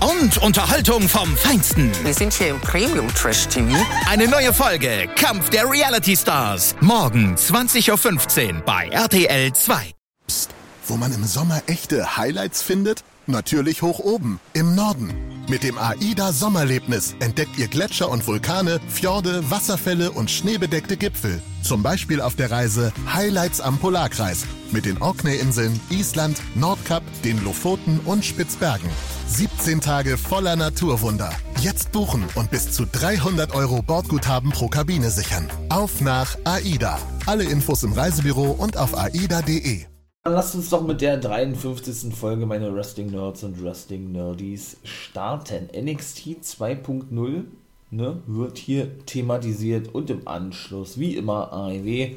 Und 0.00 0.38
Unterhaltung 0.38 1.08
vom 1.08 1.36
Feinsten. 1.36 1.90
Wir 2.04 2.14
sind 2.14 2.32
hier 2.32 2.48
im 2.48 2.60
Premium 2.60 3.08
Trash 3.14 3.48
TV. 3.48 3.76
Eine 4.08 4.28
neue 4.28 4.52
Folge 4.52 5.08
Kampf 5.16 5.50
der 5.50 5.70
Reality 5.70 6.16
Stars. 6.16 6.74
Morgen 6.80 7.34
20.15 7.34 8.54
Uhr 8.54 8.60
bei 8.62 8.88
RTL 8.88 9.52
2. 9.52 9.92
Psst, 10.26 10.50
wo 10.86 10.96
man 10.96 11.12
im 11.12 11.24
Sommer 11.24 11.62
echte 11.66 12.16
Highlights 12.16 12.62
findet? 12.62 13.02
Natürlich 13.26 13.82
hoch 13.82 13.98
oben, 13.98 14.40
im 14.54 14.74
Norden. 14.74 15.29
Mit 15.50 15.64
dem 15.64 15.78
AIDA 15.78 16.32
Sommerlebnis 16.32 17.16
entdeckt 17.18 17.58
ihr 17.58 17.66
Gletscher 17.66 18.08
und 18.08 18.24
Vulkane, 18.24 18.78
Fjorde, 18.88 19.50
Wasserfälle 19.50 20.12
und 20.12 20.30
schneebedeckte 20.30 20.96
Gipfel. 20.96 21.42
Zum 21.64 21.82
Beispiel 21.82 22.20
auf 22.20 22.36
der 22.36 22.52
Reise 22.52 22.92
Highlights 23.12 23.60
am 23.60 23.76
Polarkreis 23.78 24.46
mit 24.70 24.84
den 24.84 25.02
Orkney-Inseln, 25.02 25.80
Island, 25.90 26.40
Nordkap, 26.54 27.02
den 27.24 27.42
Lofoten 27.42 27.98
und 28.04 28.24
Spitzbergen. 28.24 28.88
17 29.26 29.80
Tage 29.80 30.18
voller 30.18 30.54
Naturwunder. 30.54 31.32
Jetzt 31.60 31.90
buchen 31.90 32.24
und 32.36 32.52
bis 32.52 32.70
zu 32.70 32.86
300 32.86 33.52
Euro 33.52 33.82
Bordguthaben 33.82 34.52
pro 34.52 34.68
Kabine 34.68 35.10
sichern. 35.10 35.50
Auf 35.68 36.00
nach 36.00 36.38
AIDA. 36.44 36.96
Alle 37.26 37.42
Infos 37.42 37.82
im 37.82 37.92
Reisebüro 37.92 38.52
und 38.52 38.76
auf 38.76 38.96
aida.de. 38.96 39.89
Dann 40.22 40.34
lasst 40.34 40.54
uns 40.54 40.68
doch 40.68 40.86
mit 40.86 41.00
der 41.00 41.16
53. 41.16 42.14
Folge 42.14 42.44
meiner 42.44 42.74
Wrestling 42.74 43.10
Nerds 43.10 43.42
und 43.42 43.64
Wrestling 43.64 44.12
Nerdies 44.12 44.76
starten. 44.84 45.68
NXT 45.68 46.42
2.0 46.42 47.44
ne, 47.90 48.22
wird 48.26 48.58
hier 48.58 48.98
thematisiert 49.06 49.94
und 49.94 50.10
im 50.10 50.28
Anschluss, 50.28 50.98
wie 50.98 51.16
immer, 51.16 51.50
AEW. 51.54 52.16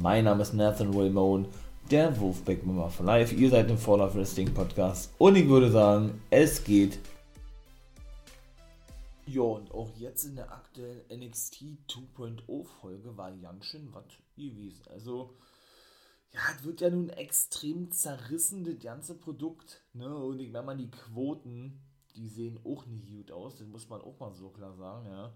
Mein 0.00 0.26
Name 0.26 0.42
ist 0.42 0.54
Nathan 0.54 0.94
Raymond, 0.94 1.48
der 1.90 2.20
Wolfpack 2.20 2.64
Mama 2.64 2.88
for 2.88 3.04
Life. 3.04 3.34
Ihr 3.34 3.50
seid 3.50 3.68
im 3.68 3.78
Fall 3.78 4.00
of 4.00 4.14
Wrestling 4.14 4.54
Podcast 4.54 5.12
und 5.18 5.34
ich 5.34 5.48
würde 5.48 5.72
sagen, 5.72 6.22
es 6.30 6.62
geht. 6.62 7.00
Ja, 9.26 9.42
und 9.42 9.72
auch 9.74 9.90
jetzt 9.96 10.22
in 10.24 10.36
der 10.36 10.52
aktuellen 10.52 11.02
NXT 11.12 11.64
2.0 11.88 12.64
Folge 12.80 13.16
war 13.16 13.32
ganz 13.32 13.66
schön 13.66 13.88
was 13.92 14.04
gewesen. 14.36 14.82
Also, 14.92 15.30
ja, 16.32 16.40
es 16.56 16.64
wird 16.64 16.80
ja 16.80 16.90
nun 16.90 17.10
extrem 17.10 17.90
zerrissen, 17.90 18.64
das 18.64 18.78
ganze 18.78 19.18
Produkt. 19.18 19.82
Ne? 19.92 20.14
Und 20.14 20.38
ich 20.38 20.50
meine 20.52 20.66
mal, 20.66 20.76
die 20.76 20.90
Quoten, 20.90 21.80
die 22.14 22.28
sehen 22.28 22.60
auch 22.64 22.86
nicht 22.86 23.08
gut 23.08 23.32
aus. 23.32 23.56
Das 23.56 23.66
muss 23.66 23.88
man 23.88 24.00
auch 24.00 24.18
mal 24.20 24.32
so 24.32 24.50
klar 24.50 24.74
sagen, 24.74 25.06
ja. 25.06 25.32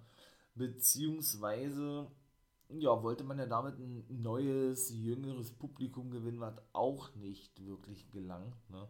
Beziehungsweise, 0.54 2.06
ja, 2.68 3.02
wollte 3.02 3.24
man 3.24 3.38
ja 3.38 3.46
damit 3.46 3.76
ein 3.78 4.06
neues, 4.22 4.90
jüngeres 4.90 5.50
Publikum 5.50 6.10
gewinnen, 6.12 6.40
was 6.40 6.54
auch 6.72 7.12
nicht 7.16 7.64
wirklich 7.66 8.10
gelang. 8.12 8.54
Ne? 8.68 8.88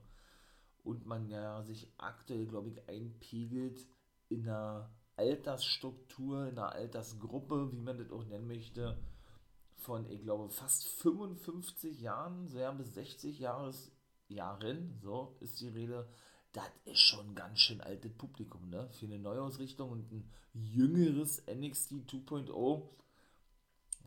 Und 0.82 1.06
man 1.06 1.30
ja 1.30 1.62
sich 1.62 1.90
aktuell, 1.96 2.46
glaube 2.46 2.68
ich, 2.68 2.86
einpegelt 2.86 3.86
in 4.28 4.42
einer 4.42 4.90
Altersstruktur, 5.16 6.48
in 6.48 6.58
einer 6.58 6.72
Altersgruppe, 6.72 7.72
wie 7.72 7.80
man 7.80 7.96
das 7.96 8.12
auch 8.12 8.26
nennen 8.26 8.46
möchte 8.46 8.98
von, 9.76 10.08
ich 10.10 10.22
glaube, 10.22 10.48
fast 10.50 10.88
55 10.88 12.00
Jahren, 12.00 12.48
so 12.48 12.58
ja, 12.58 12.70
bis 12.72 12.94
60 12.94 13.38
Jahres, 13.38 13.92
Jahren, 14.28 14.98
so 15.02 15.36
ist 15.40 15.60
die 15.60 15.68
Rede. 15.68 16.08
Das 16.52 16.70
ist 16.84 17.00
schon 17.00 17.30
ein 17.30 17.34
ganz 17.34 17.58
schön 17.60 17.80
altes 17.80 18.12
Publikum, 18.12 18.70
ne? 18.70 18.88
Für 18.92 19.06
eine 19.06 19.18
Neuausrichtung 19.18 19.90
und 19.90 20.12
ein 20.12 20.30
jüngeres 20.52 21.42
NXT 21.46 21.92
2.0, 22.08 22.82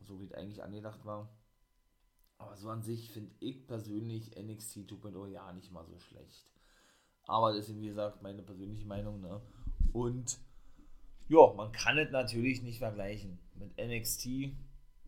so 0.06 0.20
wie 0.20 0.24
es 0.24 0.32
eigentlich 0.32 0.62
angedacht 0.62 1.04
war. 1.04 1.28
Aber 2.38 2.56
so 2.56 2.70
an 2.70 2.82
sich 2.82 3.10
finde 3.10 3.32
ich 3.40 3.66
persönlich 3.66 4.36
NXT 4.36 4.90
2.0 4.90 5.28
ja 5.28 5.52
nicht 5.52 5.72
mal 5.72 5.84
so 5.84 5.98
schlecht. 5.98 6.46
Aber 7.26 7.52
das 7.52 7.68
ist, 7.68 7.76
wie 7.76 7.88
gesagt, 7.88 8.22
meine 8.22 8.42
persönliche 8.42 8.86
Meinung, 8.86 9.20
ne? 9.20 9.42
Und 9.92 10.38
ja, 11.28 11.52
man 11.54 11.72
kann 11.72 11.98
es 11.98 12.10
natürlich 12.10 12.62
nicht 12.62 12.78
vergleichen 12.78 13.38
mit 13.54 13.76
NXT 13.76 14.54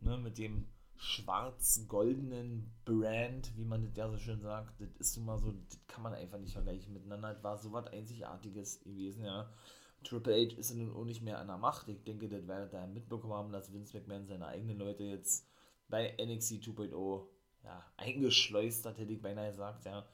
ne, 0.01 0.17
mit 0.19 0.39
dem 0.39 0.67
schwarz-goldenen 0.97 2.71
Brand, 2.85 3.57
wie 3.57 3.65
man 3.65 3.83
das 3.83 3.97
ja 3.97 4.09
so 4.11 4.19
schön 4.19 4.41
sagt, 4.41 4.81
das 4.81 4.91
ist 4.99 5.17
immer 5.17 5.39
so, 5.39 5.53
das 5.53 5.81
kann 5.87 6.03
man 6.03 6.13
einfach 6.13 6.39
nicht 6.39 6.53
vergleichen 6.53 6.93
miteinander. 6.93 7.33
Das 7.33 7.43
war 7.43 7.59
so 7.59 7.73
was 7.73 7.87
Einzigartiges 7.87 8.81
gewesen, 8.81 9.25
ja. 9.25 9.51
Triple 10.05 10.35
H 10.35 10.57
ist 10.57 10.75
nun 10.75 10.95
auch 10.95 11.05
nicht 11.05 11.23
mehr 11.23 11.39
an 11.39 11.47
der 11.47 11.59
Macht. 11.59 11.89
Ich 11.89 12.03
denke, 12.05 12.29
das 12.29 12.47
werdet 12.47 12.73
ihr 12.73 12.87
mitbekommen 12.87 13.35
haben, 13.35 13.53
dass 13.53 13.73
Vince 13.73 13.99
McMahon 13.99 14.27
seine 14.27 14.47
eigenen 14.47 14.79
Leute 14.79 15.05
jetzt 15.05 15.47
bei 15.89 16.17
NXT 16.19 16.65
2.0 16.65 17.27
ja, 17.65 17.85
eingeschleust 17.97 18.87
hat, 18.87 18.99
hätte 18.99 19.13
ich 19.13 19.21
beinahe 19.21 19.51
gesagt, 19.51 19.85
ja. 19.85 20.07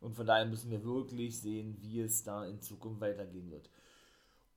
Und 0.00 0.14
von 0.14 0.26
daher 0.26 0.46
müssen 0.46 0.70
wir 0.70 0.84
wirklich 0.84 1.40
sehen, 1.40 1.76
wie 1.80 2.00
es 2.00 2.24
da 2.24 2.44
in 2.44 2.60
Zukunft 2.60 3.00
weitergehen 3.00 3.50
wird. 3.50 3.70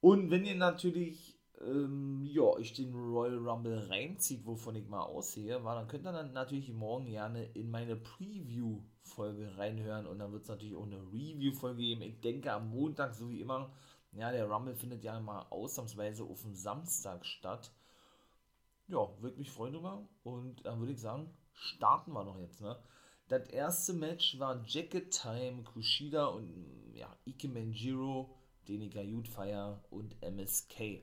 Und 0.01 0.29
wenn 0.29 0.45
ihr 0.45 0.55
natürlich 0.55 1.36
ähm, 1.61 2.23
ja, 2.25 2.57
ich 2.59 2.73
den 2.73 2.93
Royal 2.93 3.37
Rumble 3.37 3.87
reinzieht, 3.89 4.45
wovon 4.45 4.75
ich 4.75 4.87
mal 4.87 5.01
aussehe, 5.01 5.63
war, 5.63 5.75
dann 5.75 5.87
könnt 5.87 6.05
ihr 6.05 6.11
dann 6.11 6.33
natürlich 6.33 6.71
morgen 6.71 7.05
gerne 7.05 7.45
in 7.53 7.71
meine 7.71 7.95
Preview-Folge 7.95 9.57
reinhören 9.57 10.05
und 10.05 10.19
dann 10.19 10.31
wird 10.31 10.43
es 10.43 10.49
natürlich 10.49 10.75
auch 10.75 10.85
eine 10.85 11.01
Review-Folge 11.11 11.81
geben. 11.81 12.01
Ich 12.03 12.19
denke 12.21 12.51
am 12.53 12.69
Montag, 12.69 13.15
so 13.15 13.29
wie 13.29 13.41
immer, 13.41 13.71
ja, 14.13 14.31
der 14.31 14.49
Rumble 14.49 14.75
findet 14.75 15.03
ja 15.03 15.19
mal 15.19 15.45
ausnahmsweise 15.49 16.23
auf 16.23 16.41
dem 16.41 16.53
Samstag 16.53 17.25
statt. 17.25 17.71
Ja, 18.87 19.09
würde 19.19 19.37
mich 19.37 19.51
freuen 19.51 19.73
drüber 19.73 20.07
und 20.23 20.65
dann 20.65 20.79
würde 20.79 20.93
ich 20.93 21.01
sagen, 21.01 21.29
starten 21.53 22.13
wir 22.13 22.23
noch 22.23 22.37
jetzt, 22.39 22.61
ne? 22.61 22.77
Das 23.27 23.49
erste 23.49 23.91
Match 23.91 24.39
war 24.39 24.63
Jacket 24.65 25.11
Time, 25.11 25.63
Kushida 25.63 26.27
und 26.27 26.93
ja, 26.93 27.13
Ike 27.25 27.49
Manjiro, 27.49 28.33
Denika 28.67 29.01
Jutfire 29.01 29.83
und 29.89 30.15
MSK. 30.21 31.01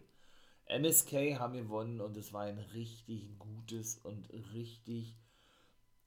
MSK 0.66 1.38
haben 1.38 1.54
gewonnen 1.54 2.00
und 2.00 2.16
es 2.16 2.32
war 2.32 2.42
ein 2.42 2.58
richtig 2.58 3.38
gutes 3.38 3.98
und 3.98 4.28
richtig, 4.54 5.14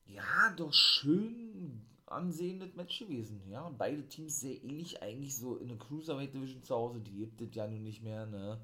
ja, 0.06 0.54
doch 0.56 0.74
schön 0.74 1.86
ansehendes 2.08 2.76
Match 2.76 3.00
gewesen. 3.00 3.42
Ja, 3.50 3.70
beide 3.78 4.08
Teams 4.08 4.40
sehr 4.40 4.64
ähnlich, 4.64 5.02
eigentlich 5.02 5.38
so 5.38 5.58
in 5.58 5.68
der 5.68 5.78
Cruiserweight 5.78 6.34
Division 6.34 6.64
zu 6.64 6.76
Hause, 6.76 7.02
die 7.02 7.12
gibt 7.12 7.42
es 7.42 7.54
ja 7.54 7.68
nun 7.68 7.84
nicht 7.84 8.02
mehr, 8.02 8.26
ne? 8.26 8.60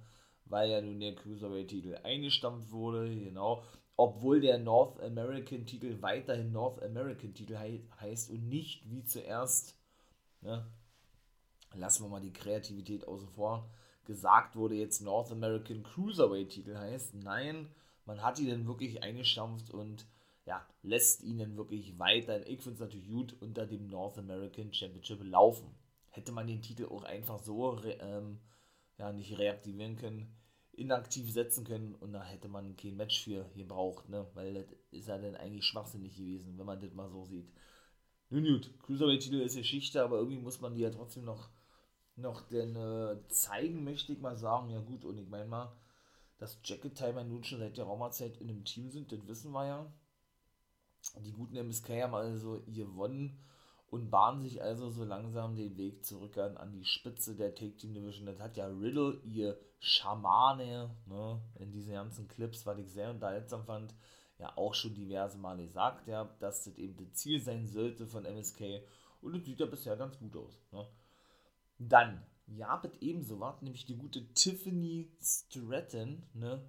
Weil 0.45 0.71
ja 0.71 0.81
nun 0.81 0.99
der 0.99 1.15
Cruiserweight-Titel 1.15 1.99
eingestampft 2.03 2.71
wurde, 2.71 3.15
genau. 3.15 3.63
Obwohl 3.95 4.41
der 4.41 4.57
North 4.57 4.99
American-Titel 5.01 6.01
weiterhin 6.01 6.51
North 6.51 6.81
American-Titel 6.81 7.57
he 7.57 7.83
heißt 7.99 8.31
und 8.31 8.49
nicht 8.49 8.89
wie 8.89 9.03
zuerst, 9.03 9.77
ne? 10.41 10.65
Lassen 11.75 12.03
wir 12.03 12.09
mal 12.09 12.21
die 12.21 12.33
Kreativität 12.33 13.07
außen 13.07 13.29
vor 13.29 13.69
gesagt 14.05 14.55
wurde, 14.55 14.75
jetzt 14.75 15.01
North 15.01 15.31
American 15.31 15.83
Cruiserweight-Titel 15.83 16.75
heißt. 16.77 17.15
Nein, 17.15 17.67
man 18.05 18.21
hat 18.21 18.39
ihn 18.39 18.49
dann 18.49 18.67
wirklich 18.67 19.01
eingestampft 19.03 19.71
und 19.71 20.05
ja, 20.45 20.65
lässt 20.81 21.23
ihn 21.23 21.37
dann 21.37 21.55
wirklich 21.55 21.97
weiter. 21.99 22.45
Ich 22.47 22.61
finde 22.61 22.75
es 22.75 22.79
natürlich 22.79 23.07
gut 23.07 23.35
unter 23.39 23.65
dem 23.65 23.87
North 23.87 24.17
American 24.17 24.73
Championship 24.73 25.23
laufen. 25.23 25.67
Hätte 26.09 26.31
man 26.31 26.47
den 26.47 26.61
Titel 26.61 26.85
auch 26.85 27.03
einfach 27.03 27.39
so 27.39 27.81
ähm, 27.83 28.39
ja, 28.97 29.11
nicht 29.11 29.37
reaktivieren 29.37 29.95
können, 29.95 30.35
inaktiv 30.73 31.31
setzen 31.31 31.63
können 31.63 31.95
und 31.95 32.13
da 32.13 32.23
hätte 32.23 32.47
man 32.47 32.75
kein 32.75 32.97
Match 32.97 33.23
für 33.23 33.49
gebraucht, 33.55 34.09
ne? 34.09 34.27
Weil 34.33 34.53
das 34.53 34.65
ist 34.91 35.07
ja 35.07 35.17
dann 35.17 35.35
eigentlich 35.35 35.65
schwachsinnig 35.65 36.15
gewesen, 36.15 36.57
wenn 36.57 36.65
man 36.65 36.79
das 36.79 36.93
mal 36.93 37.09
so 37.09 37.25
sieht. 37.25 37.51
Nun 38.29 38.43
gut, 38.43 38.69
Cruiserweight-Titel 38.79 39.41
ist 39.41 39.55
Geschichte, 39.55 40.03
aber 40.03 40.17
irgendwie 40.17 40.39
muss 40.39 40.59
man 40.59 40.75
die 40.75 40.81
ja 40.81 40.89
trotzdem 40.89 41.25
noch 41.25 41.49
noch 42.15 42.41
denn 42.47 42.75
äh, 42.75 43.17
zeigen, 43.29 43.83
möchte 43.83 44.13
ich 44.13 44.19
mal 44.19 44.37
sagen, 44.37 44.69
ja 44.69 44.79
gut, 44.79 45.05
und 45.05 45.17
ich 45.17 45.27
meine 45.27 45.45
mal, 45.45 45.71
dass 46.37 46.59
Jacket 46.63 46.95
Timer 46.95 47.23
nun 47.23 47.43
schon 47.43 47.59
seit 47.59 47.77
der 47.77 47.85
Raumerzeit 47.85 48.37
in 48.37 48.49
einem 48.49 48.65
Team 48.65 48.91
sind, 48.91 49.11
das 49.11 49.27
wissen 49.27 49.51
wir 49.51 49.65
ja. 49.65 49.93
Die 51.19 51.31
guten 51.31 51.55
MSK 51.55 52.01
haben 52.01 52.15
also 52.15 52.63
gewonnen 52.67 53.37
und 53.87 54.09
bahnen 54.09 54.41
sich 54.41 54.61
also 54.61 54.89
so 54.89 55.03
langsam 55.03 55.55
den 55.55 55.77
Weg 55.77 56.05
zurück 56.05 56.37
an, 56.37 56.57
an 56.57 56.71
die 56.71 56.85
Spitze 56.85 57.35
der 57.35 57.53
Take 57.53 57.75
Team 57.75 57.93
Division. 57.93 58.25
Das 58.25 58.39
hat 58.39 58.57
ja 58.57 58.67
Riddle, 58.67 59.19
ihr 59.23 59.59
Schamane, 59.79 60.95
ne, 61.05 61.41
in 61.59 61.71
diesen 61.71 61.93
ganzen 61.93 62.27
Clips, 62.27 62.65
was 62.65 62.79
ich 62.79 62.89
sehr 62.91 63.11
unterhaltsam 63.11 63.65
fand, 63.65 63.93
ja 64.39 64.57
auch 64.57 64.73
schon 64.73 64.95
diverse 64.95 65.37
Male 65.37 65.65
gesagt, 65.65 66.07
ja, 66.07 66.25
dass 66.39 66.63
das 66.63 66.77
eben 66.77 66.95
das 66.97 67.13
Ziel 67.13 67.41
sein 67.41 67.67
sollte 67.67 68.07
von 68.07 68.25
MSK 68.25 68.81
und 69.21 69.35
das 69.35 69.45
sieht 69.45 69.59
ja 69.59 69.65
bisher 69.65 69.95
ganz 69.95 70.17
gut 70.17 70.35
aus. 70.35 70.59
Ne. 70.71 70.87
Dann, 71.89 72.23
ja, 72.47 72.79
mit 72.83 73.01
ebenso 73.01 73.39
was, 73.39 73.61
nämlich 73.61 73.85
die 73.85 73.97
gute 73.97 74.25
Tiffany 74.33 75.09
Stratton, 75.21 76.23
ne? 76.33 76.61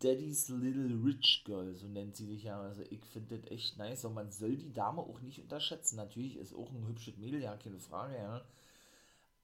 Daddy's 0.00 0.48
Little 0.48 1.00
Rich 1.04 1.42
Girl, 1.44 1.74
so 1.74 1.88
nennt 1.88 2.16
sie 2.16 2.26
sich 2.26 2.44
ja. 2.44 2.60
Also 2.60 2.82
ich 2.90 3.04
finde 3.06 3.38
das 3.38 3.50
echt 3.50 3.76
nice 3.76 4.04
und 4.04 4.14
man 4.14 4.30
soll 4.30 4.56
die 4.56 4.72
Dame 4.72 5.02
auch 5.02 5.20
nicht 5.20 5.40
unterschätzen. 5.40 5.96
Natürlich 5.96 6.36
ist 6.36 6.54
auch 6.54 6.70
ein 6.70 6.86
hübsches 6.86 7.16
Mädel, 7.16 7.42
ja, 7.42 7.56
keine 7.56 7.78
Frage, 7.78 8.16
ja. 8.16 8.44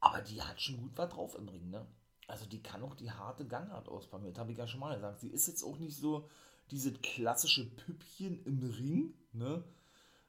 Aber 0.01 0.21
die 0.23 0.43
hat 0.43 0.61
schon 0.61 0.79
gut 0.79 0.93
was 0.97 1.11
drauf 1.11 1.35
im 1.37 1.49
Ring, 1.49 1.71
ne? 1.71 1.87
Also 2.27 2.47
die 2.47 2.63
kann 2.63 2.83
auch 2.83 2.95
die 2.95 3.11
harte 3.11 3.47
Gangart 3.47 3.89
auspacken. 3.89 4.27
Das 4.27 4.39
habe 4.39 4.53
ich 4.53 4.59
ja 4.59 4.67
schon 4.67 4.81
mal 4.81 4.95
gesagt. 4.95 5.21
Sie 5.21 5.29
ist 5.29 5.49
jetzt 5.49 5.63
auch 5.63 5.79
nicht 5.79 5.97
so 5.97 6.29
dieses 6.71 7.01
klassische 7.03 7.67
Püppchen 7.67 8.43
im 8.45 8.63
Ring, 8.63 9.15
ne? 9.33 9.63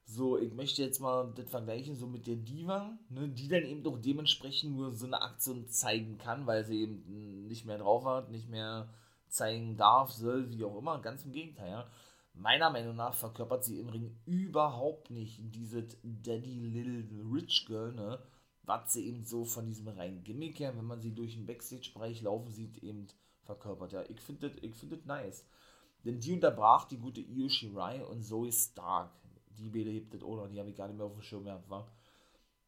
So, 0.06 0.38
ich 0.38 0.54
möchte 0.54 0.84
jetzt 0.84 1.00
mal 1.00 1.32
das 1.36 1.50
vergleichen 1.50 1.96
so 1.96 2.08
mit 2.08 2.28
der 2.28 2.36
Diva, 2.36 2.98
ne, 3.10 3.30
die 3.30 3.48
dann 3.48 3.64
eben 3.64 3.84
doch 3.84 3.98
dementsprechend 3.98 4.76
nur 4.76 4.94
so 4.94 5.06
eine 5.06 5.22
Aktion 5.22 5.68
zeigen 5.70 6.18
kann, 6.18 6.46
weil 6.46 6.66
sie 6.66 6.82
eben 6.82 7.48
nicht 7.48 7.66
mehr 7.66 7.78
drauf 7.78 8.06
hat, 8.06 8.30
nicht 8.30 8.50
mehr 8.50 8.90
zeigen 9.30 9.78
darf, 9.78 10.12
soll, 10.12 10.52
wie 10.52 10.64
auch 10.66 10.78
immer. 10.78 11.00
Ganz 11.00 11.26
im 11.26 11.32
Gegenteil, 11.32 11.70
ja. 11.70 11.88
Meiner 12.36 12.70
Meinung 12.70 12.96
nach 12.96 13.14
verkörpert 13.14 13.64
sie 13.64 13.80
im 13.80 13.90
Ring 13.90 14.18
überhaupt 14.26 15.12
nicht 15.12 15.40
dieses 15.54 15.98
Daddy 16.04 16.60
Little 16.60 17.06
Rich 17.32 17.66
Girl, 17.68 17.94
ne, 17.94 18.20
was 18.64 18.94
sie 18.94 19.08
eben 19.08 19.24
so 19.24 19.46
von 19.46 19.68
diesem 19.68 19.88
reinen 19.88 20.24
Gimmick 20.24 20.60
her, 20.60 20.76
wenn 20.76 20.86
man 20.86 21.02
sie 21.02 21.14
durch 21.14 21.36
den 21.36 21.46
Backstage-Bereich 21.46 22.22
laufen 22.22 22.52
sieht, 22.52 22.78
eben 22.84 23.08
verkörpert. 23.44 23.94
Ja, 23.94 24.04
ich 24.10 24.20
finde 24.20 24.50
das 24.50 24.78
find 24.78 25.06
nice. 25.06 25.46
Denn 26.06 26.20
die 26.20 26.34
unterbrach 26.34 26.86
die 26.86 26.98
gute 26.98 27.22
Io 27.22 27.48
Shirai 27.50 28.04
und 28.04 28.24
Zoe 28.24 28.52
Stark 28.52 29.12
die 29.58 29.70
belebt 29.70 30.14
das 30.14 30.24
auch 30.24 30.36
noch, 30.36 30.48
die 30.48 30.60
habe 30.60 30.70
ich 30.70 30.76
gar 30.76 30.88
nicht 30.88 30.98
mehr 30.98 31.06
auf 31.06 31.14
dem 31.14 31.22
Schirm 31.22 31.46
gehabt, 31.46 31.70
war. 31.70 31.88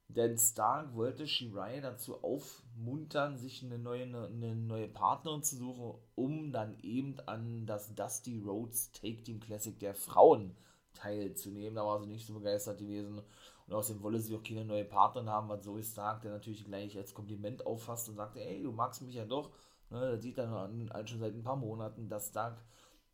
Denn 0.07 0.37
Stark 0.37 0.93
wollte 0.95 1.27
Shirai 1.27 1.81
dazu 1.81 2.23
aufmuntern, 2.23 3.37
sich 3.37 3.63
eine 3.63 3.79
neue, 3.79 4.03
eine 4.03 4.55
neue 4.55 4.87
Partnerin 4.87 5.41
zu 5.41 5.55
suchen, 5.55 5.99
um 6.13 6.51
dann 6.51 6.77
eben 6.81 7.19
an 7.25 7.65
das 7.65 7.95
Dusty 7.95 8.39
Rhodes 8.45 8.91
Take 8.91 9.23
Team 9.23 9.39
Classic 9.39 9.77
der 9.79 9.95
Frauen 9.95 10.55
teilzunehmen. 10.93 11.75
Da 11.75 11.85
war 11.85 11.99
sie 11.99 12.07
nicht 12.07 12.27
so 12.27 12.35
begeistert 12.35 12.77
gewesen. 12.77 13.21
Und 13.67 13.73
außerdem 13.73 14.03
wolle 14.03 14.19
sie 14.19 14.35
auch 14.35 14.43
keine 14.43 14.63
neue 14.63 14.85
Partnerin 14.85 15.29
haben, 15.29 15.49
was 15.49 15.63
Zoe 15.63 15.83
Stark 15.83 16.21
der 16.21 16.33
natürlich 16.33 16.65
gleich 16.65 16.95
als 16.95 17.15
Kompliment 17.15 17.65
auffasst 17.65 18.07
und 18.07 18.15
sagte, 18.15 18.45
ey, 18.45 18.61
du 18.61 18.71
magst 18.71 19.01
mich 19.01 19.15
ja 19.15 19.25
doch. 19.25 19.49
Ne, 19.89 20.11
das 20.11 20.21
sieht 20.21 20.37
dann 20.37 20.53
an, 20.53 21.07
schon 21.07 21.19
seit 21.19 21.33
ein 21.33 21.43
paar 21.43 21.55
Monaten, 21.55 22.07
dass 22.09 22.29
Stark, 22.29 22.63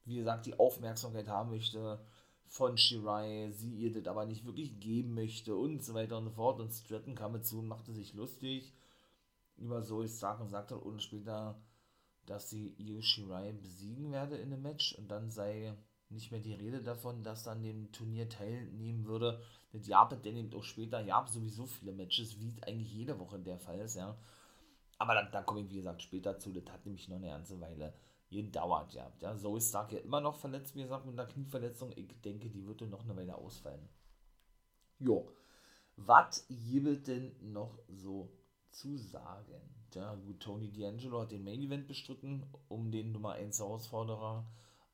wie 0.03 0.17
gesagt, 0.17 0.45
die 0.45 0.59
Aufmerksamkeit 0.59 1.29
haben 1.29 1.51
möchte 1.51 1.99
von 2.51 2.77
Shirai, 2.77 3.49
sie 3.51 3.73
ihr 3.75 3.93
das 3.93 4.07
aber 4.07 4.25
nicht 4.25 4.45
wirklich 4.45 4.77
geben 4.81 5.13
möchte 5.13 5.55
und 5.55 5.81
so 5.81 5.93
weiter 5.93 6.17
und 6.17 6.25
so 6.25 6.31
fort. 6.31 6.59
Und 6.59 6.73
Stratton 6.73 7.15
kam 7.15 7.31
dazu 7.31 7.59
und 7.59 7.69
machte 7.69 7.93
sich 7.93 8.13
lustig 8.13 8.73
über 9.55 9.81
Zoe 9.83 10.09
Stark 10.09 10.41
und 10.41 10.49
sagte 10.49 10.77
dann 10.83 10.99
später, 10.99 11.61
dass 12.25 12.49
sie 12.49 12.75
Io 12.77 13.01
Shirai 13.01 13.53
besiegen 13.53 14.11
werde 14.11 14.35
in 14.35 14.49
dem 14.49 14.61
Match 14.61 14.93
und 14.95 15.09
dann 15.09 15.31
sei 15.31 15.73
nicht 16.09 16.31
mehr 16.31 16.41
die 16.41 16.53
Rede 16.53 16.83
davon, 16.83 17.23
dass 17.23 17.43
dann 17.43 17.63
dem 17.63 17.89
Turnier 17.93 18.27
teilnehmen 18.27 19.05
würde. 19.05 19.41
Mit 19.71 19.87
Japan 19.87 20.21
denn 20.21 20.35
eben 20.35 20.53
auch 20.53 20.63
später, 20.65 20.99
Japan 20.99 21.31
sowieso 21.31 21.65
viele 21.67 21.93
Matches, 21.93 22.37
wie 22.41 22.49
es 22.49 22.63
eigentlich 22.63 22.93
jede 22.93 23.17
Woche 23.17 23.39
der 23.39 23.59
Fall 23.59 23.79
ist, 23.79 23.95
ja. 23.95 24.17
Aber 24.97 25.15
dann, 25.15 25.31
dann 25.31 25.45
komme 25.45 25.61
ich, 25.61 25.69
wie 25.69 25.77
gesagt, 25.77 26.01
später 26.01 26.37
zu, 26.37 26.51
das 26.51 26.65
hat 26.69 26.85
nämlich 26.85 27.07
noch 27.07 27.15
eine 27.15 27.29
ganze 27.29 27.61
Weile 27.61 27.93
gedauert 28.31 28.93
ja. 28.93 29.11
ja. 29.19 29.35
So 29.35 29.55
ist 29.57 29.69
Stark 29.69 29.91
ja 29.91 29.99
immer 29.99 30.21
noch 30.21 30.35
verletzt, 30.35 30.75
wie 30.75 30.81
gesagt, 30.81 31.05
mit 31.05 31.19
einer 31.19 31.29
Knieverletzung. 31.29 31.91
Ich 31.95 32.07
denke, 32.21 32.49
die 32.49 32.65
wird 32.65 32.81
noch 32.81 33.03
eine 33.03 33.15
Weile 33.15 33.35
ausfallen. 33.35 33.87
Jo. 34.99 35.31
Was 35.97 36.47
gibt 36.49 37.07
denn 37.07 37.35
noch 37.41 37.77
so 37.87 38.31
zu 38.71 38.97
sagen? 38.97 39.61
Ja, 39.93 40.15
gut, 40.15 40.39
Tony 40.39 40.69
D'Angelo 40.69 41.21
hat 41.21 41.31
den 41.31 41.43
Main 41.43 41.61
Event 41.61 41.87
bestritten, 41.87 42.45
um 42.69 42.91
den 42.91 43.11
Nummer 43.11 43.33
1 43.33 43.59
Herausforderer 43.59 44.47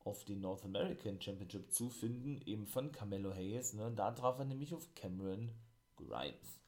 auf 0.04 0.26
den 0.26 0.42
North 0.42 0.66
American 0.66 1.22
Championship 1.22 1.72
zu 1.72 1.90
finden, 1.90 2.42
eben 2.46 2.66
von 2.66 2.92
Camelo 2.92 3.34
Hayes. 3.34 3.74
Ne? 3.74 3.92
Da 3.96 4.12
traf 4.12 4.40
er 4.40 4.46
nämlich 4.46 4.74
auf 4.74 4.96
Cameron 4.96 5.52
Grimes 5.96 6.60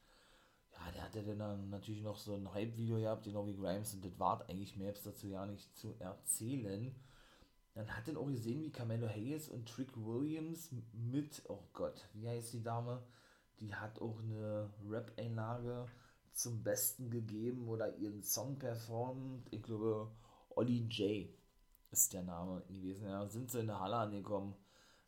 ja, 0.86 0.92
der 0.92 1.02
hatte 1.02 1.36
dann 1.36 1.70
natürlich 1.70 2.02
noch 2.02 2.16
so 2.16 2.34
ein 2.34 2.52
Hype-Video 2.52 2.96
gehabt, 2.96 3.24
genau 3.24 3.46
wie 3.46 3.56
Grimes, 3.56 3.94
und 3.94 4.04
das 4.04 4.18
war 4.18 4.48
eigentlich 4.48 4.76
mehr 4.76 4.92
dazu 4.92 5.28
ja 5.28 5.46
nicht 5.46 5.76
zu 5.76 5.94
erzählen. 5.98 6.94
Dann 7.74 7.88
hat 7.96 8.08
er 8.08 8.18
auch 8.18 8.26
gesehen, 8.26 8.62
wie 8.62 8.72
Carmelo 8.72 9.08
Hayes 9.08 9.48
und 9.48 9.68
Trick 9.68 9.96
Williams 9.96 10.70
mit, 10.92 11.42
oh 11.48 11.62
Gott, 11.72 12.08
wie 12.14 12.28
heißt 12.28 12.52
die 12.52 12.62
Dame? 12.62 13.02
Die 13.60 13.74
hat 13.74 14.00
auch 14.00 14.18
eine 14.20 14.70
Rap-Einlage 14.88 15.86
zum 16.32 16.62
Besten 16.62 17.10
gegeben 17.10 17.68
oder 17.68 17.96
ihren 17.96 18.22
Song 18.22 18.58
performt. 18.58 19.46
Ich 19.50 19.62
glaube, 19.62 20.10
Olli 20.50 20.86
J 20.88 21.28
ist 21.90 22.12
der 22.12 22.22
Name 22.22 22.62
gewesen. 22.68 23.06
Ja, 23.06 23.26
sind 23.28 23.50
sie 23.50 23.60
in 23.60 23.66
der 23.66 23.80
Halle 23.80 23.96
angekommen. 23.96 24.54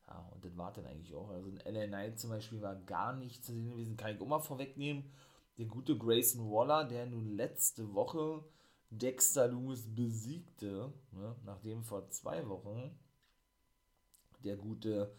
Ja, 0.06 0.28
und 0.32 0.44
das 0.44 0.56
war 0.56 0.72
dann 0.72 0.86
eigentlich 0.86 1.14
auch. 1.14 1.30
Also 1.30 1.48
in 1.48 1.74
LA 1.74 1.86
Knight 1.86 2.18
zum 2.18 2.30
Beispiel 2.30 2.60
war 2.60 2.76
gar 2.76 3.14
nicht 3.14 3.44
zu 3.44 3.52
sehen 3.52 3.70
gewesen. 3.70 3.96
Kann 3.96 4.14
ich 4.14 4.20
auch 4.20 4.26
mal 4.26 4.40
vorwegnehmen 4.40 5.10
der 5.58 5.66
gute 5.66 5.96
Grayson 5.96 6.50
Waller, 6.50 6.84
der 6.84 7.06
nun 7.06 7.36
letzte 7.36 7.94
Woche 7.94 8.44
Dexter 8.90 9.48
Loomis 9.48 9.94
besiegte, 9.94 10.92
ne, 11.12 11.36
nachdem 11.44 11.82
vor 11.82 12.10
zwei 12.10 12.46
Wochen 12.48 12.98
der 14.44 14.56
gute 14.56 15.14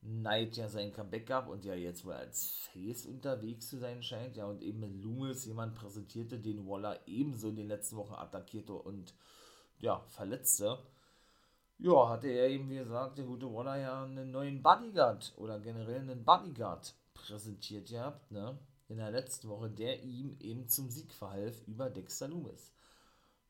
Knight 0.00 0.56
ja 0.56 0.68
sein 0.68 0.92
Comeback 0.92 1.26
gab 1.26 1.48
und 1.48 1.64
ja 1.64 1.74
jetzt 1.74 2.04
wohl 2.04 2.12
als 2.12 2.68
Face 2.72 3.06
unterwegs 3.06 3.68
zu 3.68 3.78
sein 3.78 4.02
scheint, 4.02 4.36
ja, 4.36 4.46
und 4.46 4.62
eben 4.62 4.80
mit 4.80 5.02
Loomis 5.02 5.44
jemand 5.44 5.74
präsentierte, 5.74 6.38
den 6.38 6.66
Waller 6.68 7.00
ebenso 7.06 7.48
in 7.48 7.56
den 7.56 7.66
letzten 7.66 7.96
Wochen 7.96 8.14
attackierte 8.14 8.74
und 8.74 9.14
ja, 9.80 10.04
verletzte. 10.08 10.78
Ja, 11.78 12.08
hatte 12.08 12.28
er 12.28 12.48
eben, 12.48 12.70
wie 12.70 12.78
gesagt, 12.78 13.18
der 13.18 13.24
gute 13.24 13.52
Waller 13.52 13.76
ja 13.76 14.04
einen 14.04 14.30
neuen 14.30 14.62
Bodyguard 14.62 15.32
oder 15.36 15.60
generell 15.60 16.00
einen 16.00 16.24
Bodyguard 16.24 16.94
präsentiert 17.14 17.88
gehabt, 17.88 18.30
ne? 18.30 18.58
In 18.88 18.96
der 18.96 19.10
letzten 19.10 19.48
Woche, 19.48 19.70
der 19.70 20.02
ihm 20.02 20.36
eben 20.40 20.66
zum 20.68 20.90
Sieg 20.90 21.12
verhalf 21.12 21.60
über 21.66 21.90
Dexter 21.90 22.28
Loomis. 22.28 22.72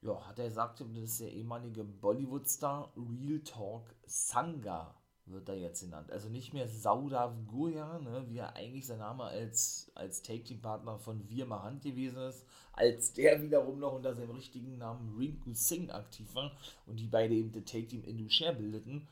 Ja, 0.01 0.27
hat 0.27 0.39
er 0.39 0.49
gesagt, 0.49 0.81
das 0.81 0.89
ist 0.89 1.21
der 1.21 1.33
ehemalige 1.33 1.85
Bollywood-Star 1.85 2.93
Real 2.97 3.41
Talk 3.41 3.95
Sangha, 4.07 4.95
wird 5.27 5.49
er 5.49 5.57
jetzt 5.57 5.81
genannt. 5.81 6.11
Also 6.11 6.29
nicht 6.29 6.55
mehr 6.55 6.69
Saudav 6.69 7.35
Gurja, 7.47 7.99
ne, 7.99 8.25
wie 8.29 8.39
er 8.39 8.55
eigentlich 8.55 8.87
sein 8.87 8.99
Name 8.99 9.25
als, 9.25 9.91
als 9.95 10.23
Take-Team-Partner 10.23 10.99
von 10.99 11.29
Wir 11.29 11.47
Mahant 11.47 11.83
gewesen 11.83 12.23
ist, 12.23 12.45
als 12.73 13.13
der 13.13 13.43
wiederum 13.43 13.81
noch 13.81 13.93
unter 13.93 14.15
seinem 14.15 14.31
richtigen 14.31 14.79
Namen 14.79 15.17
Rinku 15.17 15.53
Singh 15.53 15.93
aktiv 15.93 16.33
war 16.35 16.53
und 16.87 17.01
die 17.01 17.09
beide 17.09 17.35
eben 17.35 17.53
das 17.53 17.65
Take-Team 17.65 18.05
Indusher 18.05 18.53
bildeten. 18.53 19.07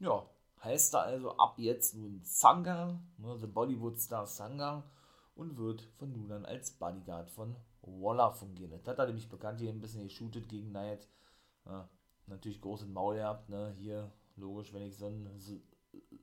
Ja, 0.00 0.28
heißt 0.62 0.94
er 0.94 1.02
also 1.02 1.36
ab 1.36 1.54
jetzt 1.58 1.94
nun 1.94 2.20
Sangha, 2.24 2.98
ne, 3.18 3.38
The 3.40 3.46
Bollywood-Star 3.46 4.26
Sangha 4.26 4.84
und 5.38 5.56
wird 5.56 5.82
von 5.98 6.12
nun 6.12 6.32
an 6.32 6.44
als 6.44 6.72
Bodyguard 6.72 7.30
von 7.30 7.54
Waller 7.82 8.32
fungieren. 8.32 8.72
Das 8.72 8.86
hat 8.88 8.98
er 8.98 9.06
nämlich 9.06 9.28
bekannt 9.28 9.60
hier 9.60 9.70
ein 9.70 9.80
bisschen 9.80 10.02
geshootet 10.02 10.48
gegen 10.48 10.70
Knight. 10.70 11.08
Ja, 11.64 11.88
natürlich 12.26 12.60
großen 12.60 12.92
Maul 12.92 13.16
gehabt, 13.16 13.48
ne? 13.48 13.72
Hier, 13.78 14.10
logisch, 14.36 14.72
wenn 14.72 14.82
ich 14.82 14.96
so 14.96 15.06
ein, 15.06 15.30
so, 15.38 15.54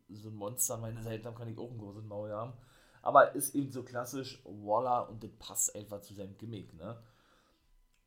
so 0.10 0.30
ein 0.30 0.36
Monster 0.36 0.76
an 0.76 0.82
meiner 0.82 1.02
Seite 1.02 1.28
habe, 1.28 1.38
kann 1.38 1.48
ich 1.48 1.58
auch 1.58 1.72
ein 1.72 1.78
großes 1.78 2.04
Maul 2.04 2.32
haben. 2.32 2.54
Aber 3.02 3.34
ist 3.36 3.56
eben 3.56 3.72
so 3.72 3.84
klassisch 3.84 4.42
Waller 4.44 5.10
und 5.10 5.24
das 5.24 5.32
passt 5.40 5.76
einfach 5.76 6.02
zu 6.02 6.14
seinem 6.14 6.38
Gimmick, 6.38 6.74
ne? 6.74 7.02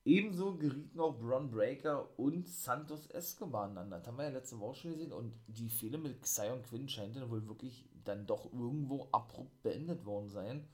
Ebenso 0.04 0.56
gerieten 0.56 1.00
auch 1.00 1.18
Bron 1.18 1.50
Breaker 1.50 2.18
und 2.18 2.48
Santos 2.48 3.06
Escobar 3.08 3.64
aneinander. 3.64 3.98
Das 3.98 4.06
haben 4.06 4.16
wir 4.16 4.24
ja 4.24 4.30
letzte 4.30 4.58
Woche 4.58 4.76
schon 4.76 4.92
gesehen. 4.92 5.12
Und 5.12 5.34
die 5.46 5.68
Fehler 5.68 5.98
mit 5.98 6.22
Xion 6.22 6.62
Quinn 6.62 6.88
scheint 6.88 7.16
dann 7.16 7.30
wohl 7.30 7.46
wirklich 7.46 7.86
dann 8.04 8.26
doch 8.26 8.50
irgendwo 8.52 9.08
abrupt 9.12 9.62
beendet 9.62 10.06
worden 10.06 10.30
sein 10.30 10.66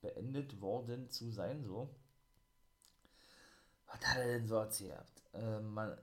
beendet 0.00 0.60
worden 0.60 1.10
zu 1.10 1.30
sein, 1.30 1.64
so. 1.64 1.94
Was 3.86 4.00
hat 4.00 4.18
er 4.18 4.26
denn 4.26 4.46
so 4.46 4.56
erzählt? 4.56 5.22
Äh, 5.32 5.60
man, 5.60 5.90
äh, 5.90 5.96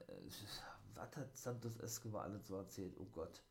was 0.95 1.15
hat 1.17 1.37
Santos 1.37 1.77
Escobar 1.77 2.23
alles 2.23 2.47
so 2.47 2.55
erzählt? 2.55 2.95
Oh 2.99 3.05
Gott. 3.11 3.41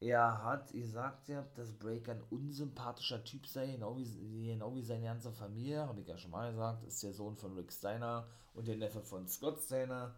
Er 0.00 0.42
hat 0.42 0.72
gesagt, 0.72 1.28
ja, 1.28 1.46
dass 1.54 1.72
Breaker 1.72 2.12
ein 2.12 2.24
unsympathischer 2.30 3.22
Typ 3.22 3.46
sei, 3.46 3.68
genau 3.70 3.96
wie, 3.96 4.46
genau 4.46 4.74
wie 4.74 4.82
seine 4.82 5.04
ganze 5.04 5.30
Familie, 5.30 5.86
habe 5.86 6.00
ich 6.00 6.08
ja 6.08 6.18
schon 6.18 6.32
mal 6.32 6.50
gesagt, 6.50 6.84
ist 6.84 7.02
der 7.04 7.12
Sohn 7.12 7.36
von 7.36 7.54
Rick 7.54 7.72
Steiner 7.72 8.26
und 8.52 8.66
der 8.66 8.76
Neffe 8.76 9.00
von 9.00 9.28
Scott 9.28 9.60
Steiner 9.60 10.16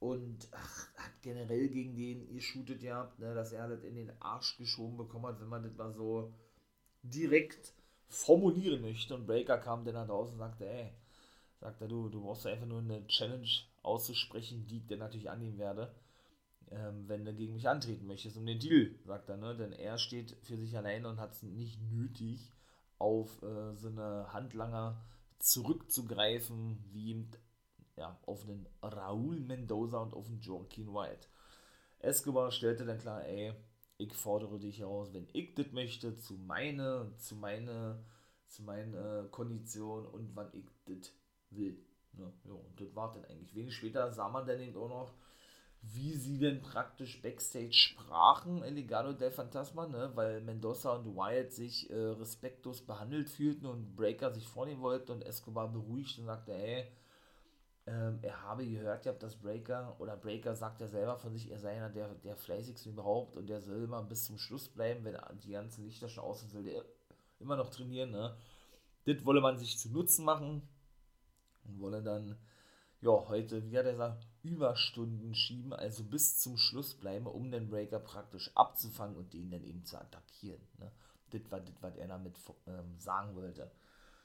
und 0.00 0.48
ach, 0.52 0.94
hat 0.96 1.22
generell 1.22 1.68
gegen 1.68 1.94
den 1.94 2.32
geshootet 2.32 2.80
gehabt, 2.80 3.18
ne, 3.18 3.34
dass 3.34 3.52
er 3.52 3.68
das 3.68 3.84
in 3.84 3.96
den 3.96 4.12
Arsch 4.22 4.56
geschoben 4.56 4.96
bekommen 4.96 5.26
hat, 5.26 5.40
wenn 5.40 5.48
man 5.48 5.62
das 5.62 5.76
mal 5.76 5.92
so 5.92 6.32
direkt 7.02 7.74
formulieren 8.08 8.82
möchte. 8.82 9.14
Und 9.14 9.26
Breaker 9.26 9.58
kam 9.58 9.84
dann 9.84 9.94
nach 9.94 10.06
draußen 10.06 10.34
und 10.34 10.38
sagte, 10.38 10.68
ey, 10.68 10.90
sagt 11.60 11.80
er, 11.80 11.88
du, 11.88 12.08
du 12.08 12.22
brauchst 12.22 12.46
einfach 12.46 12.66
nur 12.66 12.80
eine 12.80 13.06
Challenge 13.06 13.48
auszusprechen, 13.82 14.66
die 14.66 14.78
ich 14.78 14.86
dann 14.86 14.98
natürlich 15.00 15.30
annehmen 15.30 15.58
werde, 15.58 15.94
ähm, 16.70 17.08
wenn 17.08 17.24
du 17.24 17.34
gegen 17.34 17.54
mich 17.54 17.68
antreten 17.68 18.06
möchtest, 18.06 18.36
um 18.36 18.46
den 18.46 18.58
Deal, 18.58 18.94
sagt 19.06 19.28
er, 19.28 19.36
ne? 19.36 19.56
Denn 19.56 19.72
er 19.72 19.98
steht 19.98 20.36
für 20.42 20.56
sich 20.56 20.76
alleine 20.76 21.08
und 21.08 21.20
hat 21.20 21.32
es 21.32 21.42
nicht 21.42 21.80
nötig, 21.90 22.52
auf 22.98 23.42
äh, 23.42 23.74
so 23.76 23.88
eine 23.88 24.32
Handlanger 24.32 25.00
zurückzugreifen, 25.38 26.78
wie 26.92 27.26
ja, 27.96 28.18
auf 28.26 28.44
den 28.44 28.66
Raúl 28.82 29.40
Mendoza 29.40 29.98
und 29.98 30.14
auf 30.14 30.26
den 30.26 30.40
Joaquin 30.40 30.92
White. 30.92 31.28
Escobar 32.00 32.50
stellte 32.52 32.84
dann 32.84 32.98
klar, 32.98 33.24
ey, 33.24 33.54
ich 33.98 34.14
fordere 34.14 34.58
dich 34.58 34.78
heraus, 34.78 35.12
wenn 35.12 35.28
ich 35.32 35.54
das 35.54 35.72
möchte, 35.72 36.16
zu 36.16 36.34
meine, 36.34 37.12
zu 37.18 37.34
meine, 37.34 38.02
zu 38.46 38.62
meiner 38.62 39.24
Kondition 39.24 40.06
und 40.06 40.34
wann 40.34 40.50
ich 40.52 40.64
das 40.86 41.12
will. 41.50 41.84
Ne? 42.12 42.32
Ja, 42.44 42.52
und 42.52 42.80
das 42.80 42.94
war 42.94 43.12
dann 43.12 43.24
eigentlich. 43.24 43.54
Wenig 43.54 43.74
später 43.74 44.10
sah 44.12 44.28
man 44.28 44.46
dann 44.46 44.60
eben 44.60 44.76
auch 44.76 44.88
noch, 44.88 45.12
wie 45.82 46.14
sie 46.14 46.38
denn 46.38 46.60
praktisch 46.60 47.20
Backstage 47.22 47.72
sprachen, 47.72 48.62
El 48.62 48.74
Legado 48.74 49.12
del 49.12 49.30
Fantasma, 49.32 49.86
ne? 49.86 50.12
weil 50.14 50.40
Mendoza 50.42 50.92
und 50.92 51.16
Wyatt 51.16 51.52
sich 51.52 51.90
äh, 51.90 51.94
respektlos 51.94 52.82
behandelt 52.82 53.28
fühlten 53.28 53.66
und 53.66 53.96
Breaker 53.96 54.32
sich 54.32 54.46
vornehmen 54.46 54.80
wollten 54.80 55.12
und 55.12 55.22
Escobar 55.22 55.68
beruhigt 55.68 56.18
und 56.18 56.26
sagte, 56.26 56.52
ey, 56.52 56.88
ähm, 57.88 58.18
er 58.22 58.42
habe 58.42 58.66
gehört, 58.66 59.06
ihr 59.06 59.12
habt 59.12 59.22
das 59.22 59.36
Breaker, 59.36 59.96
oder 59.98 60.16
Breaker 60.16 60.54
sagt 60.54 60.80
ja 60.80 60.88
selber 60.88 61.16
von 61.16 61.32
sich, 61.32 61.50
er 61.50 61.58
sei 61.58 61.76
einer 61.76 61.88
der, 61.88 62.14
der 62.16 62.36
fleißigsten 62.36 62.92
überhaupt 62.92 63.36
und 63.36 63.48
der 63.48 63.60
soll 63.60 63.82
immer 63.82 64.02
bis 64.02 64.24
zum 64.24 64.36
Schluss 64.36 64.68
bleiben, 64.68 65.04
wenn 65.04 65.16
die 65.42 65.52
ganzen 65.52 65.84
Lichter 65.84 66.08
schon 66.08 66.24
aus 66.24 66.40
sind, 66.40 66.50
soll 66.50 66.64
der 66.64 66.84
immer 67.40 67.56
noch 67.56 67.70
trainieren, 67.70 68.10
ne? 68.10 68.36
Das 69.04 69.24
wolle 69.24 69.40
man 69.40 69.56
sich 69.56 69.78
zu 69.78 69.90
Nutzen 69.90 70.24
machen 70.24 70.68
und 71.64 71.80
wolle 71.80 72.02
dann, 72.02 72.36
ja, 73.00 73.10
heute, 73.28 73.70
wie 73.70 73.78
hat 73.78 73.86
er 73.86 73.92
gesagt, 73.92 74.26
Überstunden 74.42 75.34
schieben, 75.34 75.72
also 75.72 76.04
bis 76.04 76.38
zum 76.38 76.58
Schluss 76.58 76.94
bleiben, 76.94 77.26
um 77.26 77.50
den 77.50 77.70
Breaker 77.70 78.00
praktisch 78.00 78.50
abzufangen 78.54 79.16
und 79.16 79.32
den 79.32 79.50
dann 79.50 79.64
eben 79.64 79.84
zu 79.84 79.96
attackieren. 79.96 80.60
Ne? 80.78 80.90
Das 81.30 81.50
war 81.50 81.60
das, 81.60 81.74
was 81.80 81.96
er 81.96 82.08
damit 82.08 82.36
ähm, 82.66 82.98
sagen 82.98 83.34
wollte. 83.34 83.70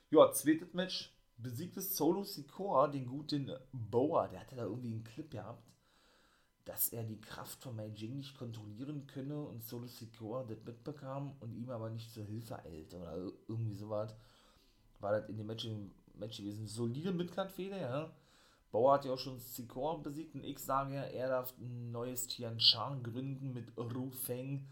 Ja, 0.10 0.32
zweites 0.32 0.74
Match, 0.74 1.14
besiegt 1.44 1.78
es 1.78 1.96
Solo 1.96 2.24
Sikoa, 2.24 2.88
den 2.88 3.06
guten 3.06 3.52
Boa, 3.72 4.28
der 4.28 4.40
hatte 4.40 4.56
da 4.56 4.64
irgendwie 4.64 4.92
einen 4.92 5.04
Clip 5.04 5.30
gehabt, 5.30 5.70
dass 6.66 6.90
er 6.90 7.04
die 7.04 7.20
Kraft 7.20 7.62
von 7.62 7.76
Mai 7.76 7.88
Jing 7.88 8.18
nicht 8.18 8.38
kontrollieren 8.38 9.06
könne 9.06 9.40
und 9.40 9.64
Solo 9.64 9.88
Sikoa 9.88 10.44
das 10.44 10.64
mitbekam 10.66 11.36
und 11.42 11.54
ihm 11.54 11.70
aber 11.70 11.90
nicht 11.90 12.12
zur 12.12 12.24
Hilfe 12.24 12.58
eilte 12.64 12.98
oder 12.98 13.18
irgendwie 13.48 13.76
sowas. 13.76 14.16
War 15.00 15.12
das 15.12 15.30
in 15.30 15.38
dem 15.38 15.48
Match, 15.48 15.68
Match 16.16 16.38
gewesen. 16.38 16.68
Solide 16.68 17.12
Midcard-Fehler, 17.12 17.78
ja. 17.78 18.14
Bauer 18.74 18.94
hat 18.96 19.06
ja 19.06 19.14
auch 19.14 19.20
schon 19.20 19.38
Sikor 19.38 20.02
besiegt 20.02 20.34
und 20.34 20.44
ich 20.44 20.58
sage 20.58 20.96
ja, 20.96 21.04
er 21.04 21.28
darf 21.30 21.54
ein 21.60 21.92
neues 21.92 22.26
Tian 22.26 22.60
Shan 22.60 23.04
gründen 23.04 23.54
mit 23.54 23.72
Ru 23.78 24.10
Feng, 24.10 24.66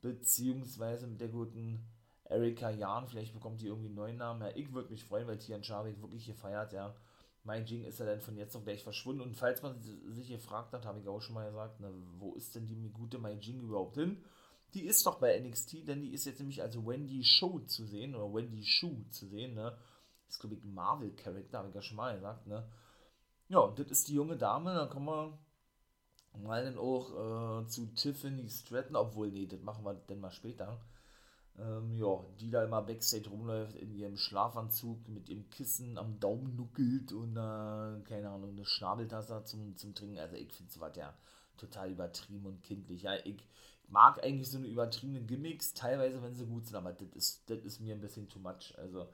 beziehungsweise 0.00 1.06
mit 1.06 1.20
der 1.20 1.28
guten 1.28 1.78
Erika 2.28 2.70
Jan. 2.70 3.06
Vielleicht 3.08 3.34
bekommt 3.34 3.60
die 3.60 3.66
irgendwie 3.66 3.86
einen 3.86 3.96
neuen 3.96 4.16
Namen. 4.16 4.42
Ja, 4.42 4.50
ich 4.54 4.72
würde 4.72 4.90
mich 4.90 5.04
freuen, 5.04 5.26
weil 5.26 5.38
Tian 5.38 5.62
wird 5.62 6.00
wirklich 6.00 6.26
gefeiert, 6.26 6.72
ja. 6.72 6.94
Mai 7.44 7.60
Jing 7.60 7.84
ist 7.84 7.98
ja 7.98 8.06
dann 8.06 8.20
von 8.20 8.36
jetzt 8.36 8.54
auf 8.56 8.64
gleich 8.64 8.82
verschwunden. 8.82 9.22
Und 9.22 9.34
falls 9.34 9.62
man 9.62 9.80
sich 9.80 10.28
gefragt 10.28 10.72
hat, 10.72 10.84
habe 10.84 11.00
ich 11.00 11.08
auch 11.08 11.20
schon 11.20 11.34
mal 11.34 11.48
gesagt, 11.48 11.76
na, 11.80 11.90
wo 12.18 12.34
ist 12.34 12.54
denn 12.54 12.66
die 12.66 12.90
gute 12.92 13.18
Mai 13.18 13.34
Jing 13.34 13.60
überhaupt 13.62 13.96
hin? 13.96 14.22
Die 14.74 14.84
ist 14.84 15.06
doch 15.06 15.18
bei 15.18 15.38
NXT, 15.40 15.88
denn 15.88 16.02
die 16.02 16.12
ist 16.12 16.26
jetzt 16.26 16.40
nämlich 16.40 16.60
als 16.60 16.76
Wendy 16.76 17.24
Show 17.24 17.60
zu 17.60 17.86
sehen, 17.86 18.14
oder 18.14 18.34
Wendy 18.34 18.62
Shu 18.62 19.02
zu 19.08 19.26
sehen, 19.26 19.54
ne? 19.54 19.78
Das 20.26 20.34
ist, 20.34 20.40
glaube 20.40 20.56
ich, 20.56 20.62
ein 20.62 20.74
Marvel-Charakter, 20.74 21.58
habe 21.58 21.68
ich 21.70 21.74
ja 21.74 21.80
schon 21.80 21.96
mal 21.96 22.14
gesagt, 22.14 22.46
ne? 22.46 22.68
Ja, 23.48 23.60
und 23.60 23.78
das 23.78 23.90
ist 23.90 24.08
die 24.08 24.14
junge 24.14 24.36
Dame, 24.36 24.74
dann 24.74 24.90
kommen 24.90 25.06
wir 25.06 25.38
mal 26.42 26.62
dann 26.62 26.76
auch 26.76 27.62
äh, 27.62 27.66
zu 27.66 27.86
Tiffany 27.94 28.48
Stratton, 28.50 28.96
obwohl, 28.96 29.30
nee, 29.30 29.46
das 29.46 29.62
machen 29.62 29.84
wir 29.86 29.94
dann 29.94 30.20
mal 30.20 30.30
später. 30.30 30.78
Ähm, 31.60 31.96
ja, 31.96 32.24
die 32.38 32.50
da 32.50 32.62
immer 32.62 32.82
Backstage 32.82 33.28
rumläuft 33.28 33.74
in 33.74 33.92
ihrem 33.92 34.16
Schlafanzug 34.16 35.08
mit 35.08 35.28
ihrem 35.28 35.50
Kissen 35.50 35.98
am 35.98 36.20
Daumen 36.20 36.54
nuckelt 36.54 37.12
und 37.12 37.32
äh, 37.32 38.00
keine 38.04 38.30
Ahnung, 38.30 38.50
eine 38.50 38.64
Schnabeltasse 38.64 39.42
zum, 39.44 39.76
zum 39.76 39.92
Trinken. 39.92 40.18
Also 40.18 40.36
ich 40.36 40.52
finde 40.52 40.72
sowas 40.72 40.96
ja 40.96 41.12
total 41.56 41.90
übertrieben 41.90 42.46
und 42.46 42.62
kindlich. 42.62 43.02
Ja, 43.02 43.14
ich 43.24 43.42
mag 43.88 44.22
eigentlich 44.22 44.50
so 44.50 44.58
eine 44.58 44.68
übertriebene 44.68 45.22
Gimmicks, 45.22 45.74
teilweise, 45.74 46.22
wenn 46.22 46.36
sie 46.36 46.46
gut 46.46 46.66
sind, 46.66 46.76
aber 46.76 46.92
das 46.92 47.08
ist, 47.14 47.50
das 47.50 47.64
ist 47.64 47.80
mir 47.80 47.94
ein 47.94 48.00
bisschen 48.00 48.28
too 48.28 48.38
much. 48.38 48.74
Also, 48.78 49.08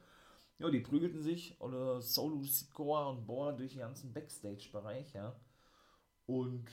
ja, 0.59 0.69
die 0.71 0.81
prügelten 0.81 1.23
sich, 1.23 1.59
oder 1.61 2.03
Solo 2.03 2.43
Sikoa 2.43 3.09
und 3.09 3.27
Boa 3.27 3.53
durch 3.53 3.73
den 3.73 3.81
ganzen 3.81 4.13
Backstage-Bereich, 4.13 5.15
ja. 5.15 5.35
Und 6.27 6.67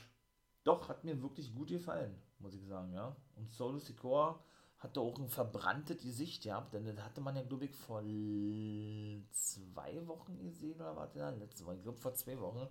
doch, 0.63 0.89
hat 0.89 1.03
mir 1.03 1.21
wirklich 1.21 1.53
gut 1.55 1.69
gefallen, 1.69 2.15
muss 2.39 2.55
ich 2.55 2.65
sagen, 2.65 2.93
ja. 2.93 3.15
Und 3.35 3.51
Solo 3.51 3.79
Sikoa 3.79 4.43
hatte 4.81 4.99
auch 4.99 5.17
ein 5.19 5.29
verbranntes 5.29 6.01
Gesicht 6.01 6.43
gehabt, 6.43 6.73
denn 6.73 6.85
das 6.85 7.05
hatte 7.05 7.21
man 7.21 7.35
ja, 7.35 7.43
glaube 7.43 7.65
ich, 7.65 7.71
vor 7.71 8.01
zwei 8.01 10.07
Wochen 10.07 10.39
gesehen, 10.39 10.75
oder 10.75 10.95
warte, 10.95 11.19
ja, 11.19 11.29
letzte 11.29 11.65
Woche, 11.65 11.75
ich 11.75 11.83
glaube 11.83 11.99
vor 11.99 12.15
zwei 12.15 12.39
Wochen, 12.39 12.67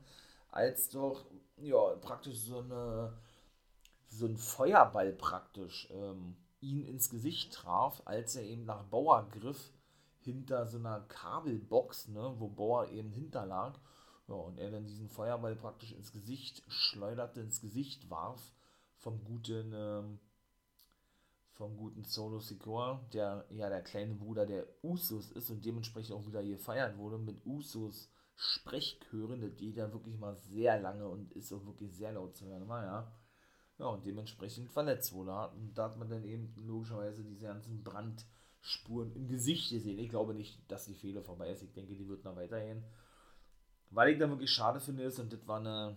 als 0.51 0.89
doch, 0.89 1.25
ja, 1.57 1.95
praktisch 2.01 2.39
so 2.39 2.59
eine, 2.59 3.17
so 4.09 4.27
ein 4.27 4.37
Feuerball 4.37 5.13
praktisch 5.13 5.89
ähm, 5.93 6.37
ihn 6.61 6.85
ins 6.85 7.11
Gesicht 7.11 7.53
traf, 7.53 8.03
als 8.05 8.35
er 8.35 8.43
eben 8.43 8.65
nach 8.65 8.83
Bauer 8.85 9.29
griff, 9.31 9.73
hinter 10.19 10.67
so 10.67 10.79
einer 10.79 11.01
Kabelbox, 11.03 12.09
ne, 12.09 12.35
wo 12.39 12.49
Bauer 12.49 12.89
eben 12.89 13.13
hinterlag. 13.13 13.79
Ja, 14.29 14.35
und 14.35 14.59
er 14.59 14.71
dann 14.71 14.85
diesen 14.85 15.09
Feuerball 15.09 15.57
praktisch 15.57 15.93
ins 15.93 16.13
Gesicht 16.13 16.63
schleuderte, 16.69 17.41
ins 17.41 17.61
Gesicht 17.61 18.11
warf 18.11 18.53
vom 18.99 19.25
guten, 19.25 19.73
ähm, 19.75 20.21
vom 21.61 21.77
guten 21.77 22.05
Solo 22.05 22.39
Sikoa, 22.41 23.07
der 23.13 23.45
ja 23.51 23.69
der 23.69 23.83
kleine 23.83 24.15
Bruder 24.15 24.47
der 24.47 24.67
Usos 24.83 25.31
ist 25.31 25.51
und 25.51 25.63
dementsprechend 25.63 26.17
auch 26.17 26.27
wieder 26.27 26.43
gefeiert 26.43 26.97
wurde 26.97 27.19
mit 27.19 27.45
Usos 27.45 28.11
Sprechchören, 28.35 29.55
geht 29.57 29.77
ja 29.77 29.93
wirklich 29.93 30.17
mal 30.17 30.35
sehr 30.35 30.81
lange 30.81 31.07
und 31.07 31.31
ist 31.35 31.53
auch 31.53 31.67
wirklich 31.67 31.95
sehr 31.95 32.13
laut 32.13 32.35
zu 32.35 32.47
hören, 32.47 32.67
war 32.67 32.83
ja. 32.83 33.13
Ja, 33.79 33.87
und 33.89 34.07
dementsprechend 34.07 34.71
verletzt 34.71 35.13
wurde. 35.13 35.51
Und 35.51 35.75
da 35.77 35.85
hat 35.85 35.99
man 35.99 36.09
dann 36.09 36.25
eben 36.25 36.55
logischerweise 36.57 37.23
diese 37.23 37.45
ganzen 37.45 37.85
Brand- 37.85 38.25
Spuren 38.63 39.11
im 39.15 39.27
Gesicht 39.27 39.71
gesehen. 39.71 39.99
Ich 39.99 40.11
glaube 40.11 40.35
nicht, 40.35 40.71
dass 40.71 40.85
die 40.85 40.95
Fehler 40.95 41.23
vorbei 41.23 41.51
ist. 41.51 41.63
Ich 41.63 41.73
denke, 41.73 41.97
die 41.97 42.07
wird 42.09 42.25
noch 42.25 42.37
weitergehen. 42.37 42.85
Weil 43.89 44.11
ich 44.11 44.19
dann 44.19 44.29
wirklich 44.29 44.51
schade 44.51 44.81
finde, 44.81 45.03
ist, 45.03 45.19
und 45.19 45.33
das 45.33 45.49
war 45.49 45.61
eine 45.61 45.97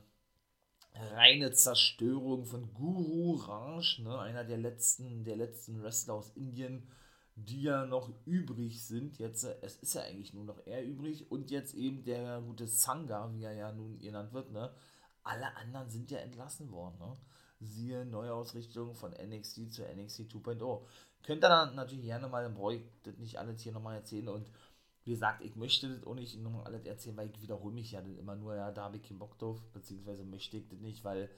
reine 0.95 1.51
Zerstörung 1.51 2.45
von 2.45 2.73
Guru 2.73 3.35
Raj, 3.35 3.99
ne, 3.99 4.19
einer 4.19 4.43
der 4.43 4.57
letzten, 4.57 5.23
der 5.23 5.35
letzten 5.35 5.81
Wrestler 5.81 6.15
aus 6.15 6.31
Indien, 6.35 6.87
die 7.35 7.63
ja 7.63 7.85
noch 7.85 8.11
übrig 8.25 8.85
sind. 8.85 9.17
Jetzt, 9.17 9.43
äh, 9.43 9.55
es 9.61 9.77
ist 9.77 9.95
ja 9.95 10.01
eigentlich 10.01 10.33
nur 10.33 10.45
noch 10.45 10.59
er 10.65 10.83
übrig 10.83 11.31
und 11.31 11.51
jetzt 11.51 11.73
eben 11.73 12.03
der 12.03 12.41
gute 12.41 12.67
Sangha, 12.67 13.31
wie 13.33 13.43
er 13.43 13.53
ja 13.53 13.71
nun 13.71 13.99
genannt 13.99 14.33
wird, 14.33 14.51
ne. 14.51 14.73
Alle 15.23 15.55
anderen 15.55 15.89
sind 15.89 16.11
ja 16.11 16.19
entlassen 16.19 16.71
worden, 16.71 16.99
ne. 16.99 17.17
Siehe 17.59 18.05
Neuausrichtung 18.05 18.93
von 18.93 19.13
NXT 19.13 19.71
zu 19.71 19.83
NXT 19.83 20.21
2.0. 20.33 20.85
Könnt 21.23 21.43
ihr 21.43 21.49
dann 21.49 21.75
natürlich 21.75 22.05
gerne 22.05 22.27
mal, 22.27 22.49
brauche 22.49 22.75
ich 22.75 22.81
das 23.03 23.17
nicht 23.17 23.37
alles 23.37 23.61
hier 23.61 23.71
nochmal 23.71 23.95
erzählen 23.95 24.27
und 24.27 24.51
wie 25.05 25.11
gesagt, 25.11 25.41
ich 25.41 25.55
möchte 25.55 25.89
das 25.89 26.05
auch 26.05 26.15
nicht 26.15 26.39
nochmal 26.39 26.63
alles 26.65 26.85
erzählen, 26.85 27.17
weil 27.17 27.29
ich 27.29 27.41
wiederhole 27.41 27.73
mich 27.73 27.91
ja 27.91 28.01
dann 28.01 28.17
immer 28.17 28.35
nur, 28.35 28.55
ja, 28.55 28.71
da 28.71 28.83
habe 28.83 28.97
ich 28.97 29.03
keinen 29.03 29.19
Bock 29.19 29.37
drauf, 29.37 29.61
beziehungsweise 29.73 30.23
möchte 30.23 30.57
ich 30.57 30.67
das 30.69 30.79
nicht, 30.79 31.03
weil, 31.03 31.29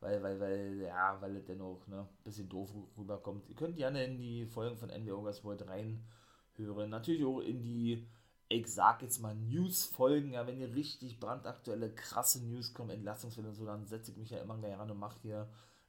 weil, 0.00 0.22
weil, 0.22 0.38
weil, 0.38 0.80
ja, 0.82 1.20
weil 1.20 1.36
es 1.36 1.46
dennoch, 1.46 1.86
ne, 1.86 2.00
ein 2.00 2.24
bisschen 2.24 2.48
doof 2.48 2.70
rüberkommt. 2.98 3.48
Ihr 3.48 3.56
könnt 3.56 3.76
gerne 3.76 4.04
in 4.04 4.18
die 4.18 4.44
Folgen 4.44 4.76
von 4.76 4.90
NW 4.90 5.12
August 5.12 5.44
World 5.44 5.66
reinhören, 5.66 6.90
natürlich 6.90 7.24
auch 7.24 7.40
in 7.40 7.62
die, 7.62 8.06
ich 8.48 8.66
sag 8.66 9.00
jetzt 9.00 9.20
mal, 9.20 9.34
News-Folgen, 9.34 10.34
ja, 10.34 10.46
wenn 10.46 10.60
ihr 10.60 10.74
richtig 10.74 11.18
brandaktuelle, 11.18 11.94
krasse 11.94 12.44
News 12.44 12.74
kommen, 12.74 12.90
Entlastungsfälle 12.90 13.48
und 13.48 13.54
so, 13.54 13.64
dann 13.64 13.86
setze 13.86 14.10
ich 14.10 14.18
mich 14.18 14.28
ja 14.28 14.42
immer 14.42 14.58
gerne 14.58 14.78
ran 14.78 14.90
und 14.90 14.98
mache 14.98 15.18
hier 15.22 15.48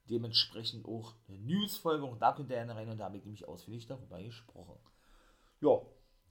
dementsprechend 0.09 0.85
auch 0.85 1.13
eine 1.27 1.39
News-Folge 1.39 2.05
und 2.05 2.21
da 2.21 2.31
könnt 2.31 2.49
ihr 2.49 2.55
gerne 2.55 2.75
rein 2.75 2.89
und 2.89 2.97
da 2.99 3.05
habe 3.05 3.17
ich 3.17 3.25
nämlich 3.25 3.45
ausführlich 3.49 3.85
darüber 3.85 4.23
gesprochen. 4.23 4.79
Ja, 5.59 5.81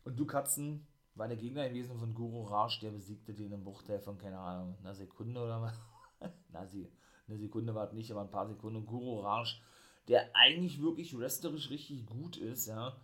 und 0.07 0.17
du 0.17 0.25
Katzen 0.25 0.87
war 1.17 1.27
der 1.27 1.37
Gegner 1.37 1.69
gewesen 1.69 1.99
von 1.99 2.15
Guru 2.15 2.45
Raj, 2.45 2.79
der 2.81 2.91
besiegte 2.91 3.35
den 3.35 3.51
im 3.51 3.65
Bruchteil 3.65 3.99
von, 3.99 4.19
keine 4.19 4.39
Ahnung, 4.39 4.77
einer 4.81 4.95
Sekunde 4.95 5.43
oder 5.43 5.61
was? 5.61 5.81
Na, 6.53 6.65
sie, 6.67 6.89
eine 7.27 7.39
Sekunde 7.39 7.75
war 7.75 7.85
es 7.85 7.93
nicht, 7.93 8.11
aber 8.13 8.21
ein 8.21 8.31
paar 8.31 8.47
Sekunden. 8.47 8.77
Und 8.77 8.87
Guru 8.87 9.21
Raj, 9.21 9.61
der 10.07 10.31
eigentlich 10.35 10.81
wirklich 10.81 11.19
wrestlerisch 11.19 11.71
richtig 11.71 12.07
gut 12.07 12.37
ist, 12.37 12.67
ja, 12.67 12.97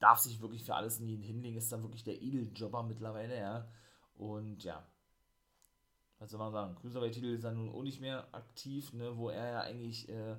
darf 0.00 0.18
sich 0.18 0.42
wirklich 0.42 0.64
für 0.64 0.74
alles 0.74 1.00
in 1.00 1.08
ihn 1.08 1.22
hinlegen, 1.22 1.56
ist 1.56 1.72
dann 1.72 1.82
wirklich 1.82 2.04
der 2.04 2.20
Edeljobber 2.20 2.82
mittlerweile, 2.82 3.38
ja. 3.38 3.68
Und 4.16 4.64
ja, 4.64 4.86
was 6.18 6.30
soll 6.30 6.40
man 6.40 6.52
sagen, 6.52 6.74
Cruiserweight-Titel 6.74 7.28
ist 7.28 7.44
ja 7.44 7.52
nun 7.52 7.70
auch 7.70 7.82
nicht 7.82 8.02
mehr 8.02 8.28
aktiv, 8.32 8.92
ne, 8.92 9.16
wo 9.16 9.30
er 9.30 9.50
ja 9.50 9.60
eigentlich 9.60 10.10
äh, 10.10 10.36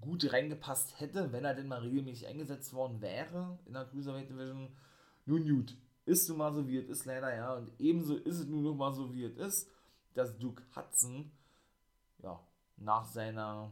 gut 0.00 0.32
reingepasst 0.32 0.98
hätte, 0.98 1.30
wenn 1.30 1.44
er 1.44 1.54
denn 1.54 1.68
mal 1.68 1.80
regelmäßig 1.80 2.26
eingesetzt 2.26 2.72
worden 2.72 3.00
wäre 3.00 3.58
in 3.66 3.74
der 3.74 3.84
Cruiserweight 3.84 4.30
Division. 4.30 4.76
Nun 5.28 5.46
gut, 5.46 5.76
ist 6.06 6.26
nun 6.30 6.38
mal 6.38 6.54
so 6.54 6.66
wie 6.66 6.78
es 6.78 6.88
ist, 6.88 7.04
leider, 7.04 7.34
ja. 7.36 7.54
Und 7.54 7.70
ebenso 7.78 8.16
ist 8.16 8.38
es 8.38 8.46
nun 8.46 8.62
noch 8.62 8.74
mal 8.74 8.94
so 8.94 9.12
wie 9.12 9.24
es 9.24 9.36
ist, 9.36 9.70
dass 10.14 10.38
Duke 10.38 10.62
Hudson, 10.74 11.30
ja, 12.22 12.40
nach 12.78 13.04
seiner, 13.04 13.70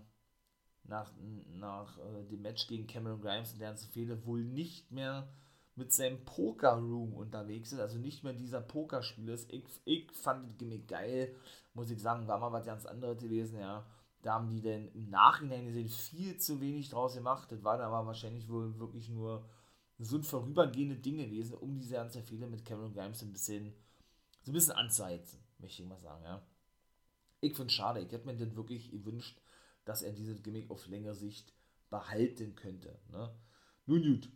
nach, 0.85 1.11
nach 1.49 1.97
äh, 1.97 2.25
dem 2.25 2.43
Match 2.43 2.67
gegen 2.67 2.87
Cameron 2.87 3.23
Grimes 3.23 3.55
und 3.55 3.61
der 3.61 3.69
ganzen 3.69 3.91
Fehde 3.91 4.27
wohl 4.27 4.45
nicht 4.45 4.93
mehr 4.93 5.29
mit 5.77 5.95
seinem 5.95 6.27
Poker-Room 6.27 7.15
unterwegs 7.15 7.73
ist, 7.73 7.81
also 7.81 7.97
nicht 7.97 8.23
mehr 8.23 8.35
dieser 8.35 8.61
Pokerspiel 8.61 9.31
ist. 9.31 9.51
Ich, 9.51 9.65
ich 9.87 10.13
fand 10.13 10.45
das 10.45 10.59
Gimmick 10.59 10.87
geil, 10.87 11.35
muss 11.73 11.91
ich 11.91 12.03
sagen, 12.03 12.29
war 12.29 12.39
mal 12.39 12.53
was 12.53 12.67
ganz 12.67 12.85
anderes 12.85 13.17
gewesen, 13.17 13.59
ja. 13.59 13.87
Da 14.21 14.35
haben 14.35 14.51
die 14.51 14.61
denn 14.61 14.89
im 14.89 15.09
Nachhinein 15.09 15.65
gesehen 15.65 15.89
viel 15.89 16.37
zu 16.37 16.61
wenig 16.61 16.91
draus 16.91 17.15
gemacht. 17.15 17.51
Das 17.51 17.65
war 17.65 17.79
dann 17.79 17.87
aber 17.87 18.07
wahrscheinlich 18.07 18.47
wohl 18.51 18.79
wirklich 18.79 19.09
nur 19.09 19.49
ein 19.99 20.23
vorübergehende 20.23 20.97
Ding 20.97 21.19
gewesen, 21.19 21.55
um 21.55 21.79
diese 21.79 21.95
ganze 21.95 22.23
Fehler 22.23 22.47
mit 22.47 22.65
Cameron 22.65 22.93
Grimes 22.93 23.23
ein 23.23 23.33
bisschen, 23.33 23.73
so 24.43 24.51
ein 24.51 24.55
bisschen 24.55 24.75
anzuheizen, 24.75 25.41
möchte 25.59 25.83
ich 25.83 25.89
mal 25.89 26.01
sagen, 26.01 26.25
ja. 26.25 26.43
Ich 27.41 27.55
finde 27.55 27.69
es 27.69 27.75
schade, 27.75 28.01
ich 28.01 28.11
hätte 28.11 28.27
mir 28.27 28.37
das 28.37 28.57
wirklich 28.57 28.91
gewünscht, 28.91 29.41
dass 29.85 30.03
er 30.03 30.13
dieses 30.13 30.43
Gimmick 30.43 30.71
auf 30.71 30.87
längere 30.87 31.15
Sicht 31.15 31.53
behalten 31.91 32.55
könnte. 32.55 32.99
Ne? 33.11 33.35
Nun 33.87 34.03
gut, 34.03 34.31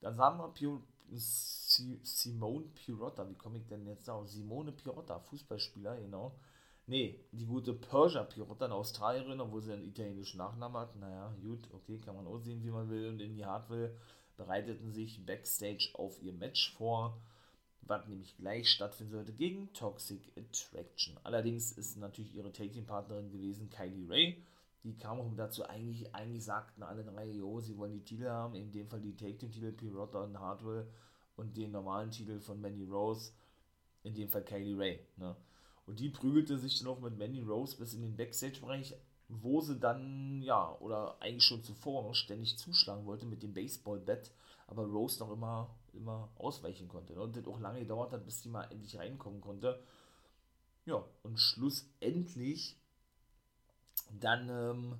dann 0.00 0.14
sagen 0.14 0.38
wir 0.38 0.48
Pio, 0.48 0.82
Simone 1.12 2.66
Pirotta, 2.74 3.28
wie 3.28 3.34
komme 3.36 3.58
ich 3.58 3.66
denn 3.66 3.86
jetzt 3.86 4.10
auf? 4.10 4.28
Simone 4.28 4.72
Pirotta, 4.72 5.20
Fußballspieler, 5.20 6.00
genau. 6.00 6.38
Nee, 6.88 7.24
die 7.32 7.46
gute 7.46 7.74
Persia 7.74 8.22
Pirotta, 8.24 8.66
eine 8.66 8.74
Australierin, 8.74 9.40
obwohl 9.40 9.62
sie 9.62 9.72
einen 9.72 9.84
italienischen 9.84 10.38
Nachnamen 10.38 10.80
hat. 10.80 10.96
Naja, 10.96 11.34
gut, 11.42 11.68
okay, 11.72 11.98
kann 11.98 12.16
man 12.16 12.26
auch 12.26 12.38
sehen, 12.38 12.62
wie 12.62 12.70
man 12.70 12.88
will 12.88 13.08
und 13.08 13.20
in 13.20 13.34
die 13.34 13.44
Hart 13.44 13.68
will. 13.70 13.96
Bereiteten 14.36 14.92
sich 14.92 15.24
Backstage 15.24 15.90
auf 15.94 16.22
ihr 16.22 16.32
Match 16.32 16.74
vor, 16.74 17.18
was 17.82 18.06
nämlich 18.08 18.36
gleich 18.36 18.68
stattfinden 18.68 19.12
sollte 19.12 19.32
gegen 19.32 19.72
Toxic 19.72 20.20
Attraction. 20.36 21.16
Allerdings 21.22 21.72
ist 21.72 21.96
natürlich 21.96 22.34
ihre 22.34 22.52
Take-Team-Partnerin 22.52 23.30
gewesen 23.30 23.70
Kylie 23.70 24.08
Ray 24.08 24.42
die 24.86 24.96
kam 24.96 25.18
auch 25.18 25.34
dazu, 25.36 25.64
eigentlich, 25.64 26.14
eigentlich 26.14 26.44
sagten 26.44 26.84
alle 26.84 27.02
drei, 27.02 27.26
jo, 27.26 27.58
sie 27.60 27.76
wollen 27.76 27.92
die 27.92 28.04
Titel 28.04 28.28
haben, 28.28 28.54
in 28.54 28.70
dem 28.70 28.88
Fall 28.88 29.00
die 29.00 29.16
Take-Team-Titel, 29.16 29.72
Pirotta 29.72 30.22
und 30.22 30.38
Hardwell 30.38 30.86
und 31.34 31.56
den 31.56 31.72
normalen 31.72 32.12
Titel 32.12 32.38
von 32.38 32.60
Mandy 32.60 32.84
Rose, 32.84 33.32
in 34.04 34.14
dem 34.14 34.28
Fall 34.28 34.44
Kylie 34.44 34.78
Ray. 34.78 35.00
Ne? 35.16 35.34
Und 35.86 35.98
die 35.98 36.08
prügelte 36.08 36.56
sich 36.56 36.78
dann 36.78 36.86
auch 36.86 37.00
mit 37.00 37.18
Mandy 37.18 37.40
Rose 37.40 37.76
bis 37.76 37.94
in 37.94 38.02
den 38.02 38.16
Backstage-Bereich, 38.16 38.94
wo 39.28 39.60
sie 39.60 39.78
dann, 39.78 40.42
ja, 40.42 40.76
oder 40.80 41.16
eigentlich 41.20 41.44
schon 41.44 41.64
zuvor 41.64 42.04
noch 42.04 42.14
ständig 42.14 42.56
zuschlagen 42.58 43.06
wollte 43.06 43.26
mit 43.26 43.42
dem 43.42 43.54
Baseball-Bat, 43.54 44.30
aber 44.68 44.84
Rose 44.84 45.18
noch 45.20 45.32
immer, 45.32 45.74
immer 45.92 46.28
ausweichen 46.36 46.88
konnte. 46.88 47.14
Ne? 47.14 47.20
Und 47.20 47.36
das 47.36 47.46
auch 47.46 47.60
lange 47.60 47.80
gedauert 47.80 48.12
hat, 48.12 48.24
bis 48.24 48.42
sie 48.42 48.48
mal 48.48 48.64
endlich 48.64 48.96
reinkommen 48.96 49.40
konnte. 49.40 49.82
Ja, 50.84 51.04
und 51.22 51.38
schlussendlich 51.38 52.76
dann, 54.20 54.48
ähm, 54.48 54.98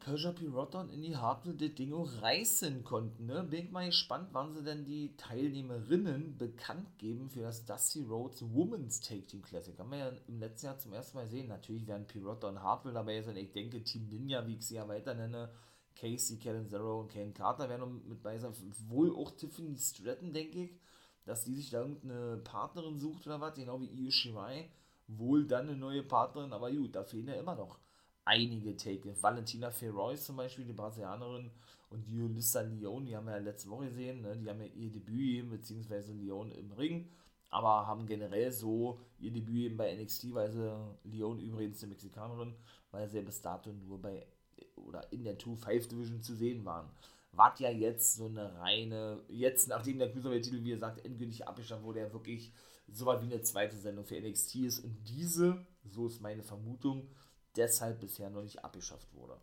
Persia 0.00 0.32
Pirotta 0.32 0.80
und 0.80 0.88
Indy 0.88 1.12
Hartwell 1.12 1.58
das 1.58 1.74
Ding 1.74 1.92
auch 1.92 2.08
reißen 2.22 2.84
konnten. 2.84 3.26
Ne? 3.26 3.42
Bin 3.42 3.66
ich 3.66 3.70
mal 3.70 3.84
gespannt, 3.84 4.30
wann 4.32 4.54
sie 4.54 4.62
denn 4.62 4.86
die 4.86 5.14
Teilnehmerinnen 5.18 6.38
bekannt 6.38 6.96
geben 6.96 7.28
für 7.28 7.42
das 7.42 7.66
Dusty 7.66 8.02
Rhodes 8.02 8.42
Women's 8.42 9.00
Take 9.00 9.26
Team 9.26 9.42
Classic. 9.42 9.78
Haben 9.78 9.90
wir 9.90 9.98
ja 9.98 10.12
im 10.26 10.40
letzten 10.40 10.66
Jahr 10.66 10.78
zum 10.78 10.94
ersten 10.94 11.18
Mal 11.18 11.24
gesehen. 11.24 11.48
Natürlich 11.48 11.86
werden 11.86 12.06
Pirotta 12.06 12.48
und 12.48 12.62
Hartwell 12.62 12.94
dabei 12.94 13.20
sein. 13.20 13.36
Ich 13.36 13.52
denke, 13.52 13.84
Team 13.84 14.08
Ninja, 14.08 14.46
wie 14.46 14.54
ich 14.54 14.66
sie 14.66 14.76
ja 14.76 14.88
weiter 14.88 15.14
nenne, 15.14 15.50
Casey, 15.94 16.38
Kellen 16.38 16.66
Zero 16.66 17.00
und 17.00 17.12
Kane 17.12 17.32
Carter 17.32 17.68
werden 17.68 18.08
mit 18.08 18.22
bei 18.22 18.38
sein. 18.38 18.54
Wohl 18.88 19.14
auch 19.14 19.32
Tiffany 19.32 19.76
Stratton, 19.76 20.32
denke 20.32 20.64
ich, 20.64 20.80
dass 21.26 21.44
die 21.44 21.54
sich 21.54 21.68
da 21.68 21.82
irgendeine 21.82 22.38
Partnerin 22.38 22.98
sucht 22.98 23.26
oder 23.26 23.38
was, 23.42 23.54
genau 23.54 23.78
wie 23.82 23.90
Io 23.90 24.10
Shirai 24.10 24.70
wohl 25.06 25.46
dann 25.46 25.68
eine 25.68 25.76
neue 25.76 26.02
Partnerin, 26.02 26.54
aber 26.54 26.72
gut, 26.72 26.94
da 26.94 27.04
fehlen 27.04 27.28
ja 27.28 27.34
immer 27.34 27.54
noch 27.54 27.83
einige 28.24 28.76
Take. 28.76 29.14
Valentina 29.20 29.70
Ferrois 29.70 30.16
zum 30.16 30.36
Beispiel, 30.36 30.64
die 30.64 30.72
Brasilianerin, 30.72 31.50
und 31.94 32.08
Julissa 32.08 32.60
Lyon, 32.60 33.06
die 33.06 33.16
haben 33.16 33.26
wir 33.26 33.34
ja 33.34 33.38
letzte 33.38 33.70
Woche 33.70 33.86
gesehen, 33.86 34.22
ne? 34.22 34.36
die 34.36 34.50
haben 34.50 34.60
ja 34.60 34.66
ihr 34.66 34.90
Debüt 34.90 35.48
beziehungsweise 35.48 36.12
Lyon 36.12 36.50
im 36.50 36.72
Ring, 36.72 37.08
aber 37.50 37.86
haben 37.86 38.06
generell 38.06 38.50
so 38.50 38.98
ihr 39.20 39.30
Debüt 39.30 39.66
eben 39.66 39.76
bei 39.76 39.94
NXT, 39.94 40.34
weil 40.34 40.50
sie, 40.50 40.76
Lyon 41.04 41.38
übrigens 41.38 41.82
eine 41.82 41.90
Mexikanerin, 41.90 42.54
weil 42.90 43.08
sie 43.08 43.20
bis 43.22 43.40
dato 43.40 43.70
nur 43.72 44.00
bei, 44.00 44.26
oder 44.74 45.10
in 45.12 45.22
der 45.22 45.38
2-5 45.38 45.88
Division 45.88 46.22
zu 46.22 46.34
sehen 46.34 46.64
waren. 46.64 46.90
War 47.30 47.54
ja 47.60 47.70
jetzt 47.70 48.16
so 48.16 48.26
eine 48.26 48.58
reine, 48.58 49.22
jetzt 49.28 49.68
nachdem 49.68 49.98
der 49.98 50.10
Cruiserweight-Titel, 50.10 50.64
wie 50.64 50.70
gesagt, 50.70 51.04
endgültig 51.04 51.46
abgeschafft 51.46 51.84
wurde, 51.84 52.00
ja 52.00 52.12
wirklich 52.12 52.52
so 52.92 53.06
was 53.06 53.22
wie 53.22 53.32
eine 53.32 53.42
zweite 53.42 53.76
Sendung 53.76 54.04
für 54.04 54.20
NXT 54.20 54.56
ist 54.56 54.80
und 54.80 54.96
diese, 55.08 55.64
so 55.84 56.06
ist 56.06 56.20
meine 56.20 56.42
Vermutung, 56.42 57.08
deshalb 57.56 58.00
bisher 58.00 58.30
noch 58.30 58.42
nicht 58.42 58.64
abgeschafft 58.64 59.12
wurde. 59.14 59.36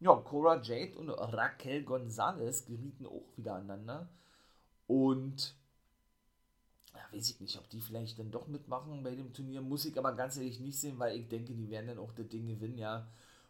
Ja, 0.00 0.16
Cora 0.16 0.60
Jade 0.60 0.98
und 0.98 1.10
Raquel 1.10 1.84
Gonzalez 1.84 2.64
gerieten 2.64 3.06
auch 3.06 3.36
wieder 3.36 3.54
aneinander 3.54 4.08
und 4.86 5.54
ja, 6.94 7.00
weiß 7.16 7.30
ich 7.30 7.40
nicht, 7.40 7.58
ob 7.58 7.68
die 7.70 7.80
vielleicht 7.80 8.18
dann 8.18 8.30
doch 8.30 8.48
mitmachen 8.48 9.02
bei 9.02 9.14
dem 9.14 9.32
Turnier, 9.32 9.62
muss 9.62 9.84
ich 9.84 9.96
aber 9.96 10.12
ganz 10.12 10.36
ehrlich 10.36 10.60
nicht 10.60 10.78
sehen, 10.78 10.98
weil 10.98 11.16
ich 11.16 11.28
denke, 11.28 11.54
die 11.54 11.70
werden 11.70 11.86
dann 11.86 11.98
auch 11.98 12.12
das 12.12 12.28
Ding 12.28 12.46
gewinnen, 12.48 12.78
ja, 12.78 13.06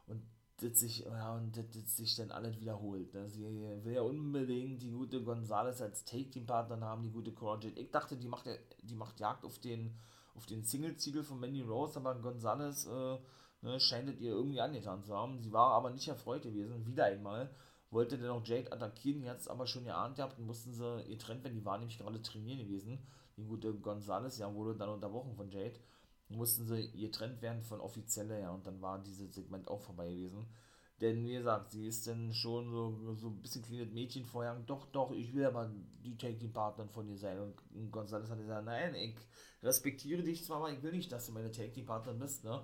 und 0.07 0.23
das 0.59 0.79
sich, 0.79 1.05
ja, 1.05 1.35
und 1.37 1.57
das, 1.57 1.65
das 1.73 1.97
sich 1.97 2.15
dann 2.15 2.31
alles 2.31 2.61
wiederholt. 2.61 3.13
Ne? 3.15 3.29
Sie 3.29 3.43
will 3.43 3.95
ja 3.95 4.03
unbedingt 4.03 4.83
die 4.83 4.91
gute 4.91 5.23
Gonzales 5.23 5.81
als 5.81 6.05
Take-Team-Partner 6.05 6.81
haben, 6.87 7.03
die 7.03 7.11
gute 7.11 7.33
Cora 7.33 7.59
Jade. 7.61 7.81
Ich 7.81 7.91
dachte, 7.91 8.17
die 8.17 8.29
macht, 8.29 8.49
die 8.83 8.95
macht 8.95 9.19
Jagd 9.19 9.45
auf 9.45 9.59
den, 9.59 9.97
auf 10.35 10.47
den 10.47 10.65
Single-Ziegel 10.65 11.25
von 11.25 11.41
Mandy 11.41 11.63
Rose, 11.63 11.99
aber 11.99 12.15
Gonzales 12.17 12.87
äh, 12.87 13.19
ne, 13.63 13.81
scheint 13.81 14.09
es 14.09 14.21
ihr 14.21 14.33
irgendwie 14.33 14.61
angetan 14.61 15.03
zu 15.03 15.15
haben. 15.17 15.41
Sie 15.41 15.53
war 15.53 15.73
aber 15.73 15.91
nicht 15.91 16.09
erfreut 16.09 16.43
gewesen, 16.43 16.87
wieder 16.87 17.07
einmal. 17.07 17.51
Wollte 17.91 18.19
dann 18.19 18.31
auch 18.31 18.47
Jade 18.47 18.73
attackieren, 18.73 19.23
jetzt 19.23 19.49
aber 19.49 19.67
schon 19.67 19.85
geahnt 19.85 20.17
gehabt 20.17 20.39
und 20.39 20.47
mussten 20.47 20.73
sie 20.73 21.03
ihr 21.03 21.19
trennt, 21.19 21.45
wenn 21.45 21.55
die 21.55 21.65
war 21.65 21.79
nämlich 21.79 21.99
gerade 21.99 22.23
trainieren 22.23 22.59
gewesen. 22.59 22.99
Die 23.37 23.45
gute 23.45 23.73
Gonzales, 23.75 24.39
ja, 24.39 24.55
wurde 24.55 24.77
dann 24.77 24.89
unterbrochen 24.89 25.35
von 25.35 25.51
Jade 25.51 25.79
mussten 26.37 26.67
sie 26.67 26.91
getrennt 26.93 27.43
werden 27.43 27.63
von 27.63 27.81
offizieller, 27.81 28.39
ja, 28.39 28.51
und 28.51 28.67
dann 28.67 28.81
war 28.81 28.99
dieses 29.03 29.35
Segment 29.35 29.69
auch 29.69 29.81
vorbei 29.81 30.09
gewesen. 30.09 30.47
Denn 31.01 31.25
wie 31.25 31.33
gesagt, 31.33 31.73
sie 31.73 31.87
ist 31.87 32.07
dann 32.07 32.33
schon 32.33 32.71
so, 32.71 33.15
so 33.17 33.29
ein 33.29 33.43
bisschen 33.43 33.63
kleines 33.63 33.93
Mädchen 33.93 34.25
vorher, 34.25 34.55
doch, 34.67 34.87
doch, 34.93 35.11
ich 35.13 35.35
will 35.35 35.45
aber 35.45 35.71
die 36.05 36.17
Take-Team-Partnerin 36.17 36.91
von 36.91 37.07
dir 37.07 37.19
sein. 37.19 37.41
Und 37.41 37.93
González 37.93 38.29
hat 38.29 38.39
gesagt, 38.39 38.65
nein, 38.65 38.95
ich 38.95 39.17
respektiere 39.63 40.23
dich 40.23 40.45
zwar, 40.45 40.59
aber 40.59 40.71
ich 40.71 40.83
will 40.83 40.93
nicht, 40.93 41.11
dass 41.11 41.27
du 41.27 41.33
meine 41.33 41.51
Take-Team-Partnerin 41.51 42.21
bist, 42.21 42.45
ne? 42.45 42.63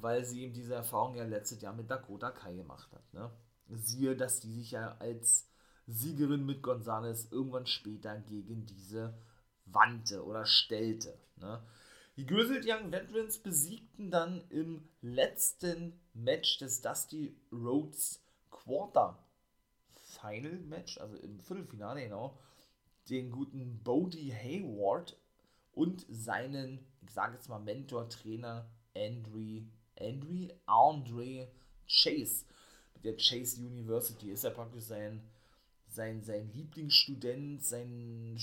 Weil 0.00 0.24
sie 0.24 0.42
eben 0.42 0.52
diese 0.52 0.74
Erfahrung 0.74 1.16
ja 1.16 1.24
letztes 1.24 1.60
Jahr 1.60 1.74
mit 1.74 1.90
Dakota 1.90 2.30
Kai 2.30 2.54
gemacht 2.54 2.90
hat, 2.92 3.14
ne? 3.14 3.30
Siehe, 3.70 4.16
dass 4.16 4.40
die 4.40 4.52
sich 4.52 4.70
ja 4.70 4.96
als 4.98 5.50
Siegerin 5.86 6.46
mit 6.46 6.62
González 6.62 7.30
irgendwann 7.30 7.66
später 7.66 8.18
gegen 8.18 8.66
diese 8.66 9.18
wandte 9.66 10.24
oder 10.24 10.46
stellte, 10.46 11.18
ne? 11.36 11.62
Die 12.16 12.26
Grizzled 12.26 12.64
Young 12.66 12.90
Veterans 12.90 13.38
besiegten 13.38 14.10
dann 14.10 14.42
im 14.48 14.88
letzten 15.02 16.00
Match 16.14 16.58
des 16.58 16.80
Dusty 16.80 17.36
Rhodes 17.52 18.24
Quarter 18.50 19.24
Final 19.94 20.58
Match, 20.58 20.98
also 20.98 21.16
im 21.16 21.38
Viertelfinale 21.38 22.02
genau, 22.02 22.38
den 23.08 23.30
guten 23.30 23.82
Bodie 23.84 24.34
Hayward 24.34 25.16
und 25.72 26.04
seinen, 26.08 26.84
ich 27.02 27.12
sage 27.12 27.34
jetzt 27.34 27.48
mal, 27.48 27.60
Mentor-Trainer 27.60 28.68
Andre, 28.96 29.62
Andre, 30.00 30.54
Andre 30.66 31.48
Chase. 31.86 32.44
Mit 32.94 33.04
der 33.04 33.16
Chase 33.16 33.60
University 33.60 34.30
ist 34.30 34.44
er 34.44 34.50
praktisch 34.50 34.84
sein, 34.84 35.22
sein, 35.86 36.22
sein 36.22 36.50
Lieblingsstudent, 36.52 37.64
sein, 37.64 38.38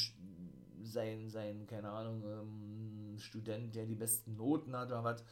sein, 0.83 1.29
sein, 1.29 1.67
keine 1.67 1.89
Ahnung, 1.89 2.23
ähm, 2.23 3.19
Student, 3.19 3.75
der 3.75 3.85
die 3.85 3.95
besten 3.95 4.35
Noten 4.35 4.75
hat 4.75 4.87
oder 4.89 5.03
was. 5.03 5.23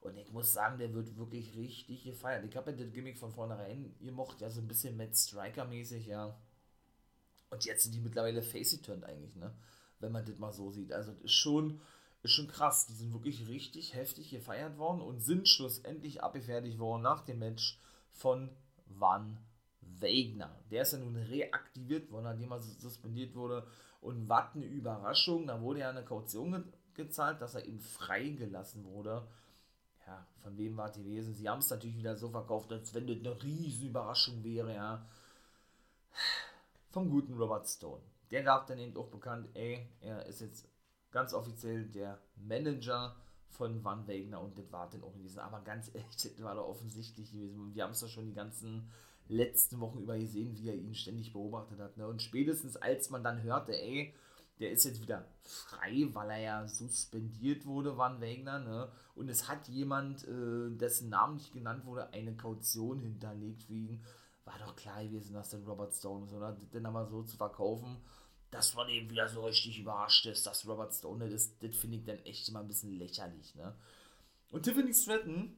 Und 0.00 0.16
ich 0.16 0.32
muss 0.32 0.52
sagen, 0.52 0.78
der 0.78 0.94
wird 0.94 1.16
wirklich 1.18 1.54
richtig 1.56 2.04
gefeiert. 2.04 2.44
Ich 2.44 2.56
habe 2.56 2.70
ja 2.70 2.76
das 2.76 2.92
Gimmick 2.92 3.18
von 3.18 3.32
vornherein 3.32 3.94
gemocht, 4.00 4.40
ja, 4.40 4.48
so 4.48 4.60
ein 4.60 4.68
bisschen 4.68 4.96
Matt 4.96 5.14
Striker-mäßig, 5.14 6.06
ja. 6.06 6.34
Und 7.50 7.64
jetzt 7.64 7.82
sind 7.82 7.94
die 7.94 8.00
mittlerweile 8.00 8.42
face-turned 8.42 9.04
eigentlich, 9.04 9.36
ne? 9.36 9.54
Wenn 9.98 10.12
man 10.12 10.24
das 10.24 10.38
mal 10.38 10.52
so 10.52 10.70
sieht. 10.70 10.92
Also, 10.92 11.12
das 11.12 11.24
ist 11.24 11.32
schon, 11.32 11.80
ist 12.22 12.32
schon 12.32 12.48
krass. 12.48 12.86
Die 12.86 12.94
sind 12.94 13.12
wirklich 13.12 13.48
richtig 13.48 13.94
heftig 13.94 14.30
gefeiert 14.30 14.78
worden 14.78 15.00
und 15.00 15.20
sind 15.20 15.48
schlussendlich 15.48 16.22
abgefertigt 16.22 16.78
worden 16.78 17.02
nach 17.02 17.22
dem 17.22 17.38
Match 17.38 17.78
von 18.12 18.50
Van 18.86 19.38
Wegner. 19.80 20.54
Der 20.70 20.82
ist 20.82 20.92
ja 20.92 20.98
nun 20.98 21.16
reaktiviert 21.16 22.10
worden, 22.10 22.24
nachdem 22.24 22.52
er 22.52 22.60
suspendiert 22.60 23.34
wurde. 23.34 23.66
Und 24.00 24.28
was 24.28 24.54
eine 24.54 24.66
Überraschung, 24.66 25.46
da 25.46 25.60
wurde 25.60 25.80
ja 25.80 25.90
eine 25.90 26.04
Kaution 26.04 26.72
gezahlt, 26.94 27.40
dass 27.40 27.54
er 27.54 27.64
eben 27.66 27.80
freigelassen 27.80 28.84
wurde. 28.84 29.26
Ja, 30.06 30.26
von 30.38 30.56
wem 30.56 30.76
war 30.76 30.90
die 30.90 31.02
gewesen? 31.02 31.34
Sie 31.34 31.48
haben 31.48 31.60
es 31.60 31.70
natürlich 31.70 31.96
wieder 31.96 32.16
so 32.16 32.30
verkauft, 32.30 32.72
als 32.72 32.94
wenn 32.94 33.06
das 33.06 33.18
eine 33.18 33.42
riesen 33.42 33.88
Überraschung 33.88 34.42
wäre, 34.42 34.74
ja. 34.74 35.06
Vom 36.90 37.10
guten 37.10 37.34
Robert 37.34 37.68
Stone. 37.68 38.02
Der 38.30 38.42
gab 38.42 38.66
dann 38.66 38.78
eben 38.78 38.96
auch 38.96 39.08
bekannt, 39.08 39.48
ey, 39.54 39.86
er 40.00 40.26
ist 40.26 40.40
jetzt 40.40 40.69
ganz 41.10 41.34
offiziell 41.34 41.84
der 41.86 42.18
Manager 42.36 43.16
von 43.48 43.82
Van 43.84 44.06
Wegner 44.06 44.40
und 44.40 44.56
das 44.56 44.70
war 44.72 44.88
dann 44.88 45.02
auch 45.02 45.12
gewesen. 45.12 45.40
Aber 45.40 45.60
ganz 45.60 45.88
ehrlich, 45.94 46.16
das 46.22 46.42
war 46.42 46.54
doch 46.54 46.68
offensichtlich 46.68 47.32
gewesen. 47.32 47.74
Wir 47.74 47.84
haben 47.84 47.92
es 47.92 48.00
doch 48.00 48.08
schon 48.08 48.26
die 48.26 48.34
ganzen 48.34 48.90
letzten 49.28 49.80
Wochen 49.80 50.00
über 50.00 50.18
gesehen, 50.18 50.56
wie 50.56 50.68
er 50.68 50.74
ihn 50.74 50.94
ständig 50.94 51.32
beobachtet 51.32 51.78
hat. 51.78 51.96
Ne? 51.96 52.06
Und 52.06 52.22
spätestens 52.22 52.76
als 52.76 53.10
man 53.10 53.22
dann 53.22 53.42
hörte, 53.42 53.72
ey, 53.72 54.14
der 54.60 54.72
ist 54.72 54.84
jetzt 54.84 55.00
wieder 55.00 55.24
frei, 55.42 56.08
weil 56.12 56.30
er 56.30 56.40
ja 56.40 56.68
suspendiert 56.68 57.64
wurde, 57.64 57.96
Van 57.96 58.20
Wegner, 58.20 58.58
ne? 58.58 58.92
Und 59.14 59.30
es 59.30 59.48
hat 59.48 59.68
jemand, 59.68 60.28
äh, 60.28 60.70
dessen 60.76 61.08
Namen 61.08 61.36
nicht 61.36 61.52
genannt 61.52 61.86
wurde, 61.86 62.12
eine 62.12 62.36
Kaution 62.36 63.00
hinterlegt 63.00 63.62
für 63.62 63.72
ihn. 63.72 64.04
War 64.44 64.58
doch 64.58 64.76
klar 64.76 65.02
gewesen, 65.02 65.32
dass 65.32 65.48
der 65.48 65.60
Robert 65.60 65.94
Stone 65.94 66.26
ist, 66.26 66.34
oder? 66.34 66.52
Den 66.74 66.84
aber 66.84 67.06
so 67.06 67.22
zu 67.22 67.38
verkaufen, 67.38 67.96
dass 68.50 68.74
man 68.74 68.88
eben 68.88 69.10
wieder 69.10 69.28
so 69.28 69.44
richtig 69.44 69.78
überrascht 69.78 70.26
ist, 70.26 70.46
dass 70.46 70.66
Robert 70.66 70.94
Stone 70.94 71.26
ist, 71.26 71.62
das 71.62 71.76
finde 71.76 71.98
ich 71.98 72.04
dann 72.04 72.18
echt 72.24 72.48
immer 72.48 72.60
ein 72.60 72.68
bisschen 72.68 72.98
lächerlich, 72.98 73.54
ne? 73.54 73.74
Und 74.50 74.64
Tiffany 74.64 74.92
Stratton 74.92 75.56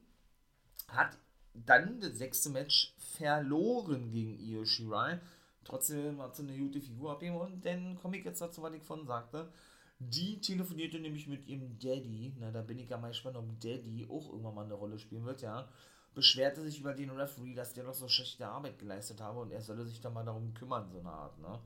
hat 0.87 1.17
dann 1.53 1.99
das 1.99 2.17
sechste 2.17 2.49
Match 2.49 2.93
verloren 2.97 4.11
gegen 4.11 4.39
Io 4.39 4.65
Shirai. 4.65 5.19
Trotzdem 5.63 6.21
hat 6.21 6.35
sie 6.35 6.43
eine 6.43 6.57
gute 6.57 6.81
Figur 6.81 7.11
abgegeben 7.11 7.37
und 7.37 7.65
dann 7.65 7.95
komme 7.95 8.17
ich 8.17 8.25
jetzt 8.25 8.41
dazu, 8.41 8.61
was 8.61 8.73
ich 8.73 8.83
von 8.83 9.05
sagte. 9.05 9.51
Die 9.99 10.41
telefonierte 10.41 10.99
nämlich 10.99 11.27
mit 11.27 11.47
ihrem 11.47 11.79
Daddy. 11.79 12.33
Na, 12.37 12.51
da 12.51 12.61
bin 12.61 12.79
ich 12.79 12.89
ja 12.89 12.97
mal 12.97 13.09
gespannt, 13.09 13.37
ob 13.37 13.59
Daddy 13.59 14.05
auch 14.09 14.29
irgendwann 14.29 14.55
mal 14.55 14.65
eine 14.65 14.73
Rolle 14.73 14.99
spielen 14.99 15.25
wird, 15.25 15.41
ja. 15.41 15.67
Beschwerte 16.13 16.61
sich 16.61 16.79
über 16.79 16.93
den 16.93 17.09
Referee, 17.09 17.55
dass 17.55 17.73
der 17.73 17.85
noch 17.85 17.93
so 17.93 18.07
schlechte 18.07 18.47
Arbeit 18.47 18.77
geleistet 18.77 19.21
habe 19.21 19.39
und 19.39 19.51
er 19.51 19.61
solle 19.61 19.85
sich 19.85 20.01
da 20.01 20.09
mal 20.09 20.25
darum 20.25 20.53
kümmern, 20.53 20.89
so 20.91 20.99
eine 20.99 21.09
Art, 21.09 21.39
ne. 21.39 21.59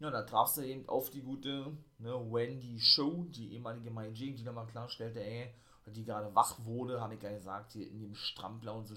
Ja, 0.00 0.10
da 0.10 0.22
traf 0.22 0.48
sie 0.48 0.66
eben 0.66 0.88
auf 0.88 1.10
die 1.10 1.22
gute 1.22 1.76
ne, 1.98 2.12
Wendy 2.32 2.80
Show, 2.80 3.24
die 3.28 3.52
ehemalige 3.52 3.90
Mai 3.90 4.08
Jing, 4.08 4.36
die 4.36 4.44
da 4.44 4.52
mal 4.52 4.66
klarstellte, 4.66 5.24
ey, 5.24 5.54
die 5.86 6.04
gerade 6.04 6.34
wach 6.34 6.64
wurde, 6.64 7.00
habe 7.00 7.14
ich 7.14 7.22
ja 7.22 7.30
gesagt, 7.30 7.72
hier 7.72 7.88
in 7.88 8.00
dem 8.00 8.14
Strampler 8.14 8.74
und 8.74 8.86
so 8.86 8.94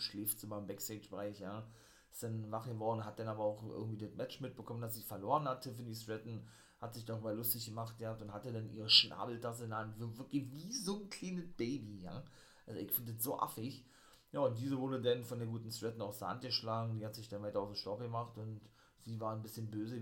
mal 0.48 0.60
im 0.60 0.68
Backstage-Bereich, 0.68 1.40
ja. 1.40 1.68
Ist 2.12 2.24
dann 2.24 2.52
wach 2.52 2.66
geworden, 2.66 3.06
hat 3.06 3.20
dann 3.20 3.28
aber 3.28 3.44
auch 3.44 3.62
irgendwie 3.64 3.98
das 3.98 4.16
Match 4.16 4.42
mitbekommen, 4.42 4.82
dass 4.82 4.96
sie 4.96 5.04
verloren 5.04 5.48
hat. 5.48 5.62
Tiffany 5.62 5.94
Stratton 5.94 6.42
hat 6.80 6.94
sich 6.94 7.06
doch 7.06 7.22
mal 7.22 7.36
lustig 7.36 7.66
gemacht, 7.66 8.00
ja, 8.00 8.14
und 8.14 8.34
hatte 8.34 8.52
dann 8.52 8.70
ihre 8.70 8.90
Schnabeltasse 8.90 9.66
in 9.66 9.70
der 9.72 9.80
Hand, 9.80 10.00
wirklich 10.00 10.52
wie 10.52 10.74
so 10.74 11.02
ein 11.04 11.10
kleines 11.10 11.48
Baby, 11.54 12.02
ja. 12.02 12.24
Also 12.66 12.80
ich 12.80 12.92
finde 12.92 13.14
das 13.14 13.24
so 13.24 13.40
affig. 13.40 13.86
Ja, 14.32 14.42
und 14.42 14.58
diese 14.58 14.78
wurde 14.78 15.02
dann 15.02 15.24
von 15.24 15.40
der 15.40 15.48
guten 15.48 15.72
Stratton 15.72 16.02
aus 16.02 16.20
der 16.20 16.30
Hand 16.30 16.42
geschlagen, 16.42 16.98
die 16.98 17.06
hat 17.06 17.16
sich 17.16 17.30
dann 17.30 17.44
weiter 17.44 17.62
aus 17.62 17.70
dem 17.70 17.76
Staub 17.76 18.00
gemacht 18.00 18.38
und 18.38 18.62
sie 19.00 19.20
war 19.20 19.34
ein 19.36 19.42
bisschen 19.42 19.70
böse, 19.70 20.02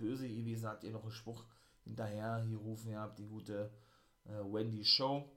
böse 0.00 0.28
gewesen, 0.28 0.68
hat 0.68 0.82
ihr 0.82 0.90
noch 0.90 1.02
einen 1.02 1.12
Spruch 1.12 1.44
hinterher 1.84 2.44
gerufen, 2.48 2.90
ihr 2.90 3.00
habt 3.00 3.18
die 3.18 3.28
gute 3.28 3.70
äh, 4.24 4.30
Wendy 4.30 4.84
Show 4.84 5.30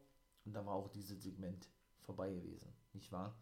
und 0.45 0.53
da 0.53 0.65
war 0.65 0.73
auch 0.73 0.89
dieses 0.89 1.21
Segment 1.21 1.69
vorbei 2.01 2.33
gewesen, 2.33 2.73
nicht 2.93 3.11
wahr? 3.11 3.35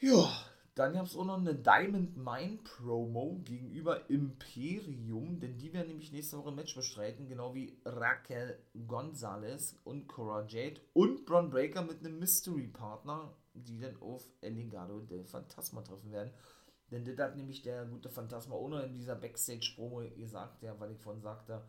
Ja, 0.00 0.28
dann 0.74 0.94
gab 0.94 1.06
es 1.06 1.16
auch 1.16 1.24
noch 1.24 1.38
eine 1.38 1.54
Diamond 1.54 2.16
Mine 2.16 2.58
Promo 2.64 3.40
gegenüber 3.44 4.10
Imperium, 4.10 5.38
denn 5.38 5.56
die 5.56 5.72
werden 5.72 5.88
nämlich 5.88 6.10
nächste 6.10 6.36
Woche 6.36 6.48
ein 6.48 6.56
Match 6.56 6.74
bestreiten, 6.74 7.28
genau 7.28 7.54
wie 7.54 7.78
Raquel 7.84 8.58
Gonzalez 8.86 9.76
und 9.84 10.08
Cora 10.08 10.44
Jade 10.48 10.80
und 10.92 11.26
Braun 11.26 11.50
Breaker 11.50 11.82
mit 11.82 12.00
einem 12.00 12.18
Mystery 12.18 12.66
Partner, 12.66 13.32
die 13.54 13.78
dann 13.78 13.96
auf 14.02 14.28
El 14.40 14.54
Legado 14.54 15.00
del 15.00 15.24
Fantasma 15.24 15.82
treffen 15.82 16.10
werden. 16.10 16.32
Denn 16.90 17.04
das 17.04 17.18
hat 17.18 17.36
nämlich 17.36 17.62
der 17.62 17.86
gute 17.86 18.10
Phantasma 18.10 18.54
ohne 18.54 18.82
in 18.82 18.94
dieser 18.94 19.16
Backstage-Promo 19.16 20.02
gesagt, 20.16 20.62
ja, 20.62 20.78
weil 20.78 20.92
ich 20.92 21.00
vorhin 21.00 21.22
sagte, 21.22 21.62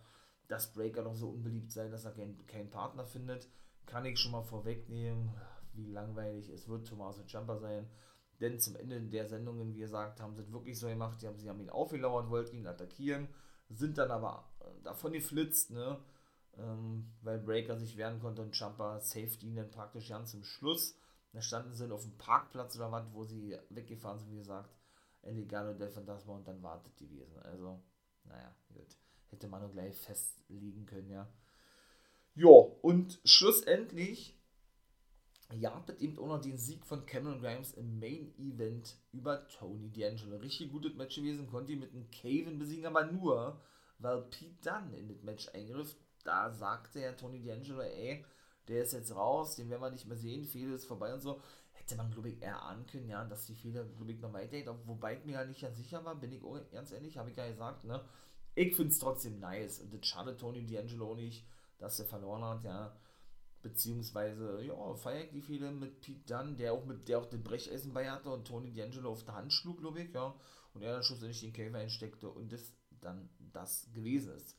dass 0.48 0.74
Breaker 0.74 1.04
noch 1.04 1.16
so 1.16 1.30
unbeliebt 1.30 1.72
sei, 1.72 1.88
dass 1.88 2.06
er 2.06 2.12
keinen 2.12 2.46
kein 2.48 2.70
Partner 2.70 3.06
findet. 3.06 3.48
Kann 3.86 4.06
ich 4.06 4.20
schon 4.20 4.32
mal 4.32 4.44
vorwegnehmen, 4.44 5.32
wie 5.74 5.88
langweilig 5.88 6.50
es 6.50 6.68
wird 6.68 6.88
Tommaso 6.88 7.22
Jumper 7.28 7.58
sein. 7.58 7.88
Denn 8.42 8.60
zum 8.60 8.76
Ende 8.76 9.00
der 9.02 9.28
Sendungen, 9.28 9.74
wie 9.74 9.80
gesagt, 9.80 10.20
haben 10.20 10.36
sie 10.36 10.42
es 10.42 10.52
wirklich 10.52 10.78
so 10.78 10.88
gemacht, 10.88 11.22
die 11.22 11.28
haben, 11.28 11.40
sie 11.40 11.50
haben 11.50 11.62
ihn 11.62 11.70
aufgelauert, 11.70 12.30
wollten 12.30 12.58
ihn 12.58 12.68
attackieren, 12.68 13.30
sind 13.70 13.98
dann 13.98 14.12
aber 14.12 14.50
äh, 14.60 14.84
davon 14.84 15.14
geflitzt, 15.14 15.72
ne? 15.72 16.00
Ähm, 16.58 17.12
weil 17.22 17.40
Breaker 17.40 17.78
sich 17.78 17.98
wehren 17.98 18.20
konnte 18.20 18.42
und 18.42 18.58
Jumper 18.58 19.00
safety 19.02 19.48
ihn 19.48 19.56
dann 19.56 19.72
praktisch 19.72 20.10
ganz 20.10 20.32
zum 20.32 20.44
Schluss. 20.44 20.98
Da 21.34 21.42
standen 21.42 21.74
sie 21.74 21.92
auf 21.92 22.04
dem 22.04 22.18
Parkplatz 22.18 22.76
oder 22.78 22.92
was, 22.92 23.12
wo 23.14 23.24
sie 23.24 23.58
weggefahren 23.70 24.20
sind, 24.20 24.32
wie 24.32 24.38
gesagt. 24.38 24.70
Eligano 25.26 25.74
del 25.74 25.90
Phantasma 25.90 26.36
und 26.36 26.48
dann 26.48 26.62
wartet 26.62 27.00
die 27.00 27.10
Wesen. 27.10 27.40
Also, 27.40 27.80
naja, 28.26 28.56
gut. 28.74 28.98
Hätte 29.30 29.48
man 29.48 29.62
nur 29.62 29.72
gleich 29.72 29.96
festlegen 29.98 30.86
können, 30.86 31.10
ja. 31.10 31.28
Ja, 32.36 32.50
und 32.50 33.20
schlussendlich 33.24 34.38
jagtet 35.54 36.02
eben 36.02 36.18
auch 36.20 36.28
noch 36.28 36.42
den 36.42 36.58
Sieg 36.58 36.86
von 36.86 37.06
Cameron 37.06 37.40
Grimes 37.40 37.74
im 37.74 38.00
Main 38.00 38.34
Event 38.38 38.96
über 39.12 39.48
Tony 39.48 39.90
D'Angelo. 39.90 40.42
Richtig 40.42 40.72
gutes 40.72 40.96
Match 40.96 41.16
gewesen, 41.16 41.48
konnte 41.48 41.74
ihn 41.74 41.80
mit 41.80 41.94
einem 41.94 42.10
Caven 42.12 42.60
besiegen, 42.60 42.86
aber 42.86 43.06
nur, 43.06 43.62
weil 44.00 44.22
Pete 44.24 44.56
Dunn 44.64 44.94
in 44.94 45.08
das 45.08 45.22
Match 45.24 45.48
eingriff. 45.54 45.96
Da 46.24 46.52
sagte 46.52 47.00
ja 47.00 47.14
Tony 47.14 47.40
D'Angelo, 47.40 47.82
ey, 47.82 48.26
der 48.68 48.84
ist 48.84 48.94
jetzt 48.94 49.16
raus, 49.16 49.56
den 49.56 49.70
werden 49.70 49.82
wir 49.82 49.92
nicht 49.92 50.08
mehr 50.08 50.18
sehen, 50.18 50.44
viel 50.44 50.74
ist 50.74 50.86
vorbei 50.86 51.14
und 51.14 51.22
so 51.22 51.40
hätte 51.86 51.98
man, 51.98 52.12
glaube 52.12 52.30
ich, 52.30 52.42
eher 52.42 52.60
können, 52.90 53.10
ja, 53.10 53.24
dass 53.26 53.46
die 53.46 53.56
glaube 53.56 54.12
ich, 54.12 54.20
noch 54.20 54.34
weitergeht. 54.34 54.68
Wobei 54.86 55.18
ich 55.18 55.26
mir 55.26 55.34
ja 55.34 55.46
nicht 55.46 55.62
ganz 55.62 55.78
sicher 55.78 56.04
war, 56.04 56.16
bin 56.16 56.32
ich 56.32 56.44
auch 56.44 56.60
ganz 56.72 56.92
ehrlich, 56.92 57.18
habe 57.18 57.30
ich 57.30 57.38
ja 57.38 57.48
gesagt, 57.48 57.84
ne? 57.84 58.04
Ich 58.56 58.76
finde 58.76 58.92
es 58.92 59.00
trotzdem 59.00 59.40
nice. 59.40 59.82
Und 59.82 59.94
das 59.94 60.06
schadet 60.06 60.40
Tony 60.40 60.62
D'Angelo 60.62 61.16
nicht, 61.16 61.46
dass 61.78 62.00
er 62.00 62.06
verloren 62.06 62.44
hat, 62.44 62.64
ja. 62.64 62.96
Beziehungsweise, 63.62 64.64
ja, 64.64 64.96
feiert 64.96 65.34
die 65.34 65.42
viele 65.42 65.72
mit 65.72 66.02
Pete 66.02 66.26
Dunn, 66.26 66.58
der 66.58 66.74
auch 66.74 66.86
mit 66.86 67.08
der 67.08 67.20
auch 67.20 67.26
den 67.26 67.44
Brecheisen 67.44 67.94
bei 67.94 68.10
hatte 68.10 68.30
und 68.30 68.48
Tony 68.48 68.72
D'Angelo 68.72 69.10
auf 69.10 69.24
der 69.24 69.36
Hand 69.36 69.54
schlug, 69.54 69.80
glaube 69.80 70.02
ich, 70.02 70.14
ja. 70.14 70.34
Und 70.74 70.82
er 70.82 70.94
dann 70.94 71.04
schlussendlich 71.04 71.42
den 71.42 71.54
Käfer 71.54 71.78
einsteckte 71.78 72.30
und 72.30 72.52
das 72.52 72.74
dann 73.02 73.30
das 73.54 73.88
gewesen 73.94 74.34
ist. 74.34 74.58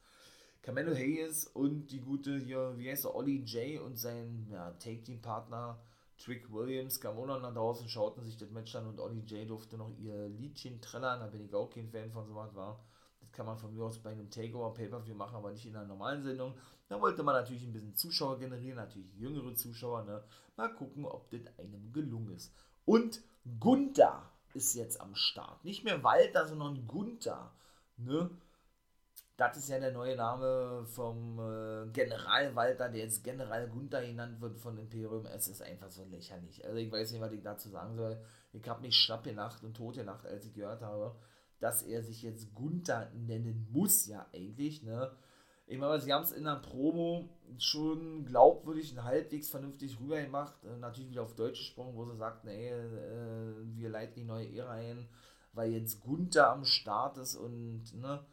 Camelo 0.63 0.95
Hayes 0.95 1.47
und 1.47 1.89
die 1.89 2.01
gute 2.01 2.39
hier, 2.39 2.75
wie 2.77 2.91
heißt 2.91 3.05
er, 3.05 3.15
Ollie 3.15 3.43
J 3.45 3.81
und 3.83 3.97
sein 3.97 4.49
ja, 4.51 4.73
Take-Team-Partner 4.73 5.81
Trick 6.19 6.51
Williams 6.53 7.01
kam 7.01 7.19
auch 7.19 7.27
noch 7.27 7.41
nach 7.41 7.53
draußen, 7.53 7.89
schauten 7.89 8.25
sich 8.25 8.37
das 8.37 8.51
Match 8.51 8.75
an 8.75 8.87
und 8.87 9.01
Ollie 9.01 9.23
J 9.23 9.49
durfte 9.49 9.77
noch 9.77 9.91
ihr 9.99 10.29
Liedchen 10.29 10.81
trällern. 10.81 11.21
Da 11.21 11.27
bin 11.27 11.45
ich 11.45 11.55
auch 11.55 11.71
kein 11.71 11.89
Fan 11.89 12.11
von 12.11 12.27
so 12.27 12.35
was 12.35 12.55
war. 12.55 12.85
Das 13.21 13.31
kann 13.33 13.47
man 13.47 13.59
von 13.59 13.73
mir 13.75 13.85
aus 13.85 13.99
bei 13.99 14.11
einem 14.11 14.31
Takeover 14.31 14.73
Pay-Per-View 14.75 15.15
machen, 15.15 15.37
aber 15.37 15.51
nicht 15.51 15.67
in 15.67 15.77
einer 15.77 15.87
normalen 15.87 16.23
Sendung. 16.23 16.55
Da 16.89 17.01
wollte 17.01 17.23
man 17.23 17.35
natürlich 17.35 17.65
ein 17.65 17.73
bisschen 17.73 17.95
Zuschauer 17.95 18.39
generieren, 18.39 18.77
natürlich 18.77 19.15
jüngere 19.17 19.55
Zuschauer. 19.55 20.05
Ne? 20.05 20.23
Mal 20.57 20.73
gucken, 20.75 21.05
ob 21.05 21.31
das 21.31 21.41
einem 21.59 21.93
gelungen 21.93 22.31
ist. 22.37 22.53
Und 22.85 23.21
Gunther 23.61 24.31
ist 24.55 24.75
jetzt 24.75 25.01
am 25.01 25.15
Start. 25.15 25.65
Nicht 25.65 25.85
mehr 25.85 26.03
Walter, 26.03 26.47
sondern 26.47 26.87
Gunther. 26.87 27.53
Ne? 27.97 28.31
Das 29.37 29.57
ist 29.59 29.69
ja 29.69 29.79
der 29.79 29.93
neue 29.93 30.17
Name 30.17 30.87
vom 30.87 31.39
äh, 31.39 31.89
General 31.93 32.55
Walter, 32.55 32.89
der 32.89 33.03
jetzt 33.03 33.23
General 33.23 33.69
Gunther 33.69 34.01
genannt 34.01 34.41
wird 34.41 34.57
von 34.59 34.79
Imperium. 34.79 35.27
Es 35.27 35.49
ist 35.49 35.61
einfach 35.61 35.91
so 35.91 36.05
lächerlich. 36.05 36.65
Also 36.65 36.79
ich 36.79 36.91
weiß 36.91 37.13
nicht, 37.13 37.21
was 37.21 37.33
ich 37.33 37.43
dazu 37.43 37.69
sagen 37.69 37.97
soll. 37.97 38.19
Ich 38.55 38.67
habe 38.67 38.81
mich 38.81 38.97
schlapp 38.97 39.25
gelacht 39.25 39.63
und 39.63 39.77
tot 39.77 39.97
gelacht, 39.97 40.27
als 40.27 40.47
ich 40.47 40.55
gehört 40.55 40.81
habe, 40.81 41.15
dass 41.61 41.83
er 41.83 42.03
sich 42.03 42.23
jetzt 42.23 42.55
Gunther 42.55 43.11
nennen 43.15 43.69
muss, 43.71 44.07
ja 44.07 44.27
eigentlich, 44.33 44.83
ne? 44.83 45.13
Ich 45.69 45.79
meine, 45.79 46.01
sie 46.01 46.13
haben 46.13 46.23
es 46.23 46.31
in 46.31 46.45
der 46.45 46.57
Promo 46.57 47.29
schon 47.59 48.25
glaubwürdig 48.25 48.93
und 48.93 49.03
halbwegs 49.03 49.51
vernünftig 49.51 49.99
rübergemacht. 50.01 50.55
Äh, 50.65 50.77
natürlich 50.79 51.11
wieder 51.11 51.23
auf 51.23 51.35
Deutsch 51.35 51.59
gesprochen, 51.59 51.95
wo 51.95 52.07
sie 52.07 52.17
sagten, 52.17 52.49
ey, 52.49 52.71
äh, 52.71 53.53
wir 53.75 53.91
leiten 53.91 54.15
die 54.15 54.25
neue 54.25 54.49
Ära 54.57 54.71
ein, 54.73 55.09
weil 55.53 55.73
jetzt 55.73 56.01
Gunther 56.01 56.51
am 56.53 56.65
Start 56.65 57.19
ist 57.19 57.37
und, 57.37 57.93
ne? 58.01 58.25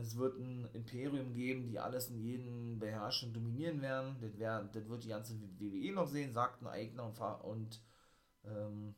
Es 0.00 0.16
wird 0.16 0.38
ein 0.38 0.68
Imperium 0.72 1.32
geben, 1.34 1.68
die 1.68 1.78
alles 1.78 2.10
und 2.10 2.20
jeden 2.20 2.78
beherrschen 2.78 3.28
und 3.28 3.34
dominieren 3.34 3.82
werden. 3.82 4.16
Das, 4.20 4.38
wär, 4.38 4.62
das 4.72 4.88
wird 4.88 5.04
die 5.04 5.08
ganze 5.08 5.34
WWE 5.58 5.92
noch 5.92 6.06
sehen, 6.06 6.32
sagten 6.32 6.66
Eigner 6.66 7.04
und, 7.04 7.18
und 7.44 7.80
ähm, 8.44 8.94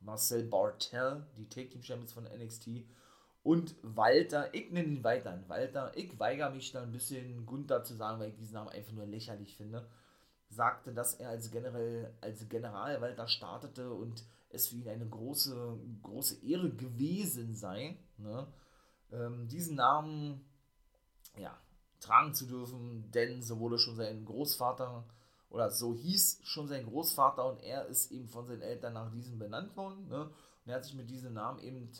Marcel 0.00 0.44
Bartel, 0.44 1.26
die 1.36 1.48
Take 1.48 1.70
Team 1.70 1.82
Champions 1.82 2.12
von 2.12 2.24
NXT. 2.24 2.84
Und 3.42 3.74
Walter, 3.82 4.54
ich 4.54 4.70
nenne 4.70 4.88
ihn 4.88 5.04
weiter 5.04 5.42
Walter, 5.48 5.96
ich 5.96 6.18
weigere 6.18 6.50
mich 6.50 6.70
da 6.70 6.82
ein 6.82 6.92
bisschen 6.92 7.44
Gunther 7.44 7.82
zu 7.82 7.94
sagen, 7.94 8.20
weil 8.20 8.30
ich 8.30 8.36
diesen 8.36 8.54
Namen 8.54 8.70
einfach 8.70 8.92
nur 8.92 9.06
lächerlich 9.06 9.56
finde. 9.56 9.88
Sagte, 10.48 10.92
dass 10.92 11.14
er 11.14 11.30
als, 11.30 11.50
General, 11.50 12.12
als 12.20 12.48
General 12.48 13.00
Walter 13.00 13.26
startete 13.26 13.90
und 13.90 14.24
es 14.50 14.68
für 14.68 14.76
ihn 14.76 14.88
eine 14.88 15.08
große, 15.08 15.78
große 16.02 16.44
Ehre 16.46 16.70
gewesen 16.70 17.54
sei. 17.54 17.96
Ne? 18.18 18.46
Ähm, 19.12 19.48
diesen 19.48 19.76
Namen 19.76 20.44
ja, 21.36 21.56
tragen 22.00 22.34
zu 22.34 22.46
dürfen, 22.46 23.10
denn 23.12 23.42
so 23.42 23.58
wurde 23.58 23.78
schon 23.78 23.96
sein 23.96 24.24
Großvater 24.24 25.04
oder 25.52 25.70
so 25.70 25.94
hieß 25.94 26.40
schon 26.44 26.66
sein 26.66 26.86
Großvater 26.86 27.44
und 27.44 27.62
er 27.62 27.86
ist 27.86 28.10
eben 28.10 28.28
von 28.28 28.46
seinen 28.46 28.62
Eltern 28.62 28.94
nach 28.94 29.10
diesem 29.10 29.38
benannt 29.38 29.76
worden. 29.76 30.08
Ne? 30.08 30.24
Und 30.24 30.70
er 30.70 30.76
hat 30.76 30.84
sich 30.84 30.94
mit 30.94 31.10
diesem 31.10 31.34
Namen 31.34 31.60
eben, 31.60 31.90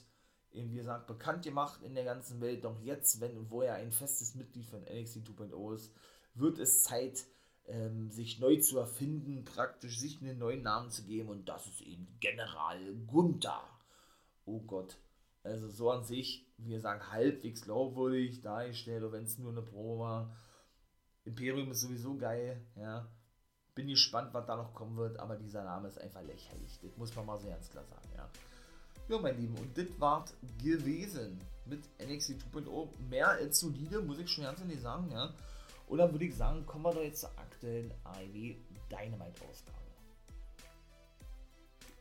eben, 0.52 0.70
wie 0.70 0.76
gesagt, 0.76 1.06
bekannt 1.06 1.44
gemacht 1.44 1.82
in 1.82 1.94
der 1.94 2.04
ganzen 2.04 2.40
Welt. 2.40 2.64
Doch 2.64 2.80
jetzt, 2.80 3.20
wenn 3.20 3.50
wo 3.50 3.60
er 3.60 3.74
ein 3.74 3.92
festes 3.92 4.34
Mitglied 4.34 4.66
von 4.66 4.80
NXT 4.82 5.18
2.0 5.18 5.74
ist, 5.74 5.92
wird 6.34 6.58
es 6.58 6.82
Zeit, 6.82 7.26
ähm, 7.66 8.10
sich 8.10 8.40
neu 8.40 8.56
zu 8.56 8.78
erfinden, 8.78 9.44
praktisch 9.44 9.98
sich 9.98 10.20
einen 10.22 10.38
neuen 10.38 10.62
Namen 10.62 10.90
zu 10.90 11.04
geben 11.04 11.28
und 11.28 11.48
das 11.48 11.66
ist 11.66 11.82
eben 11.82 12.08
General 12.20 12.80
Gunther. 13.06 13.62
oh 14.46 14.60
Gott. 14.60 14.96
Also 15.44 15.68
so 15.68 15.90
an 15.90 16.04
sich, 16.04 16.46
wie 16.58 16.70
gesagt, 16.70 17.10
halbwegs 17.10 17.62
glaubwürdig 17.62 18.42
dargestellt, 18.42 19.02
auch 19.04 19.12
wenn 19.12 19.24
es 19.24 19.38
nur 19.38 19.50
eine 19.50 19.62
Probe 19.62 20.00
war. 20.00 20.36
Imperium 21.24 21.70
ist 21.70 21.80
sowieso 21.80 22.16
geil, 22.16 22.64
ja. 22.76 23.08
Bin 23.74 23.88
gespannt, 23.88 24.34
was 24.34 24.46
da 24.46 24.56
noch 24.56 24.74
kommen 24.74 24.96
wird, 24.96 25.18
aber 25.18 25.36
dieser 25.36 25.64
Name 25.64 25.88
ist 25.88 25.98
einfach 25.98 26.22
lächerlich. 26.22 26.78
Das 26.82 26.96
muss 26.96 27.14
man 27.16 27.26
mal 27.26 27.38
so 27.38 27.48
ganz 27.48 27.70
klar 27.70 27.84
sagen, 27.84 28.08
ja. 28.16 28.28
Ja, 29.08 29.18
mein 29.18 29.36
Lieben, 29.36 29.56
und 29.56 29.76
das 29.76 29.88
war 29.98 30.24
gewesen 30.62 31.40
mit 31.66 31.82
NXT 31.98 32.44
2.0. 32.54 32.88
Mehr 33.08 33.28
als 33.28 33.60
solide, 33.60 34.00
muss 34.00 34.18
ich 34.18 34.30
schon 34.30 34.44
ganz 34.44 34.60
ehrlich 34.60 34.80
sagen, 34.80 35.10
ja. 35.10 35.32
Und 35.88 35.98
dann 35.98 36.12
würde 36.12 36.24
ich 36.24 36.36
sagen, 36.36 36.64
kommen 36.66 36.84
wir 36.84 36.92
doch 36.92 37.02
jetzt 37.02 37.20
zur 37.20 37.30
aktuellen 37.30 37.92
AEW 38.04 38.54
Dynamite-Ausgabe. 38.90 39.91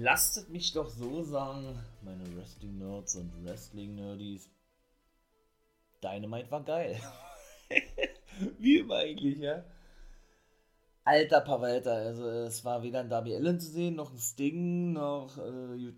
Lasst 0.04 0.50
mich 0.50 0.74
doch 0.74 0.90
so 0.90 1.22
sagen, 1.22 1.78
meine 2.02 2.24
Wrestling-Nerds 2.36 3.18
und 3.18 3.46
Wrestling-Nerdies. 3.46 4.50
Dynamite 6.02 6.50
war 6.50 6.64
geil. 6.64 7.00
Wie 8.58 8.80
immer 8.80 8.96
eigentlich, 8.96 9.38
ja. 9.38 9.64
Alter 11.04 11.42
Pavalter, 11.42 11.94
also 11.94 12.28
es 12.28 12.66
war 12.66 12.82
weder 12.82 13.02
ein 13.02 13.10
Darby 13.10 13.36
Allen 13.36 13.60
zu 13.60 13.70
sehen, 13.70 13.94
noch 13.94 14.12
ein 14.12 14.18
Sting, 14.18 14.94
noch 14.94 15.38
äh, 15.38 15.92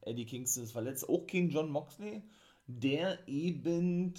Eddie 0.00 0.24
Kingston 0.24 0.64
ist 0.64 0.72
verletzt, 0.72 1.06
auch 1.06 1.26
King 1.26 1.50
John 1.50 1.70
Moxley, 1.70 2.22
der 2.66 3.18
eben, 3.28 4.14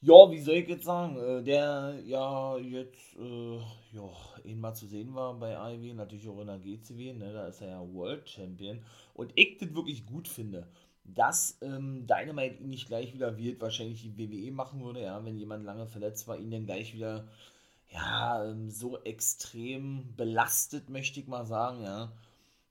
ja, 0.00 0.30
wie 0.30 0.40
soll 0.40 0.56
ich 0.56 0.68
jetzt 0.68 0.84
sagen, 0.84 1.16
äh, 1.18 1.42
der 1.42 2.00
ja 2.06 2.56
jetzt, 2.58 3.16
äh, 3.16 3.58
ja, 3.92 4.10
ihn 4.44 4.60
mal 4.60 4.74
zu 4.74 4.86
sehen 4.86 5.14
war 5.14 5.34
bei 5.34 5.56
AEW, 5.56 5.94
natürlich 5.94 6.28
auch 6.28 6.40
in 6.40 6.46
der 6.46 6.58
GCW, 6.58 7.14
ne, 7.14 7.32
da 7.32 7.46
ist 7.48 7.60
er 7.60 7.68
ja 7.70 7.92
World 7.94 8.28
Champion 8.28 8.80
und 9.14 9.32
ich 9.34 9.58
das 9.58 9.74
wirklich 9.74 10.06
gut 10.06 10.28
finde, 10.28 10.68
dass 11.04 11.58
ähm, 11.62 12.06
Dynamite 12.06 12.62
ihn 12.62 12.68
nicht 12.70 12.86
gleich 12.88 13.14
wieder 13.14 13.36
wird, 13.38 13.60
wahrscheinlich 13.60 14.02
die 14.02 14.18
WWE 14.18 14.52
machen 14.52 14.84
würde, 14.84 15.02
ja, 15.02 15.24
wenn 15.24 15.36
jemand 15.36 15.64
lange 15.64 15.86
verletzt 15.86 16.28
war, 16.28 16.38
ihn 16.38 16.50
dann 16.50 16.66
gleich 16.66 16.94
wieder 16.94 17.26
ja, 17.90 18.44
ähm, 18.44 18.70
so 18.70 18.98
extrem 19.02 20.14
belastet, 20.16 20.90
möchte 20.90 21.20
ich 21.20 21.26
mal 21.26 21.46
sagen, 21.46 21.82
ja, 21.82 22.12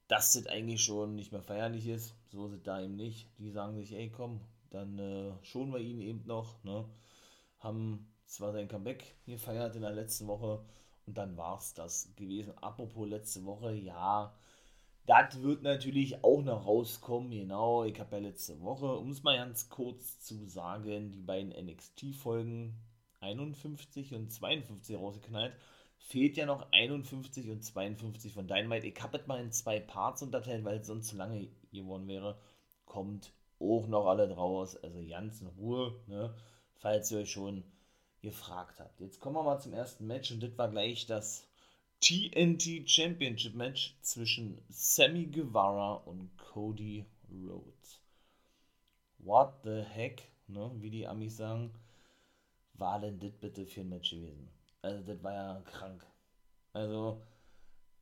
dass 0.07 0.33
das 0.33 0.47
eigentlich 0.47 0.83
schon 0.83 1.15
nicht 1.15 1.31
mehr 1.31 1.41
feierlich 1.41 1.87
ist. 1.87 2.15
So 2.31 2.47
sind 2.47 2.67
da 2.67 2.81
eben 2.81 2.95
nicht. 2.95 3.27
Die 3.39 3.49
sagen 3.51 3.75
sich, 3.77 3.93
ey, 3.93 4.09
komm, 4.09 4.39
dann 4.69 4.99
äh, 4.99 5.31
schonen 5.43 5.73
wir 5.73 5.79
ihn 5.79 6.01
eben 6.01 6.23
noch, 6.25 6.63
ne? 6.63 6.85
Haben 7.59 8.13
zwar 8.25 8.51
sein 8.53 8.67
Comeback 8.67 9.15
gefeiert 9.25 9.75
in 9.75 9.81
der 9.81 9.91
letzten 9.91 10.27
Woche 10.27 10.63
und 11.05 11.17
dann 11.17 11.37
war 11.37 11.57
es 11.57 11.73
das 11.73 12.13
gewesen. 12.15 12.57
Apropos 12.57 13.07
letzte 13.07 13.45
Woche, 13.45 13.73
ja, 13.73 14.33
das 15.05 15.41
wird 15.41 15.63
natürlich 15.63 16.23
auch 16.23 16.43
noch 16.43 16.65
rauskommen, 16.67 17.31
genau. 17.31 17.85
Ich 17.85 17.97
habe 17.99 18.17
ja 18.17 18.21
letzte 18.23 18.61
Woche, 18.61 18.97
um 18.97 19.09
es 19.11 19.23
mal 19.23 19.37
ganz 19.37 19.69
kurz 19.69 20.19
zu 20.19 20.45
sagen, 20.45 21.11
die 21.11 21.21
beiden 21.21 21.51
NXT-Folgen 21.51 22.75
51 23.21 24.13
und 24.13 24.31
52 24.31 24.97
rausgeknallt. 24.97 25.55
Fehlt 25.97 26.37
ja 26.37 26.45
noch 26.45 26.71
51 26.71 27.49
und 27.49 27.63
52 27.63 28.33
von 28.33 28.47
Dynamite. 28.47 28.87
Ich 28.87 29.01
habe 29.01 29.17
das 29.17 29.27
mal 29.27 29.41
in 29.41 29.51
zwei 29.51 29.79
Parts 29.79 30.21
unterteilt, 30.21 30.63
weil 30.65 30.79
es 30.79 30.87
sonst 30.87 31.07
zu 31.07 31.15
lange 31.15 31.47
geworden 31.71 32.07
wäre. 32.07 32.37
Kommt 32.85 33.31
auch 33.59 33.87
noch 33.87 34.07
alle 34.07 34.27
draus. 34.27 34.75
Also 34.75 34.99
ganz 35.07 35.41
in 35.41 35.47
Ruhe, 35.47 35.95
ne? 36.07 36.33
Falls 36.79 37.11
ihr 37.11 37.19
euch 37.19 37.31
schon 37.31 37.63
gefragt 38.21 38.79
habt. 38.79 38.99
Jetzt 38.99 39.19
kommen 39.19 39.35
wir 39.35 39.43
mal 39.43 39.59
zum 39.59 39.73
ersten 39.73 40.07
Match 40.07 40.31
und 40.31 40.41
das 40.41 40.57
war 40.57 40.69
gleich 40.69 41.05
das 41.05 41.47
TNT 42.01 42.89
Championship 42.89 43.55
Match 43.55 43.95
zwischen 44.01 44.61
Sammy 44.69 45.25
Guevara 45.25 45.95
und 46.05 46.29
Cody 46.37 47.05
Rhodes. 47.29 48.01
What 49.19 49.53
the 49.63 49.81
heck, 49.81 50.31
ne? 50.47 50.71
wie 50.79 50.89
die 50.89 51.07
Amis 51.07 51.37
sagen 51.37 51.73
war 52.77 52.99
denn 52.99 53.19
das 53.19 53.31
bitte 53.31 53.65
für 53.65 53.81
ein 53.81 53.89
Match 53.89 54.11
gewesen? 54.11 54.49
Also, 54.81 55.03
das 55.03 55.23
war 55.23 55.33
ja 55.33 55.61
krank. 55.61 56.05
Also, 56.73 57.21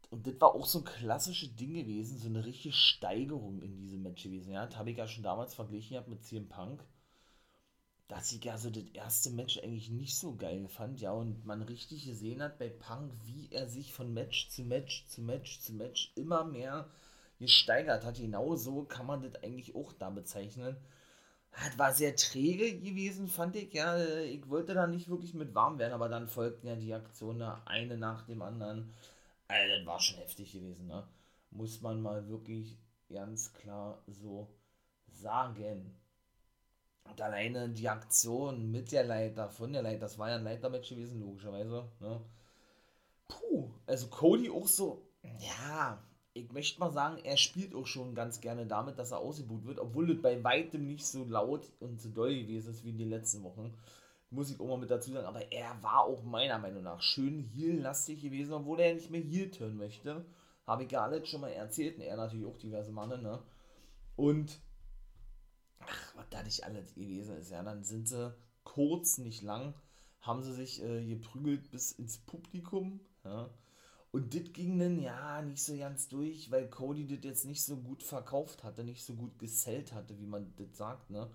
und 0.09 0.27
das 0.27 0.39
war 0.39 0.53
auch 0.53 0.65
so 0.65 0.79
ein 0.79 0.85
klassisches 0.85 1.55
Ding 1.55 1.73
gewesen, 1.73 2.17
so 2.17 2.27
eine 2.27 2.45
richtige 2.45 2.73
Steigerung 2.73 3.61
in 3.61 3.77
diesem 3.77 4.03
Match 4.03 4.23
gewesen. 4.23 4.51
Ja, 4.51 4.65
das 4.65 4.77
habe 4.77 4.91
ich 4.91 4.97
ja 4.97 5.07
schon 5.07 5.23
damals 5.23 5.55
verglichen 5.55 5.97
mit 6.07 6.23
CM 6.23 6.47
Punk. 6.47 6.83
Dass 8.07 8.31
ich 8.31 8.43
ja 8.43 8.57
so 8.57 8.69
das 8.69 8.83
erste 8.93 9.31
Match 9.31 9.57
eigentlich 9.57 9.89
nicht 9.89 10.15
so 10.15 10.35
geil 10.35 10.67
fand, 10.67 11.01
ja, 11.01 11.11
und 11.11 11.43
man 11.45 11.63
richtig 11.63 12.05
gesehen 12.05 12.41
hat 12.41 12.59
bei 12.59 12.69
Punk, 12.69 13.11
wie 13.23 13.49
er 13.51 13.67
sich 13.67 13.93
von 13.93 14.13
Match 14.13 14.49
zu 14.49 14.63
Match 14.63 15.07
zu 15.07 15.21
Match 15.21 15.59
zu 15.59 15.73
Match 15.73 16.11
immer 16.15 16.43
mehr 16.43 16.87
gesteigert 17.39 18.05
hat. 18.05 18.17
Genau 18.17 18.55
so 18.55 18.83
kann 18.83 19.07
man 19.07 19.23
das 19.23 19.43
eigentlich 19.43 19.75
auch 19.75 19.91
da 19.93 20.09
bezeichnen. 20.09 20.77
Das 21.51 21.77
war 21.77 21.93
sehr 21.93 22.15
träge 22.15 22.79
gewesen, 22.79 23.27
fand 23.27 23.55
ich. 23.55 23.73
Ja, 23.73 23.97
ich 23.97 24.47
wollte 24.49 24.73
da 24.73 24.87
nicht 24.87 25.09
wirklich 25.09 25.33
mit 25.33 25.55
warm 25.55 25.79
werden, 25.79 25.93
aber 25.93 26.09
dann 26.09 26.27
folgten 26.27 26.67
ja 26.67 26.75
die 26.75 26.93
Aktionen 26.93 27.41
eine 27.65 27.97
nach 27.97 28.25
dem 28.25 28.41
anderen. 28.41 28.93
Also, 29.47 29.75
das 29.77 29.85
war 29.85 29.99
schon 29.99 30.17
heftig 30.17 30.51
gewesen, 30.51 30.87
ne? 30.87 31.07
Muss 31.51 31.81
man 31.81 32.01
mal 32.01 32.27
wirklich 32.27 32.77
ganz 33.09 33.53
klar 33.53 34.03
so 34.07 34.49
sagen. 35.07 35.95
Und 37.09 37.21
alleine 37.21 37.69
die 37.69 37.87
Aktion 37.87 38.71
mit 38.71 38.91
der 38.91 39.03
Leiter, 39.03 39.49
von 39.49 39.71
der 39.71 39.83
Leiter, 39.83 40.01
das 40.01 40.17
war 40.17 40.29
ja 40.29 40.35
ein 40.35 40.43
Leitermatch 40.43 40.89
gewesen, 40.89 41.21
logischerweise. 41.21 41.87
Ne? 41.99 42.21
Puh, 43.27 43.69
also 43.85 44.07
Cody 44.07 44.49
auch 44.49 44.67
so, 44.67 45.01
ja, 45.39 46.03
ich 46.33 46.51
möchte 46.51 46.79
mal 46.81 46.91
sagen, 46.91 47.17
er 47.23 47.37
spielt 47.37 47.73
auch 47.73 47.87
schon 47.87 48.13
ganz 48.13 48.41
gerne 48.41 48.65
damit, 48.65 48.99
dass 48.99 49.11
er 49.11 49.19
ausgebucht 49.19 49.65
wird, 49.65 49.79
obwohl 49.79 50.07
das 50.07 50.21
bei 50.21 50.43
weitem 50.43 50.85
nicht 50.85 51.05
so 51.05 51.23
laut 51.23 51.71
und 51.79 52.01
so 52.01 52.09
doll 52.09 52.35
gewesen 52.35 52.71
ist 52.71 52.83
wie 52.83 52.89
in 52.89 52.97
den 52.97 53.09
letzten 53.09 53.41
Wochen. 53.43 53.73
Muss 54.31 54.51
ich 54.51 54.59
auch 54.59 54.67
mal 54.67 54.77
mit 54.77 54.91
dazu 54.91 55.13
sagen, 55.13 55.25
aber 55.25 55.49
er 55.51 55.81
war 55.81 56.03
auch 56.03 56.23
meiner 56.23 56.59
Meinung 56.59 56.83
nach 56.83 57.01
schön 57.01 57.39
heel-lastig 57.39 58.21
gewesen, 58.21 58.53
obwohl 58.53 58.81
er 58.81 58.93
nicht 58.93 59.09
mehr 59.09 59.21
heel 59.21 59.49
turn 59.49 59.77
möchte. 59.77 60.25
Habe 60.67 60.83
ich 60.83 60.89
gar 60.89 61.09
nicht 61.09 61.27
schon 61.27 61.41
mal 61.41 61.51
erzählt 61.51 61.95
und 61.95 62.01
er 62.01 62.17
natürlich 62.17 62.45
auch 62.45 62.57
diverse 62.57 62.91
Manne, 62.91 63.17
ne? 63.17 63.39
Und, 64.17 64.59
ach, 65.87 66.15
was 66.15 66.25
da 66.29 66.43
nicht 66.43 66.63
alles 66.63 66.93
gewesen 66.93 67.37
ist, 67.37 67.51
ja, 67.51 67.63
dann 67.63 67.83
sind 67.83 68.07
sie 68.07 68.35
kurz, 68.63 69.17
nicht 69.17 69.41
lang, 69.41 69.73
haben 70.21 70.43
sie 70.43 70.53
sich 70.53 70.83
äh, 70.83 71.05
geprügelt 71.05 71.71
bis 71.71 71.91
ins 71.91 72.17
Publikum, 72.17 72.99
ja 73.23 73.49
und 74.15 74.33
das 74.33 74.53
ging 74.53 74.79
dann 74.79 74.97
ja 75.01 75.41
nicht 75.41 75.61
so 75.61 75.75
ganz 75.75 76.07
durch, 76.07 76.49
weil 76.49 76.69
Cody 76.69 77.05
das 77.05 77.25
jetzt 77.25 77.43
nicht 77.43 77.61
so 77.61 77.75
gut 77.75 78.01
verkauft 78.01 78.63
hatte, 78.63 78.85
nicht 78.85 79.03
so 79.03 79.13
gut 79.13 79.37
gesellt 79.39 79.91
hatte, 79.91 80.17
wie 80.17 80.25
man 80.25 80.53
das 80.55 80.77
sagt, 80.77 81.09
ne? 81.09 81.29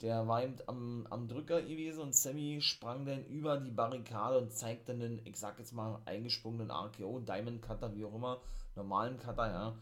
Der 0.00 0.26
war 0.26 0.42
eben 0.42 0.56
am, 0.66 1.06
am 1.10 1.28
Drücker 1.28 1.60
gewesen 1.60 2.00
und 2.00 2.14
Sammy 2.14 2.62
sprang 2.62 3.04
dann 3.04 3.26
über 3.26 3.58
die 3.58 3.72
Barrikade 3.72 4.38
und 4.38 4.54
zeigte 4.54 4.92
einen, 4.92 5.20
ich 5.26 5.36
sag 5.36 5.58
jetzt 5.58 5.74
mal, 5.74 6.00
eingesprungenen 6.06 6.70
RKO, 6.70 7.20
Diamond 7.20 7.60
Cutter, 7.60 7.94
wie 7.94 8.06
auch 8.06 8.14
immer, 8.14 8.40
normalen 8.74 9.18
Cutter, 9.18 9.46
ja. 9.46 9.76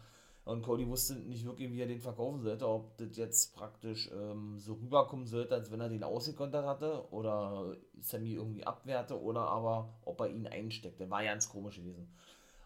Und 0.45 0.63
Cody 0.63 0.89
wusste 0.89 1.15
nicht 1.15 1.45
wirklich, 1.45 1.71
wie 1.71 1.81
er 1.81 1.87
den 1.87 2.01
verkaufen 2.01 2.43
sollte, 2.43 2.69
ob 2.69 2.97
das 2.99 3.17
jetzt 3.17 3.55
praktisch 3.55 4.11
ähm, 4.13 4.59
so 4.59 4.75
rüberkommen 4.75 5.27
sollte, 5.27 5.55
als 5.55 5.71
wenn 5.71 5.81
er 5.81 5.89
den 5.89 6.03
ausgekontert 6.03 6.67
hatte 6.67 7.07
oder 7.13 7.77
Sammy 8.01 8.33
irgendwie 8.33 8.65
abwehrte 8.65 9.21
oder 9.21 9.43
aber 9.43 10.01
ob 10.05 10.21
er 10.21 10.31
ihn 10.31 10.49
einsteckte. 10.49 11.09
War 11.09 11.23
ganz 11.23 11.49
komisch 11.49 11.77
gewesen. 11.77 12.13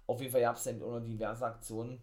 Auf 0.06 0.20
jeden 0.20 0.32
Fall 0.32 0.40
gab 0.40 0.56
es 0.56 0.64
dann 0.64 0.82
auch 0.82 0.92
noch 0.92 1.04
diverse 1.04 1.44
Aktionen 1.44 2.00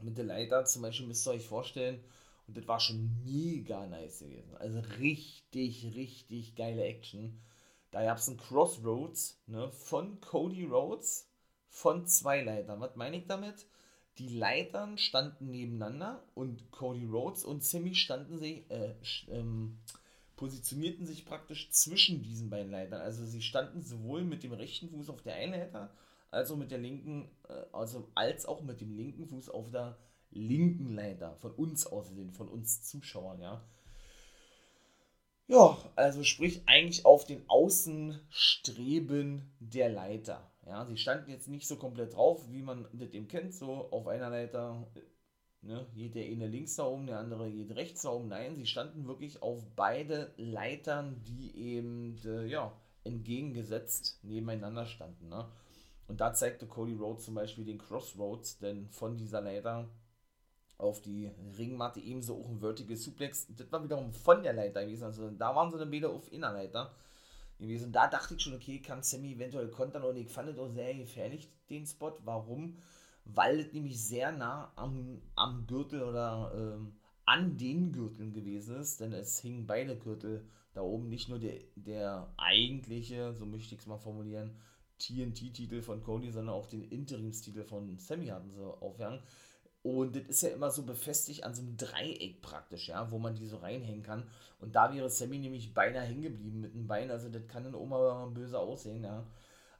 mit 0.00 0.16
der 0.16 0.24
Leiter. 0.24 0.64
Zum 0.64 0.82
Beispiel 0.82 1.06
müsst 1.06 1.26
ihr 1.26 1.32
euch 1.32 1.46
vorstellen, 1.46 2.02
und 2.48 2.56
das 2.56 2.66
war 2.66 2.80
schon 2.80 3.10
mega 3.24 3.86
nice 3.86 4.20
gewesen. 4.20 4.56
Also 4.56 4.80
richtig, 4.98 5.94
richtig 5.94 6.56
geile 6.56 6.84
Action. 6.84 7.40
Da 7.90 8.02
gab 8.04 8.18
es 8.18 8.28
ein 8.28 8.38
Crossroads 8.38 9.42
ne, 9.46 9.70
von 9.70 10.20
Cody 10.20 10.64
Rhodes 10.64 11.30
von 11.68 12.06
zwei 12.06 12.42
Leitern. 12.42 12.80
Was 12.80 12.96
meine 12.96 13.18
ich 13.18 13.26
damit? 13.26 13.66
Die 14.18 14.28
Leitern 14.28 14.98
standen 14.98 15.50
nebeneinander 15.50 16.22
und 16.34 16.70
Cody 16.70 17.06
Rhodes 17.06 17.44
und 17.44 17.64
Sammy 17.64 17.94
standen 17.94 18.38
sie, 18.38 18.66
äh, 18.68 18.94
ähm, 19.28 19.78
positionierten 20.36 21.06
sich 21.06 21.24
praktisch 21.24 21.70
zwischen 21.70 22.22
diesen 22.22 22.50
beiden 22.50 22.70
Leitern. 22.70 23.00
Also 23.00 23.24
sie 23.24 23.42
standen 23.42 23.82
sowohl 23.82 24.22
mit 24.22 24.42
dem 24.42 24.52
rechten 24.52 24.90
Fuß 24.90 25.08
auf 25.08 25.22
der 25.22 25.36
einen 25.36 25.52
Leiter 25.52 25.94
also 26.32 26.56
mit 26.56 26.72
der 26.72 26.78
linken, 26.78 27.30
äh, 27.48 27.62
also 27.72 28.08
als 28.14 28.46
auch 28.46 28.62
mit 28.62 28.80
dem 28.80 28.96
linken 28.96 29.28
Fuß 29.28 29.50
auf 29.50 29.70
der 29.70 29.98
linken 30.30 30.94
Leiter, 30.94 31.36
von 31.36 31.52
uns 31.52 31.86
aus 31.86 32.08
gesehen, 32.08 32.32
von 32.32 32.48
uns 32.48 32.82
Zuschauern, 32.82 33.40
ja. 33.40 33.62
Ja, 35.46 35.78
also 35.94 36.24
sprich 36.24 36.62
eigentlich 36.66 37.04
auf 37.04 37.26
den 37.26 37.48
Außenstreben 37.48 39.54
der 39.60 39.90
Leiter. 39.90 40.50
Ja, 40.66 40.84
sie 40.86 40.96
standen 40.96 41.30
jetzt 41.30 41.48
nicht 41.48 41.66
so 41.66 41.76
komplett 41.76 42.14
drauf, 42.14 42.50
wie 42.50 42.62
man 42.62 42.86
das 42.92 43.12
eben 43.12 43.28
kennt, 43.28 43.52
so 43.54 43.90
auf 43.90 44.06
einer 44.06 44.30
Leiter, 44.30 44.86
ne, 45.60 45.86
geht 45.94 46.14
der 46.14 46.26
eine 46.26 46.46
links 46.46 46.76
da 46.76 46.86
oben, 46.86 47.06
der 47.06 47.18
andere 47.18 47.50
geht 47.50 47.74
rechts 47.74 48.02
da 48.02 48.10
oben. 48.10 48.28
Nein, 48.28 48.54
sie 48.54 48.66
standen 48.66 49.06
wirklich 49.06 49.42
auf 49.42 49.64
beide 49.74 50.32
Leitern, 50.36 51.20
die 51.24 51.56
eben, 51.56 52.16
äh, 52.24 52.46
ja, 52.46 52.72
entgegengesetzt 53.04 54.20
nebeneinander 54.22 54.86
standen, 54.86 55.28
ne. 55.28 55.48
Und 56.06 56.20
da 56.20 56.34
zeigte 56.34 56.66
Cody 56.66 56.94
Rhodes 56.94 57.24
zum 57.24 57.34
Beispiel 57.34 57.64
den 57.64 57.78
Crossroads, 57.78 58.58
denn 58.58 58.88
von 58.88 59.16
dieser 59.16 59.40
Leiter 59.40 59.88
auf 60.78 61.00
die 61.00 61.30
Ringmatte, 61.56 62.00
ebenso 62.00 62.36
auch 62.36 62.48
ein 62.48 62.58
Vertical 62.58 62.96
Suplex. 62.96 63.46
Das 63.56 63.70
war 63.70 63.82
wiederum 63.82 64.12
von 64.12 64.42
der 64.42 64.52
Leiter 64.52 64.84
gewesen, 64.84 65.04
also 65.04 65.30
da 65.30 65.54
waren 65.54 65.70
sie 65.72 65.78
dann 65.78 65.90
wieder 65.90 66.10
auf 66.10 66.30
Innerleiter 66.32 66.92
gewesen. 67.62 67.92
Da 67.92 68.08
dachte 68.08 68.34
ich 68.34 68.42
schon, 68.42 68.54
okay, 68.54 68.80
kann 68.80 69.02
Sammy 69.02 69.32
eventuell 69.32 69.68
kontern 69.68 70.02
und 70.02 70.16
ich 70.16 70.28
fand 70.28 70.48
es 70.50 70.58
auch 70.58 70.68
sehr 70.68 70.94
gefährlich, 70.94 71.48
den 71.70 71.86
Spot. 71.86 72.18
Warum? 72.24 72.76
Weil 73.24 73.60
es 73.60 73.72
nämlich 73.72 74.02
sehr 74.02 74.32
nah 74.32 74.72
am, 74.76 75.22
am 75.36 75.66
Gürtel 75.66 76.02
oder 76.02 76.52
ähm, 76.54 76.92
an 77.24 77.56
den 77.56 77.92
Gürteln 77.92 78.32
gewesen 78.32 78.76
ist, 78.76 79.00
denn 79.00 79.12
es 79.12 79.40
hingen 79.40 79.66
beide 79.66 79.96
Gürtel 79.96 80.44
da 80.74 80.82
oben, 80.82 81.08
nicht 81.08 81.28
nur 81.28 81.38
der, 81.38 81.60
der 81.76 82.32
eigentliche, 82.36 83.34
so 83.34 83.46
möchte 83.46 83.74
ich 83.74 83.80
es 83.80 83.86
mal 83.86 83.98
formulieren, 83.98 84.56
TNT-Titel 84.98 85.82
von 85.82 86.02
Cody, 86.02 86.30
sondern 86.30 86.54
auch 86.54 86.66
den 86.66 86.84
Interimstitel 86.84 87.64
von 87.64 87.98
Sammy 87.98 88.26
hatten 88.26 88.50
sie 88.50 88.62
aufgehangen. 88.62 89.20
Und 89.82 90.14
das 90.14 90.24
ist 90.24 90.42
ja 90.42 90.50
immer 90.50 90.70
so 90.70 90.84
befestigt 90.84 91.42
an 91.44 91.54
so 91.54 91.62
einem 91.62 91.76
Dreieck 91.76 92.40
praktisch, 92.40 92.88
ja, 92.88 93.10
wo 93.10 93.18
man 93.18 93.34
die 93.34 93.46
so 93.46 93.56
reinhängen 93.56 94.04
kann. 94.04 94.28
Und 94.60 94.76
da 94.76 94.92
wäre 94.94 95.10
Sammy 95.10 95.38
nämlich 95.38 95.74
beinahe 95.74 96.06
hängen 96.06 96.22
geblieben 96.22 96.60
mit 96.60 96.74
dem 96.74 96.86
Bein. 96.86 97.10
Also 97.10 97.28
das 97.28 97.46
kann 97.48 97.64
dann 97.64 97.88
mal 97.88 98.28
böse 98.30 98.58
aussehen, 98.58 99.02
ja. 99.02 99.26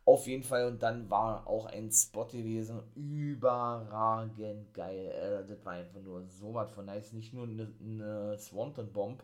Auf 0.04 0.26
jeden 0.26 0.42
Fall. 0.42 0.66
Und 0.66 0.82
dann 0.82 1.08
war 1.08 1.46
auch 1.46 1.66
ein 1.66 1.92
Spot 1.92 2.26
gewesen. 2.26 2.82
Überragend 2.96 4.74
geil. 4.74 5.06
Äh, 5.12 5.46
das 5.46 5.64
war 5.64 5.74
einfach 5.74 6.00
nur 6.00 6.26
so 6.26 6.52
was 6.54 6.72
von 6.72 6.86
nice. 6.86 7.12
Nicht 7.12 7.32
nur 7.32 7.46
eine, 7.46 7.72
eine 7.80 8.36
Swanton 8.38 8.92
Bomb 8.92 9.22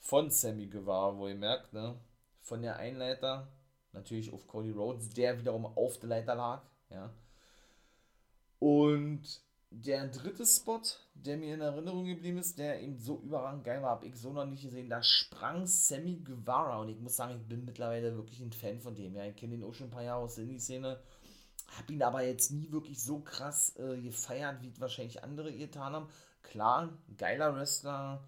von 0.00 0.30
Sammy 0.30 0.66
Guevara, 0.66 1.16
wo 1.18 1.28
ihr 1.28 1.34
merkt, 1.34 1.72
ne? 1.72 1.96
Von 2.40 2.62
der 2.62 2.76
Einleiter, 2.76 3.48
natürlich 3.92 4.32
auf 4.32 4.46
Cody 4.46 4.70
Rhodes, 4.70 5.10
der 5.10 5.38
wiederum 5.38 5.66
auf 5.66 5.98
der 5.98 6.08
Leiter 6.08 6.34
lag, 6.34 6.62
ja. 6.88 7.10
Und 8.58 9.42
der 9.70 10.08
dritte 10.08 10.46
Spot, 10.46 10.80
der 11.14 11.36
mir 11.36 11.54
in 11.54 11.60
Erinnerung 11.60 12.04
geblieben 12.04 12.38
ist, 12.38 12.58
der 12.58 12.80
eben 12.80 12.98
so 12.98 13.20
überragend 13.20 13.64
geil 13.64 13.82
war, 13.82 13.90
habe 13.90 14.06
ich 14.06 14.16
so 14.16 14.32
noch 14.32 14.46
nicht 14.46 14.62
gesehen. 14.62 14.88
Da 14.88 15.02
sprang 15.02 15.66
Sammy 15.66 16.16
Guevara 16.16 16.78
und 16.80 16.88
ich 16.88 17.00
muss 17.00 17.16
sagen, 17.16 17.36
ich 17.36 17.46
bin 17.46 17.64
mittlerweile 17.64 18.16
wirklich 18.16 18.40
ein 18.40 18.52
Fan 18.52 18.80
von 18.80 18.94
dem. 18.94 19.14
Ja, 19.14 19.24
ich 19.24 19.36
kenne 19.36 19.54
ihn 19.54 19.64
auch 19.64 19.74
schon 19.74 19.88
ein 19.88 19.92
paar 19.92 20.02
Jahre 20.02 20.22
aus 20.22 20.36
der 20.36 20.44
Indie-Szene, 20.44 20.98
habe 21.76 21.92
ihn 21.92 22.02
aber 22.02 22.22
jetzt 22.24 22.50
nie 22.50 22.70
wirklich 22.72 23.02
so 23.02 23.20
krass 23.20 23.76
äh, 23.76 24.00
gefeiert, 24.00 24.62
wie 24.62 24.72
wahrscheinlich 24.80 25.22
andere 25.22 25.52
getan 25.52 25.92
haben. 25.92 26.08
Klar, 26.42 26.96
geiler 27.18 27.54
Wrestler, 27.54 28.24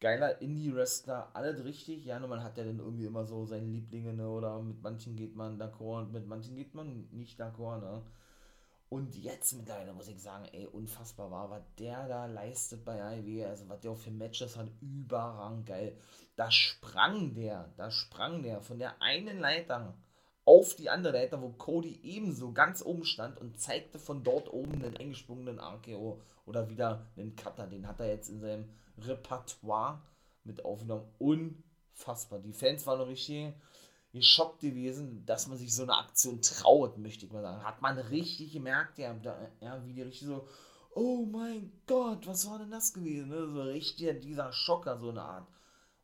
geiler 0.00 0.40
Indie-Wrestler, 0.40 1.30
alles 1.34 1.62
richtig. 1.64 2.04
Ja, 2.06 2.18
nur 2.18 2.28
man 2.28 2.42
hat 2.42 2.56
ja 2.56 2.64
dann 2.64 2.78
irgendwie 2.78 3.04
immer 3.04 3.26
so 3.26 3.44
seine 3.44 3.66
Lieblinge, 3.66 4.14
ne? 4.14 4.28
oder 4.28 4.62
mit 4.62 4.82
manchen 4.82 5.16
geht 5.16 5.36
man 5.36 5.60
d'accord 5.60 6.04
und 6.04 6.12
mit 6.12 6.26
manchen 6.26 6.56
geht 6.56 6.74
man 6.74 7.06
nicht 7.10 7.38
d'accord, 7.40 7.80
ne? 7.80 8.02
Und 8.90 9.14
jetzt 9.14 9.52
mittlerweile 9.52 9.92
muss 9.92 10.08
ich 10.08 10.20
sagen, 10.20 10.46
ey, 10.52 10.66
unfassbar 10.66 11.30
war, 11.30 11.48
was 11.48 11.62
der 11.78 12.08
da 12.08 12.26
leistet 12.26 12.84
bei 12.84 13.00
AEW, 13.00 13.46
also 13.46 13.68
was 13.68 13.80
der 13.80 13.92
auch 13.92 13.96
für 13.96 14.10
Matches 14.10 14.56
hat, 14.56 14.68
überragend 14.80 15.64
geil. 15.66 15.96
Da 16.34 16.50
sprang 16.50 17.32
der, 17.34 17.72
da 17.76 17.92
sprang 17.92 18.42
der 18.42 18.60
von 18.60 18.80
der 18.80 19.00
einen 19.00 19.38
Leiter 19.38 19.94
auf 20.44 20.74
die 20.74 20.90
andere 20.90 21.12
Leiter, 21.12 21.40
wo 21.40 21.50
Cody 21.50 22.00
ebenso 22.02 22.52
ganz 22.52 22.82
oben 22.84 23.04
stand 23.04 23.38
und 23.38 23.60
zeigte 23.60 24.00
von 24.00 24.24
dort 24.24 24.52
oben 24.52 24.82
einen 24.82 24.96
eingesprungenen 24.96 25.60
RKO 25.60 26.20
oder 26.44 26.68
wieder 26.68 27.06
einen 27.16 27.36
Cutter. 27.36 27.68
Den 27.68 27.86
hat 27.86 28.00
er 28.00 28.08
jetzt 28.08 28.28
in 28.28 28.40
seinem 28.40 28.68
Repertoire 28.98 30.02
mit 30.42 30.64
aufgenommen. 30.64 31.08
Unfassbar. 31.18 32.40
Die 32.40 32.52
Fans 32.52 32.84
waren 32.88 32.98
noch 32.98 33.06
richtig 33.06 33.54
geschockt 34.12 34.60
gewesen, 34.60 35.24
dass 35.26 35.46
man 35.46 35.58
sich 35.58 35.74
so 35.74 35.84
eine 35.84 35.96
Aktion 35.96 36.42
traut, 36.42 36.98
möchte 36.98 37.26
ich 37.26 37.32
mal 37.32 37.42
sagen. 37.42 37.64
Hat 37.64 37.80
man 37.80 37.98
richtig 37.98 38.52
gemerkt, 38.52 38.98
ja, 38.98 39.14
ja 39.60 39.84
wie 39.86 39.92
die 39.92 40.02
richtig 40.02 40.26
so, 40.26 40.46
oh 40.94 41.24
mein 41.26 41.72
Gott, 41.86 42.26
was 42.26 42.48
war 42.48 42.58
denn 42.58 42.70
das 42.70 42.92
gewesen? 42.92 43.28
Ne? 43.28 43.46
So 43.48 43.62
richtig 43.62 44.20
dieser 44.20 44.52
Schocker, 44.52 44.98
so 44.98 45.10
eine 45.10 45.22
Art. 45.22 45.46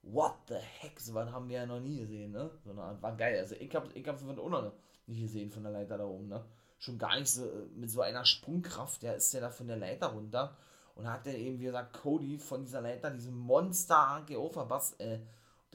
What 0.03 0.35
the 0.49 0.55
heck, 0.55 1.01
so 1.01 1.15
was 1.15 1.31
haben 1.33 1.49
wir 1.49 1.57
ja 1.57 1.67
noch 1.67 1.81
nie 1.81 1.99
gesehen, 1.99 2.31
ne? 2.31 2.49
So 2.65 2.71
eine 2.71 2.83
Art, 2.83 3.03
war 3.03 3.17
geil. 3.17 3.41
Also 3.41 3.57
ich 3.57 3.75
hab, 3.75 3.95
ich 3.97 4.07
hab's 4.07 4.23
von 4.23 4.37
noch 4.37 4.73
nicht 5.07 5.21
gesehen 5.21 5.51
von 5.51 5.65
der 5.65 5.73
Leiter 5.73 5.99
da 5.99 6.05
oben, 6.05 6.29
ne? 6.29 6.45
Schon 6.79 6.99
gar 6.99 7.19
nicht 7.19 7.31
so 7.31 7.45
äh, 7.45 7.67
mit 7.75 7.91
so 7.91 8.03
einer 8.03 8.25
Sprungkraft, 8.25 9.03
der 9.03 9.17
ist 9.17 9.33
ja 9.35 9.41
da 9.41 9.51
von 9.51 9.67
der 9.67 9.79
Leiter 9.79 10.09
runter 10.09 10.57
und 10.95 11.11
hat 11.11 11.27
dann 11.27 11.35
eben, 11.35 11.59
wie 11.59 11.65
gesagt, 11.65 12.01
Cody 12.01 12.39
von 12.39 12.63
dieser 12.63 12.83
Leiter, 12.83 13.11
diesem 13.11 13.37
Monster 13.37 13.99
AGO 13.99 14.49
verpasst, 14.49 15.01
äh, 15.01 15.19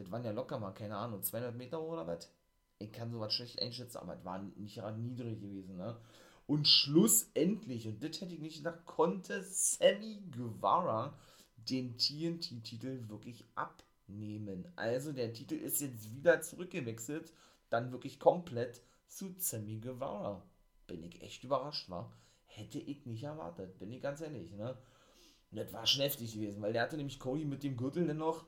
das 0.01 0.11
waren 0.11 0.23
ja 0.23 0.31
locker 0.31 0.59
mal, 0.59 0.71
keine 0.71 0.97
Ahnung, 0.97 1.21
200 1.21 1.55
Meter 1.55 1.81
oder 1.81 2.07
was? 2.07 2.31
Ich 2.79 2.91
kann 2.91 3.11
sowas 3.11 3.33
schlecht 3.33 3.61
einschätzen, 3.61 3.97
aber 3.97 4.15
es 4.15 4.25
war 4.25 4.41
nicht 4.41 4.75
gerade 4.75 4.99
niedrig 4.99 5.39
gewesen, 5.39 5.77
ne? 5.77 5.97
Und 6.47 6.67
schlussendlich, 6.67 7.87
und 7.87 8.03
das 8.03 8.19
hätte 8.19 8.33
ich 8.33 8.41
nicht 8.41 8.57
gedacht, 8.57 8.85
konnte 8.85 9.41
Sammy 9.43 10.23
Guevara 10.31 11.17
den 11.55 11.97
TNT-Titel 11.97 13.07
wirklich 13.07 13.45
abnehmen. 13.55 14.67
Also 14.75 15.13
der 15.13 15.31
Titel 15.31 15.55
ist 15.55 15.79
jetzt 15.79 16.11
wieder 16.11 16.41
zurückgewechselt, 16.41 17.31
dann 17.69 17.91
wirklich 17.91 18.19
komplett 18.19 18.81
zu 19.07 19.35
Sammy 19.37 19.79
Guevara. 19.79 20.43
Bin 20.87 21.03
ich 21.03 21.21
echt 21.21 21.43
überrascht, 21.43 21.89
war. 21.89 22.11
Hätte 22.47 22.79
ich 22.79 23.05
nicht 23.05 23.23
erwartet, 23.23 23.77
bin 23.79 23.91
ich 23.91 24.01
ganz 24.01 24.19
ehrlich, 24.19 24.51
ne? 24.51 24.77
Und 25.51 25.57
das 25.57 25.71
war 25.71 25.85
schon 25.85 26.01
gewesen, 26.01 26.61
weil 26.61 26.73
der 26.73 26.81
hatte 26.81 26.97
nämlich 26.97 27.19
Cody 27.19 27.45
mit 27.45 27.63
dem 27.63 27.77
Gürtel 27.77 28.07
dann 28.07 28.17
noch 28.17 28.45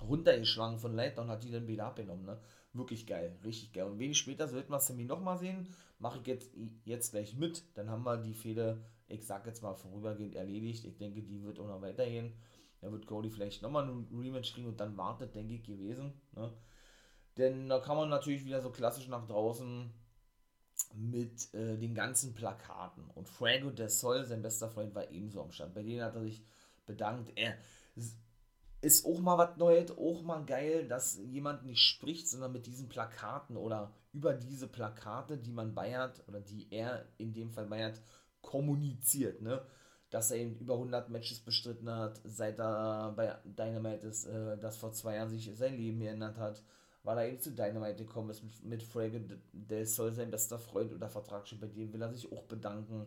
runtergeschlagen 0.00 0.78
von 0.78 0.94
Leiter 0.94 1.22
und 1.22 1.28
hat 1.28 1.44
die 1.44 1.50
dann 1.50 1.66
wieder 1.66 1.86
abgenommen. 1.86 2.24
Ne? 2.24 2.40
Wirklich 2.72 3.06
geil, 3.06 3.36
richtig 3.44 3.72
geil. 3.72 3.84
Und 3.84 3.98
wenig 3.98 4.18
später 4.18 4.48
sollten 4.48 4.72
wir 4.72 4.80
Sammy 4.80 5.04
nochmal 5.04 5.38
sehen. 5.38 5.68
Mache 5.98 6.20
ich 6.20 6.26
jetzt, 6.26 6.52
jetzt 6.84 7.10
gleich 7.10 7.36
mit. 7.36 7.64
Dann 7.76 7.90
haben 7.90 8.04
wir 8.04 8.16
die 8.16 8.34
Fehde, 8.34 8.82
ich 9.08 9.26
sag 9.26 9.46
jetzt 9.46 9.62
mal 9.62 9.74
vorübergehend 9.74 10.34
erledigt. 10.34 10.84
Ich 10.84 10.96
denke, 10.96 11.22
die 11.22 11.42
wird 11.42 11.58
auch 11.58 11.66
noch 11.66 11.82
weitergehen. 11.82 12.32
Da 12.80 12.90
wird 12.90 13.06
Cody 13.06 13.30
vielleicht 13.30 13.62
nochmal 13.62 13.88
ein 13.88 14.08
Rematch 14.12 14.54
kriegen 14.54 14.68
und 14.68 14.80
dann 14.80 14.96
wartet, 14.96 15.34
denke 15.34 15.54
ich, 15.54 15.64
gewesen. 15.64 16.12
Ne? 16.34 16.52
Denn 17.36 17.68
da 17.68 17.78
kann 17.78 17.96
man 17.96 18.08
natürlich 18.08 18.44
wieder 18.44 18.60
so 18.60 18.70
klassisch 18.70 19.08
nach 19.08 19.26
draußen 19.26 19.92
mit 20.94 21.52
äh, 21.54 21.76
den 21.76 21.94
ganzen 21.94 22.34
Plakaten. 22.34 23.08
Und 23.10 23.28
Franco 23.28 23.70
der 23.70 23.88
Sol, 23.88 24.24
sein 24.24 24.42
bester 24.42 24.68
Freund, 24.68 24.94
war 24.94 25.10
ebenso 25.10 25.42
am 25.42 25.52
Stand. 25.52 25.74
Bei 25.74 25.82
denen 25.82 26.02
hat 26.02 26.14
er 26.14 26.22
sich 26.22 26.42
bedankt. 26.86 27.32
Er 27.36 27.56
ist 28.82 29.04
auch 29.04 29.20
mal 29.20 29.36
was 29.36 29.56
Neues, 29.56 29.90
auch 29.96 30.22
mal 30.22 30.44
geil, 30.44 30.88
dass 30.88 31.18
jemand 31.18 31.66
nicht 31.66 31.80
spricht, 31.82 32.28
sondern 32.28 32.52
mit 32.52 32.66
diesen 32.66 32.88
Plakaten 32.88 33.56
oder 33.56 33.92
über 34.12 34.32
diese 34.34 34.68
Plakate, 34.68 35.36
die 35.36 35.52
man 35.52 35.74
Bayert 35.74 36.22
oder 36.28 36.40
die 36.40 36.66
er 36.70 37.06
in 37.18 37.32
dem 37.32 37.50
Fall 37.50 37.66
Bayert 37.66 38.00
kommuniziert, 38.40 39.42
ne? 39.42 39.62
Dass 40.08 40.30
er 40.30 40.38
eben 40.38 40.56
über 40.56 40.74
100 40.74 41.08
Matches 41.10 41.38
bestritten 41.40 41.88
hat, 41.88 42.20
seit 42.24 42.58
er 42.58 43.12
bei 43.14 43.36
Dynamite 43.44 44.06
ist, 44.06 44.26
äh, 44.26 44.58
dass 44.58 44.76
vor 44.76 44.92
zwei 44.92 45.16
Jahren 45.16 45.28
sich 45.28 45.50
sein 45.54 45.76
Leben 45.76 46.00
geändert 46.00 46.36
hat, 46.38 46.64
weil 47.04 47.18
er 47.18 47.28
eben 47.28 47.40
zu 47.40 47.52
Dynamite 47.52 48.04
gekommen 48.04 48.30
ist 48.30 48.42
mit, 48.42 48.64
mit 48.64 48.82
Frage, 48.82 49.22
der 49.52 49.86
soll 49.86 50.12
sein 50.12 50.30
bester 50.30 50.58
Freund 50.58 50.92
oder 50.92 51.08
Vertrag 51.08 51.46
schon 51.46 51.60
bei 51.60 51.68
dem 51.68 51.92
will 51.92 52.02
er 52.02 52.12
sich 52.12 52.32
auch 52.32 52.42
bedanken 52.44 53.06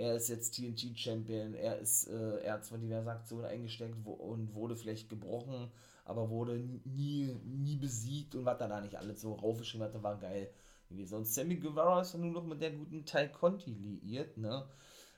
er 0.00 0.16
ist 0.16 0.28
jetzt 0.28 0.54
TNT-Champion, 0.56 1.54
er 1.54 1.78
ist, 1.78 2.08
äh, 2.08 2.38
er 2.38 2.54
hat 2.54 2.64
zwar 2.64 2.78
diverse 2.78 3.10
Aktionen 3.10 3.44
eingesteckt 3.44 3.96
wo, 4.02 4.12
und 4.12 4.54
wurde 4.54 4.74
vielleicht 4.74 5.10
gebrochen, 5.10 5.70
aber 6.06 6.30
wurde 6.30 6.58
nie, 6.84 7.36
nie 7.44 7.76
besiegt 7.76 8.34
und 8.34 8.46
was 8.46 8.58
da 8.58 8.66
da 8.66 8.80
nicht 8.80 8.96
alles 8.96 9.20
so 9.20 9.34
raufgeschrieben 9.34 9.86
hatte, 9.86 10.02
war 10.02 10.18
geil 10.18 10.50
gewesen. 10.88 11.16
Und 11.16 11.26
Sammy 11.26 11.56
Guevara 11.56 12.00
ist 12.00 12.14
ja 12.14 12.18
nur 12.18 12.32
noch 12.32 12.46
mit 12.46 12.62
der 12.62 12.72
guten 12.72 13.04
Ty 13.04 13.28
Conti 13.28 13.72
liiert, 13.72 14.38
ne? 14.38 14.66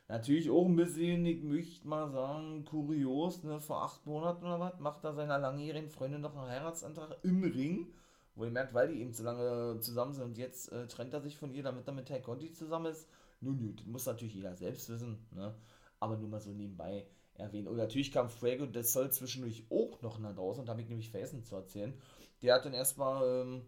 Natürlich 0.09 0.51
auch 0.51 0.67
ein 0.67 0.77
bisschen, 0.77 1.25
ich 1.27 1.43
möchte 1.45 1.87
mal 1.87 2.11
sagen, 2.11 2.65
kurios, 2.65 3.45
ne? 3.45 3.61
Vor 3.61 3.85
acht 3.85 4.05
Monaten 4.05 4.45
oder 4.45 4.59
was 4.59 4.81
macht 4.81 5.05
er 5.05 5.15
seiner 5.15 5.39
langjährigen 5.39 5.91
Freundin 5.91 6.21
noch 6.23 6.37
einen 6.37 6.51
Heiratsantrag 6.51 7.19
im 7.23 7.45
Ring, 7.45 7.87
wo 8.35 8.45
ihr 8.45 8.51
merkt, 8.51 8.75
weil 8.75 8.89
die 8.89 9.01
eben 9.01 9.13
zu 9.13 9.23
lange 9.23 9.79
zusammen 9.81 10.13
sind 10.13 10.25
und 10.25 10.39
jetzt 10.39 10.73
äh, 10.73 10.89
trennt 10.89 11.15
er 11.15 11.21
sich 11.21 11.37
von 11.37 11.55
ihr, 11.55 11.63
damit 11.63 11.87
er 11.87 11.95
mit 11.95 12.07
Ty 12.07 12.21
Conti 12.21 12.53
zusammen 12.53 12.87
ist 12.87 13.07
nun 13.43 13.59
gut, 13.59 13.87
muss 13.87 14.07
natürlich 14.07 14.35
jeder 14.35 14.55
selbst 14.57 14.89
wissen, 14.89 15.27
ne? 15.33 15.55
aber 16.01 16.17
nur 16.17 16.29
mal 16.29 16.41
so 16.41 16.51
nebenbei 16.51 17.07
erwähnen. 17.35 17.69
Und 17.69 17.77
natürlich 17.77 18.13
kam 18.13 18.29
Fuego, 18.29 18.67
das 18.67 18.93
soll 18.93 19.11
zwischendurch 19.11 19.65
auch 19.71 20.01
noch 20.03 20.19
nach 20.19 20.35
draußen, 20.35 20.63
und 20.63 20.69
habe 20.69 20.81
ich 20.81 20.89
nämlich 20.89 21.11
vergessen 21.11 21.45
zu 21.45 21.57
erzählen. 21.57 21.93
Der 22.43 22.55
hat 22.55 22.65
dann 22.65 22.75
erstmal, 22.75 23.43
ähm, 23.43 23.63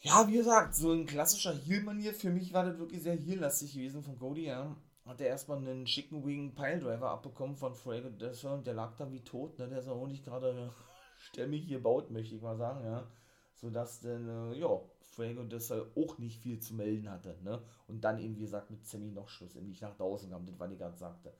ja, 0.00 0.26
wie 0.28 0.36
gesagt, 0.36 0.74
so 0.74 0.92
ein 0.92 1.06
klassischer 1.06 1.54
Heal-Manier. 1.54 2.14
Für 2.14 2.30
mich 2.30 2.52
war 2.52 2.64
das 2.64 2.78
wirklich 2.78 3.02
sehr 3.02 3.16
heal-lastig 3.16 3.72
gewesen 3.72 4.02
von 4.02 4.18
Cody, 4.18 4.46
ja. 4.46 4.76
Hat 5.04 5.20
er 5.20 5.28
erstmal 5.28 5.58
einen 5.58 5.84
Chicken 5.84 6.24
Wing 6.24 6.54
Piledriver 6.54 7.10
abbekommen 7.10 7.56
von 7.56 7.74
Fuego, 7.74 8.08
und 8.08 8.66
der 8.66 8.74
lag 8.74 8.96
da 8.96 9.10
wie 9.10 9.22
tot, 9.22 9.58
ne? 9.58 9.68
Der 9.68 9.78
ist 9.78 9.88
auch 9.88 10.06
nicht 10.06 10.24
gerade 10.24 10.72
stämmig 11.18 11.68
gebaut, 11.68 12.10
möchte 12.10 12.34
ich 12.34 12.42
mal 12.42 12.56
sagen, 12.56 12.84
ja. 12.84 13.06
Sodass 13.54 14.00
dann, 14.00 14.52
äh, 14.52 14.58
ja, 14.58 14.80
Fuego 15.16 15.42
deshalb 15.44 15.96
auch 15.96 16.18
nicht 16.18 16.40
viel 16.40 16.60
zu 16.60 16.74
melden 16.74 17.10
hatte. 17.10 17.36
Ne? 17.42 17.62
Und 17.88 18.04
dann 18.04 18.18
eben, 18.18 18.36
wie 18.36 18.42
gesagt, 18.42 18.70
mit 18.70 18.86
Sammy 18.86 19.10
noch 19.10 19.28
schlussendlich 19.28 19.80
nach 19.80 19.96
draußen 19.96 20.30
kam, 20.30 20.46
das 20.46 20.58
war 20.58 20.68
die 20.68 20.76
gerade 20.76 20.96
sagte. 20.96 21.32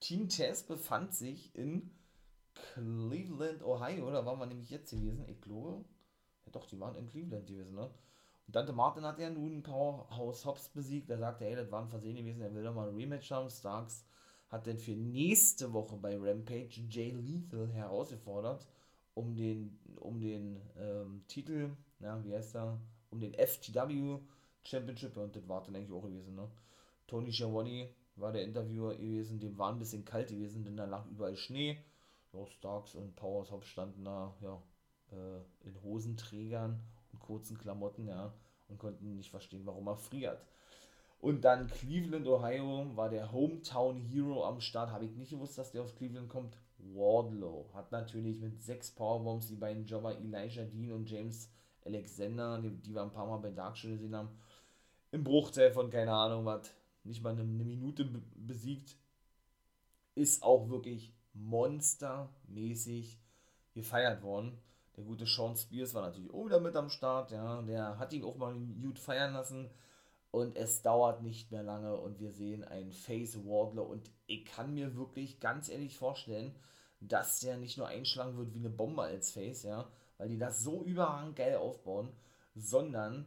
Team 0.00 0.28
Tess 0.28 0.64
befand 0.64 1.14
sich 1.14 1.54
in 1.54 1.90
Cleveland, 2.54 3.62
Ohio, 3.62 4.10
da 4.10 4.26
waren 4.26 4.38
wir 4.38 4.46
nämlich 4.46 4.70
jetzt 4.70 4.90
gewesen, 4.90 5.24
ich 5.28 5.40
glaube. 5.40 5.84
Ja 6.44 6.52
doch, 6.52 6.66
die 6.66 6.80
waren 6.80 6.96
in 6.96 7.06
Cleveland 7.06 7.46
gewesen, 7.46 7.74
ne? 7.74 7.90
Und 8.46 8.56
Dante 8.56 8.72
Martin 8.72 9.04
hat 9.04 9.20
ja 9.20 9.30
nun 9.30 9.62
Powerhouse 9.62 10.44
Hobbs 10.44 10.70
besiegt, 10.70 11.08
der 11.08 11.18
sagte, 11.18 11.46
ey, 11.46 11.54
das 11.54 11.70
war 11.70 11.82
ein 11.82 11.88
Versehen 11.88 12.16
gewesen, 12.16 12.40
er 12.40 12.52
will 12.52 12.64
doch 12.64 12.74
mal 12.74 12.88
ein 12.88 12.96
Rematch 12.96 13.30
haben. 13.30 13.48
Starks 13.48 14.04
hat 14.48 14.66
denn 14.66 14.78
für 14.78 14.92
nächste 14.92 15.72
Woche 15.72 15.96
bei 15.96 16.18
Rampage 16.18 16.80
Jay 16.88 17.12
Lethal 17.12 17.68
herausgefordert, 17.68 18.66
um 19.14 19.36
den, 19.36 19.78
um 19.96 20.18
den 20.18 20.60
ähm, 20.76 21.22
Titel, 21.28 21.70
na, 22.00 22.24
wie 22.24 22.34
heißt 22.34 22.56
er, 22.56 22.80
um 23.10 23.20
den 23.20 23.34
FTW 23.34 24.18
Championship, 24.62 25.16
und 25.16 25.34
das 25.34 25.48
war 25.48 25.62
dann 25.62 25.76
eigentlich 25.76 25.92
auch 25.92 26.02
gewesen, 26.02 26.34
ne? 26.34 26.48
Tony 27.06 27.32
Schiavone 27.32 27.88
war 28.16 28.32
der 28.32 28.44
Interviewer 28.44 28.94
gewesen, 28.94 29.40
dem 29.40 29.58
war 29.58 29.72
ein 29.72 29.78
bisschen 29.78 30.04
kalt 30.04 30.28
gewesen, 30.28 30.64
denn 30.64 30.76
da 30.76 30.84
lag 30.84 31.06
überall 31.06 31.36
Schnee. 31.36 31.78
Ja, 32.32 32.46
Starks 32.46 32.94
und 32.94 33.16
Powers 33.16 33.50
Hobbs 33.50 33.66
standen 33.66 34.04
da, 34.04 34.34
ja, 34.40 34.62
äh, 35.10 35.66
in 35.66 35.82
Hosenträgern 35.82 36.80
und 37.12 37.18
kurzen 37.20 37.58
Klamotten, 37.58 38.06
ja, 38.06 38.32
und 38.68 38.78
konnten 38.78 39.16
nicht 39.16 39.30
verstehen, 39.30 39.66
warum 39.66 39.88
er 39.88 39.96
friert. 39.96 40.44
Und 41.20 41.42
dann 41.42 41.66
Cleveland, 41.66 42.26
Ohio, 42.26 42.96
war 42.96 43.10
der 43.10 43.30
Hometown 43.30 44.00
Hero 44.00 44.44
am 44.46 44.60
Start. 44.60 44.90
Habe 44.90 45.04
ich 45.04 45.16
nicht 45.16 45.30
gewusst, 45.30 45.58
dass 45.58 45.70
der 45.70 45.82
aus 45.82 45.94
Cleveland 45.94 46.30
kommt. 46.30 46.56
Wardlow 46.78 47.68
hat 47.74 47.92
natürlich 47.92 48.40
mit 48.40 48.62
sechs 48.62 48.90
Powerbombs 48.90 49.48
die 49.48 49.56
beiden 49.56 49.84
Jobber 49.84 50.16
Elijah 50.16 50.64
Dean 50.64 50.92
und 50.92 51.10
James 51.10 51.50
Alexander, 51.84 52.60
die, 52.60 52.70
die 52.70 52.94
wir 52.94 53.02
ein 53.02 53.12
paar 53.12 53.26
Mal 53.26 53.38
bei 53.38 53.50
Dark 53.50 53.76
Show 53.76 53.88
gesehen 53.88 54.14
haben, 54.14 54.30
im 55.12 55.24
Bruchteil 55.24 55.72
von 55.72 55.90
keine 55.90 56.12
Ahnung 56.12 56.44
was, 56.44 56.70
nicht 57.04 57.22
mal 57.22 57.30
eine, 57.30 57.42
eine 57.42 57.64
Minute 57.64 58.04
besiegt. 58.34 58.96
Ist 60.14 60.42
auch 60.42 60.68
wirklich 60.68 61.12
monstermäßig 61.32 63.18
gefeiert 63.72 64.22
worden. 64.22 64.58
Der 64.96 65.04
gute 65.04 65.26
Sean 65.26 65.56
Spears 65.56 65.94
war 65.94 66.02
natürlich 66.02 66.32
auch 66.32 66.46
wieder 66.46 66.60
mit 66.60 66.76
am 66.76 66.90
Start, 66.90 67.30
ja. 67.30 67.62
Der 67.62 67.98
hat 67.98 68.12
ihn 68.12 68.24
auch 68.24 68.36
mal 68.36 68.54
gut 68.82 68.98
feiern 68.98 69.32
lassen. 69.32 69.70
Und 70.32 70.56
es 70.56 70.82
dauert 70.82 71.22
nicht 71.22 71.50
mehr 71.50 71.64
lange 71.64 71.96
und 71.96 72.20
wir 72.20 72.30
sehen 72.30 72.62
einen 72.62 72.92
Face 72.92 73.36
Wardler. 73.44 73.86
Und 73.86 74.10
ich 74.26 74.44
kann 74.44 74.74
mir 74.74 74.94
wirklich 74.94 75.40
ganz 75.40 75.68
ehrlich 75.68 75.96
vorstellen, 75.96 76.54
dass 77.00 77.40
der 77.40 77.56
nicht 77.56 77.78
nur 77.78 77.88
einschlagen 77.88 78.36
wird 78.36 78.54
wie 78.54 78.58
eine 78.58 78.70
Bombe 78.70 79.02
als 79.02 79.32
Face, 79.32 79.64
ja, 79.64 79.90
weil 80.20 80.28
die 80.28 80.36
das 80.36 80.62
so 80.62 80.84
überragend 80.84 81.34
geil 81.34 81.56
aufbauen, 81.56 82.12
sondern 82.54 83.24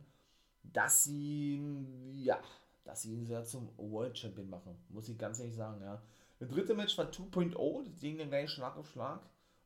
dass 0.62 1.04
sie, 1.04 1.60
ja, 2.14 2.39
dass 2.84 3.02
sie 3.02 3.14
ihn 3.14 3.26
sehr 3.26 3.44
zum 3.44 3.68
World 3.78 4.16
Champion 4.16 4.48
machen, 4.48 4.78
muss 4.89 5.10
ich 5.10 5.18
ganz 5.18 5.39
ehrlich 5.39 5.56
sagen, 5.56 5.82
ja. 5.82 6.04
Der 6.39 6.48
dritte 6.48 6.76
Match 6.76 6.96
war 7.00 7.10
2.0, 7.10 7.86
das 7.89 8.00
ging 8.00 8.20
dann 8.20 8.30
gleich 8.30 8.52
Schlag 8.52 8.78
auf 8.78 8.88
Schlag. 8.91 9.22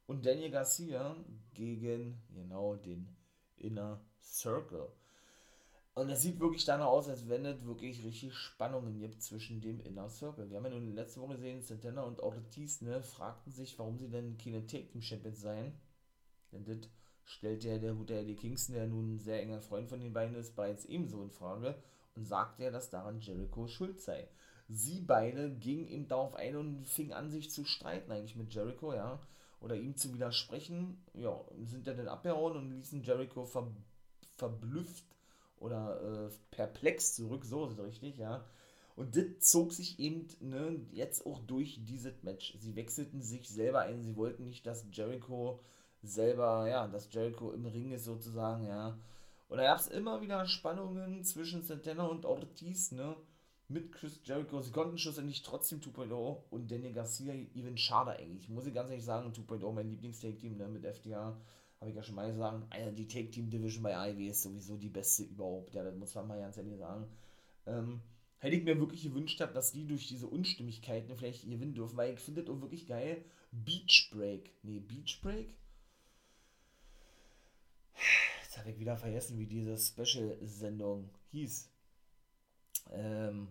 Und 0.06 0.26
Daniel 0.26 0.52
Garcia 0.52 1.18
gegen, 1.54 2.22
genau, 2.34 2.76
den 2.76 3.10
Inner 3.58 4.00
Circle. 4.22 4.88
Und 5.96 6.10
es 6.10 6.22
sieht 6.22 6.40
wirklich 6.40 6.64
danach 6.64 6.86
aus, 6.86 7.10
als 7.10 7.28
wenn 7.28 7.46
es 7.46 7.66
wirklich 7.66 8.06
richtig 8.06 8.36
Spannungen 8.36 9.00
gibt 9.00 9.22
zwischen 9.22 9.60
dem 9.60 9.82
Inner 9.82 10.08
Circle. 10.08 10.50
Wir 10.50 10.58
haben 10.58 10.66
ja 10.66 10.72
nun 10.72 10.96
letzte 10.96 11.20
Woche 11.20 11.36
gesehen, 11.36 11.62
Santana 11.62 12.04
und 12.04 12.22
Ortiz 12.22 12.80
ne, 12.80 13.04
fragten 13.04 13.52
sich, 13.52 13.78
warum 13.80 13.98
sie 13.98 14.08
denn 14.08 14.38
keine 14.38 14.66
Take 14.66 14.88
Team 14.88 15.02
Champions 15.02 15.42
seien. 15.42 15.74
Denn 16.54 16.64
das 16.64 16.90
stellt 17.28 17.64
ja 17.64 17.78
der 17.78 17.94
gute 17.94 18.16
Eddie 18.16 18.36
Kingston, 18.36 18.76
der 18.76 18.88
nun 18.88 19.16
ein 19.16 19.20
sehr 19.20 19.42
enger 19.42 19.62
Freund 19.62 19.90
von 19.90 20.00
den 20.00 20.14
beiden 20.14 20.36
ist, 20.36 20.56
bereits 20.56 20.86
ebenso 20.86 21.22
in 21.22 21.30
Frage 21.30 21.76
und 22.16 22.26
sagte 22.26 22.64
ja, 22.64 22.72
dass 22.72 22.90
daran 22.90 23.20
Jericho 23.20 23.68
schuld 23.68 24.02
sei. 24.02 24.28
Sie 24.70 25.02
beide 25.02 25.52
gingen 25.52 25.88
ihm 25.88 26.08
darauf 26.08 26.36
ein 26.36 26.56
und 26.56 26.88
fingen 26.88 27.14
an, 27.14 27.30
sich 27.30 27.52
zu 27.52 27.64
streiten, 27.66 28.12
eigentlich 28.12 28.36
mit 28.36 28.54
Jericho, 28.54 28.94
ja, 28.94 29.20
oder 29.60 29.76
ihm 29.76 29.96
zu 29.96 30.14
widersprechen. 30.14 31.04
Ja, 31.14 31.40
sind 31.66 31.88
dann 31.88 32.08
abgehauen 32.08 32.58
und 32.58 32.72
ließen 32.72 33.04
Jericho 33.04 33.46
ver 33.46 33.72
verblüfft 34.38 35.06
oder 35.60 36.28
äh, 36.28 36.30
perplex 36.52 37.16
zurück, 37.16 37.44
so 37.44 37.66
ist 37.66 37.74
es 37.74 37.84
richtig, 37.84 38.18
ja. 38.18 38.46
Und 38.96 39.16
das 39.16 39.40
zog 39.40 39.74
sich 39.74 40.00
eben 40.00 40.28
ne, 40.40 40.80
jetzt 40.92 41.26
auch 41.26 41.40
durch 41.40 41.80
dieses 41.84 42.24
Match. 42.24 42.56
Sie 42.60 42.76
wechselten 42.76 43.22
sich 43.22 43.50
selber 43.50 43.82
ein, 43.82 44.02
sie 44.02 44.16
wollten 44.16 44.44
nicht, 44.44 44.66
dass 44.66 44.86
Jericho 44.92 45.60
selber, 46.04 46.68
ja, 46.68 46.88
dass 46.88 47.12
Jericho 47.12 47.52
im 47.52 47.66
Ring 47.66 47.92
ist 47.92 48.06
sozusagen, 48.06 48.66
ja. 48.66 48.98
Und 49.50 49.58
da 49.58 49.64
gab 49.64 49.80
es 49.80 49.88
immer 49.88 50.22
wieder 50.22 50.46
Spannungen 50.46 51.24
zwischen 51.24 51.64
Santana 51.64 52.06
und 52.06 52.26
Ortiz, 52.26 52.92
ne, 52.92 53.16
mit 53.70 53.92
Chris 53.92 54.20
Jericho. 54.24 54.62
Sie 54.62 54.72
konnten 54.72 54.98
schlussendlich 54.98 55.42
trotzdem 55.42 55.80
2.0 55.80 56.38
und 56.50 56.72
Danny 56.72 56.92
Garcia, 56.92 57.34
even 57.56 57.78
schade 57.78 58.12
eigentlich. 58.12 58.50
Muss 58.50 58.66
ich 58.66 58.74
ganz 58.74 58.90
ehrlich 58.90 59.06
sagen, 59.06 59.32
2.0 59.32 59.72
mein 59.72 59.90
Lieblings-Take-Team, 59.90 60.58
ne, 60.58 60.68
mit 60.68 60.86
FTA 60.86 61.38
habe 61.80 61.92
ich 61.92 61.96
ja 61.96 62.04
schon 62.04 62.16
mal 62.16 62.32
gesagt, 62.32 62.66
Alter, 62.72 62.92
die 62.92 63.08
Take 63.08 63.30
Team 63.30 63.50
Division 63.50 63.84
bei 63.84 64.12
IW 64.12 64.28
ist 64.28 64.44
sowieso 64.44 64.78
die 64.78 64.90
beste 64.90 65.24
überhaupt. 65.24 65.74
Ja, 65.74 65.84
das 65.84 65.96
muss 65.96 66.16
man 66.16 66.28
mal 66.28 66.40
ganz 66.40 66.58
ehrlich 66.58 66.78
sagen. 66.78 67.06
Ähm, 67.66 68.02
hätte 68.40 68.56
ich 68.56 68.64
mir 68.64 68.80
wirklich 68.80 69.04
gewünscht, 69.04 69.40
dass 69.40 69.72
die 69.72 69.86
durch 69.86 70.08
diese 70.08 70.28
Unstimmigkeiten 70.28 71.16
vielleicht 71.16 71.44
gewinnen 71.44 71.76
dürfen, 71.76 71.98
weil 71.98 72.14
ich 72.14 72.20
finde 72.20 72.44
das 72.44 72.54
auch 72.54 72.62
wirklich 72.62 72.88
geil. 72.88 73.24
Beach 73.52 74.10
Break. 74.12 74.52
Nee, 74.64 74.80
Beach 74.80 75.20
Break? 75.22 75.54
Jetzt 78.44 78.58
habe 78.58 78.72
ich 78.72 78.80
wieder 78.80 78.98
vergessen, 78.98 79.38
wie 79.38 79.46
diese 79.46 79.78
Special-Sendung 79.78 81.10
hieß. 81.32 81.70
Ähm. 82.92 83.50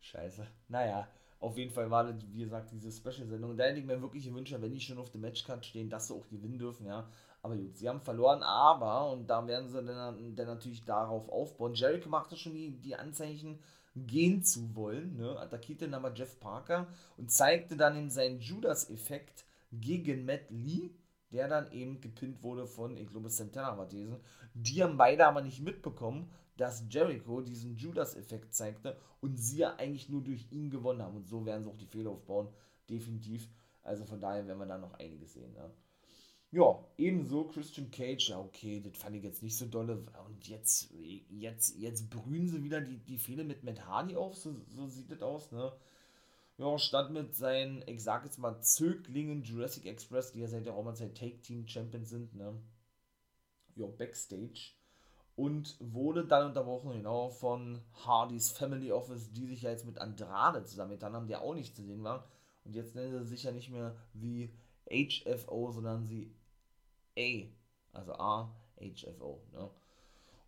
Scheiße. 0.00 0.46
Naja, 0.68 1.08
auf 1.40 1.56
jeden 1.56 1.70
Fall 1.70 1.90
war 1.90 2.04
das, 2.04 2.16
wie 2.32 2.40
gesagt, 2.40 2.72
diese 2.72 2.90
Special-Sendung. 2.90 3.56
Da 3.56 3.64
hätte 3.64 3.80
ich 3.80 3.84
mir 3.84 4.00
wirklich 4.00 4.24
gewünscht, 4.24 4.54
wenn 4.58 4.72
die 4.72 4.80
schon 4.80 4.98
auf 4.98 5.10
der 5.10 5.20
Matchcard 5.20 5.64
stehen, 5.64 5.90
dass 5.90 6.08
sie 6.08 6.14
auch 6.14 6.28
gewinnen 6.28 6.58
dürfen, 6.58 6.86
ja. 6.86 7.08
Aber 7.42 7.56
gut, 7.56 7.76
sie 7.76 7.88
haben 7.88 8.00
verloren, 8.00 8.42
aber, 8.42 9.12
und 9.12 9.28
da 9.28 9.46
werden 9.46 9.68
sie 9.68 9.82
dann, 9.82 10.34
dann 10.34 10.46
natürlich 10.46 10.84
darauf 10.84 11.28
aufbauen. 11.28 11.74
Jericho 11.74 12.08
machte 12.08 12.36
schon 12.36 12.54
die, 12.54 12.72
die 12.80 12.96
Anzeichen, 12.96 13.60
gehen 13.94 14.42
zu 14.42 14.74
wollen, 14.74 15.16
ne? 15.16 15.38
attackierte 15.38 15.88
dann 15.88 16.04
aber 16.04 16.14
Jeff 16.14 16.38
Parker 16.40 16.86
und 17.16 17.30
zeigte 17.30 17.76
dann 17.76 17.96
in 17.96 18.10
seinen 18.10 18.40
Judas-Effekt 18.40 19.44
gegen 19.72 20.24
Matt 20.24 20.50
Lee, 20.50 20.90
der 21.32 21.48
dann 21.48 21.70
eben 21.72 22.00
gepinnt 22.00 22.42
wurde 22.42 22.66
von, 22.66 22.96
ich 22.96 23.08
glaube, 23.08 23.28
Santana 23.28 23.76
war 23.76 23.86
diese. 23.86 24.20
Die 24.54 24.82
haben 24.82 24.96
beide 24.96 25.26
aber 25.26 25.42
nicht 25.42 25.60
mitbekommen, 25.60 26.30
dass 26.56 26.84
Jericho 26.90 27.40
diesen 27.40 27.76
Judas-Effekt 27.76 28.52
zeigte 28.52 28.96
und 29.20 29.36
sie 29.36 29.58
ja 29.58 29.76
eigentlich 29.76 30.08
nur 30.08 30.22
durch 30.22 30.50
ihn 30.50 30.70
gewonnen 30.70 31.02
haben. 31.02 31.16
Und 31.16 31.28
so 31.28 31.46
werden 31.46 31.62
sie 31.62 31.70
auch 31.70 31.76
die 31.76 31.86
Fehler 31.86 32.10
aufbauen, 32.10 32.48
definitiv. 32.90 33.48
Also 33.82 34.04
von 34.04 34.20
daher 34.20 34.46
werden 34.46 34.58
wir 34.58 34.66
da 34.66 34.78
noch 34.78 34.94
einiges 34.94 35.34
sehen. 35.34 35.52
Ne? 35.52 35.70
Ja, 36.50 36.82
ebenso 36.96 37.44
Christian 37.44 37.90
Cage, 37.90 38.30
ja 38.30 38.40
okay, 38.40 38.80
das 38.80 38.96
fand 38.96 39.16
ich 39.16 39.22
jetzt 39.22 39.42
nicht 39.42 39.56
so 39.56 39.66
dolle. 39.66 40.04
Und 40.26 40.48
jetzt, 40.48 40.90
jetzt, 41.28 41.76
jetzt 41.76 42.10
brühen 42.10 42.48
sie 42.48 42.64
wieder 42.64 42.80
die, 42.80 42.98
die 42.98 43.18
Fehler 43.18 43.44
mit 43.44 43.64
Matt 43.64 43.86
Hardy 43.86 44.16
auf, 44.16 44.34
so, 44.34 44.54
so 44.66 44.86
sieht 44.86 45.10
das 45.10 45.22
aus, 45.22 45.52
ne? 45.52 45.72
Ja, 46.58 46.78
stand 46.78 47.12
mit 47.12 47.34
seinen, 47.34 47.82
ich 47.86 48.02
sag 48.02 48.24
jetzt 48.24 48.38
mal, 48.38 48.60
Zöglingen 48.60 49.42
Jurassic 49.42 49.86
Express, 49.86 50.32
die 50.32 50.40
ja 50.40 50.48
seit 50.48 50.66
der 50.66 50.72
Roma-Zeit 50.74 51.16
Take-Team-Champions 51.16 52.10
sind, 52.10 52.34
ne? 52.34 52.60
Ja, 53.76 53.86
Backstage 53.86 54.72
und 55.38 55.76
wurde 55.78 56.24
dann 56.26 56.48
unterbrochen, 56.48 56.90
genau, 56.90 57.28
von 57.28 57.80
Hardys 58.04 58.50
Family 58.50 58.90
Office, 58.90 59.32
die 59.32 59.46
sich 59.46 59.62
ja 59.62 59.70
jetzt 59.70 59.86
mit 59.86 59.98
Andrade 59.98 60.64
zusammengetan 60.64 61.14
haben, 61.14 61.28
der 61.28 61.42
auch 61.42 61.54
nicht 61.54 61.76
zu 61.76 61.84
sehen 61.84 62.02
war. 62.02 62.28
Und 62.64 62.74
jetzt 62.74 62.96
nennen 62.96 63.22
sie 63.22 63.28
sich 63.28 63.44
ja 63.44 63.52
nicht 63.52 63.70
mehr 63.70 63.94
wie 64.14 64.52
HFO, 64.90 65.70
sondern 65.70 66.04
sie 66.06 66.34
A, 67.16 67.46
also 67.92 68.14
A, 68.14 68.52
HFO, 68.80 69.40
ne? 69.52 69.70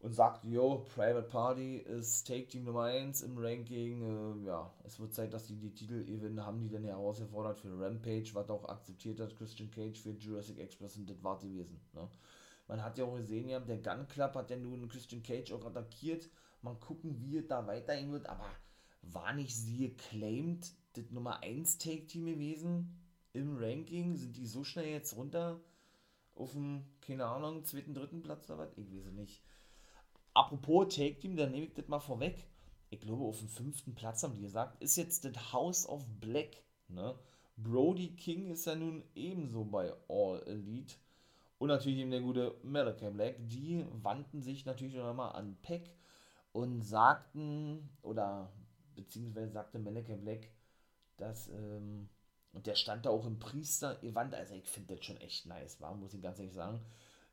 Und 0.01 0.13
sagt, 0.13 0.45
yo, 0.45 0.87
Private 0.95 1.29
Party 1.29 1.77
ist 1.77 2.27
Take 2.27 2.47
Team 2.47 2.65
Nummer 2.65 2.85
1 2.85 3.21
im 3.21 3.37
Ranking. 3.37 4.41
Äh, 4.43 4.47
ja, 4.47 4.73
es 4.85 4.99
wird 4.99 5.13
Zeit, 5.13 5.35
dass 5.35 5.47
die 5.47 5.57
die 5.57 5.75
Titel 5.75 6.09
eben 6.09 6.45
haben, 6.45 6.59
die 6.59 6.71
dann 6.71 6.85
herausgefordert 6.85 7.59
für 7.59 7.79
Rampage, 7.79 8.31
was 8.33 8.49
auch 8.49 8.67
akzeptiert 8.67 9.21
hat, 9.21 9.37
Christian 9.37 9.71
Cage 9.71 10.01
für 10.01 10.13
Jurassic 10.13 10.59
Express 10.59 10.97
und 10.97 11.11
das 11.11 11.23
war 11.23 11.39
gewesen, 11.39 11.81
ne? 11.93 12.09
Man 12.71 12.85
hat 12.85 12.99
ja 12.99 13.05
auch 13.05 13.17
gesehen, 13.17 13.49
ja, 13.49 13.59
der 13.59 13.79
Gun 13.79 14.07
Club 14.07 14.37
hat 14.37 14.49
ja 14.49 14.57
nun 14.57 14.89
Christian 14.89 15.25
Cage 15.25 15.51
auch 15.51 15.65
attackiert. 15.65 16.31
Mal 16.63 16.77
gucken, 16.77 17.21
wie 17.21 17.39
es 17.39 17.49
da 17.49 17.67
weiterhin 17.67 18.13
wird. 18.13 18.29
Aber 18.29 18.47
war 19.03 19.33
nicht 19.33 19.57
sie 19.57 19.97
claimed 19.97 20.73
das 20.93 21.11
Nummer 21.11 21.43
1 21.43 21.79
Take-Team 21.79 22.27
gewesen 22.27 22.97
im 23.33 23.57
Ranking? 23.57 24.15
Sind 24.15 24.37
die 24.37 24.47
so 24.47 24.63
schnell 24.63 24.87
jetzt 24.87 25.17
runter 25.17 25.59
auf 26.37 26.53
dem, 26.53 26.85
keine 27.01 27.27
Ahnung, 27.27 27.65
zweiten, 27.65 27.93
dritten 27.93 28.23
Platz 28.23 28.49
oder 28.49 28.59
was? 28.61 28.79
Ich 28.79 28.89
weiß 28.93 29.07
es 29.07 29.13
nicht. 29.15 29.43
Apropos 30.35 30.95
Take-Team, 30.95 31.37
dann 31.37 31.53
nehme 31.53 31.67
ich 31.67 31.75
das 31.75 31.89
mal 31.89 32.01
vorweg. 32.01 32.47
Ich 32.91 33.01
glaube, 33.01 33.25
auf 33.25 33.39
dem 33.39 33.49
fünften 33.49 33.95
Platz 33.95 34.23
haben 34.23 34.35
die 34.35 34.43
gesagt, 34.43 34.83
ist 34.83 34.97
jetzt 34.97 35.25
das 35.25 35.53
House 35.53 35.89
of 35.89 36.05
Black. 36.21 36.63
Ne? 36.89 37.15
Brody 37.57 38.17
King 38.17 38.51
ist 38.51 38.67
ja 38.67 38.75
nun 38.75 39.05
ebenso 39.15 39.65
bei 39.65 39.93
All 40.09 40.43
Elite 40.47 40.97
und 41.61 41.69
natürlich 41.69 41.99
eben 41.99 42.11
der 42.11 42.23
gute 42.23 42.57
Malachi 42.63 43.11
Black, 43.11 43.37
die 43.39 43.85
wandten 44.03 44.41
sich 44.41 44.65
natürlich 44.65 44.95
noch 44.95 45.11
einmal 45.11 45.33
an 45.33 45.59
Peck 45.61 45.95
und 46.53 46.83
sagten, 46.83 47.91
oder 48.03 48.51
beziehungsweise 48.95 49.53
sagte 49.53 49.79
Malachi 49.79 50.17
Black, 50.17 50.49
dass, 51.19 51.49
ähm, 51.49 52.09
und 52.55 52.67
der 52.67 52.77
stand 52.77 53.05
da 53.05 53.11
auch 53.11 53.27
im 53.27 53.39
Priester-Event, 53.39 54.35
also 54.35 54.55
ich 54.55 54.69
finde 54.69 54.97
das 54.97 55.05
schon 55.05 55.19
echt 55.19 55.45
nice, 55.47 55.81
war, 55.83 55.95
muss 55.95 56.15
ich 56.15 56.23
ganz 56.23 56.39
ehrlich 56.39 56.55
sagen. 56.55 56.81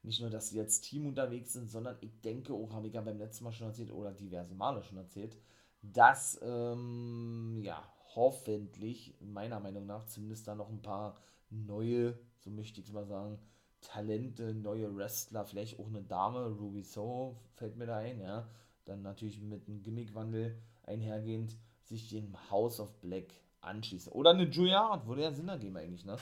Nicht 0.04 0.22
nur, 0.22 0.30
dass 0.30 0.50
sie 0.50 0.58
jetzt 0.58 0.82
Team 0.82 1.06
unterwegs 1.06 1.54
sind, 1.54 1.70
sondern 1.70 1.98
ich 2.02 2.22
denke 2.22 2.54
auch, 2.54 2.72
habe 2.72 2.88
ich 2.88 2.94
ja 2.94 3.02
beim 3.02 3.18
letzten 3.18 3.44
Mal 3.44 3.52
schon 3.52 3.68
erzählt, 3.68 3.92
oder 3.92 4.12
diverse 4.12 4.56
Male 4.56 4.84
schon 4.84 4.98
erzählt, 4.98 5.38
dass, 5.82 6.40
ähm, 6.42 7.60
ja, 7.62 7.84
hoffentlich, 8.16 9.16
meiner 9.20 9.60
Meinung 9.60 9.86
nach, 9.86 10.06
zumindest 10.06 10.48
da 10.48 10.56
noch 10.56 10.70
ein 10.70 10.82
paar 10.82 11.16
neue, 11.50 12.18
so 12.40 12.50
möchte 12.50 12.80
ich 12.80 12.88
es 12.88 12.94
mal 12.94 13.06
sagen, 13.06 13.40
Talente, 13.82 14.54
neue 14.54 14.96
Wrestler, 14.96 15.46
vielleicht 15.46 15.80
auch 15.80 15.88
eine 15.88 16.04
Dame, 16.04 16.48
Ruby 16.48 16.84
Soho 16.84 17.38
fällt 17.54 17.78
mir 17.78 17.86
da 17.86 17.98
ein, 17.98 18.20
ja. 18.20 18.50
Dann 18.86 19.02
natürlich 19.02 19.42
mit 19.42 19.68
einem 19.68 19.82
Gimmickwandel 19.82 20.58
einhergehend 20.84 21.56
sich 21.84 22.10
dem 22.10 22.36
House 22.50 22.80
of 22.80 23.00
Black 23.02 23.34
anschließen. 23.62 24.12
Oder 24.12 24.32
eine 24.32 24.50
Hart, 24.50 25.08
würde 25.08 25.24
ja 25.24 25.32
Sinn 25.32 25.50
ergeben 25.50 25.78
eigentlich, 25.78 26.06
ne? 26.06 26.18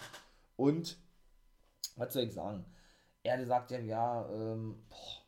Und, 0.55 0.97
was 1.95 2.13
soll 2.13 2.23
ich 2.23 2.33
sagen? 2.33 2.65
Er 3.25 3.43
sagt 3.43 3.71
ja, 3.71 3.79
ja, 3.79 4.29
ähm, 4.29 4.75
boah, 4.87 5.23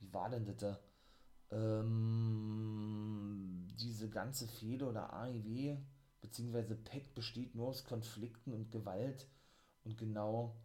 wie 0.00 0.12
war 0.14 0.30
denn 0.30 0.46
das 0.46 0.56
da? 0.56 0.78
Ähm, 1.50 2.88
diese 3.78 4.08
ganze 4.08 4.48
Fehde 4.48 4.86
oder 4.86 5.12
AIW, 5.12 5.76
beziehungsweise 6.22 6.74
PEC 6.74 7.14
besteht 7.14 7.54
nur 7.54 7.68
aus 7.68 7.84
Konflikten 7.84 8.54
und 8.54 8.70
Gewalt. 8.70 9.28
Und 9.84 9.98
genau 9.98 10.56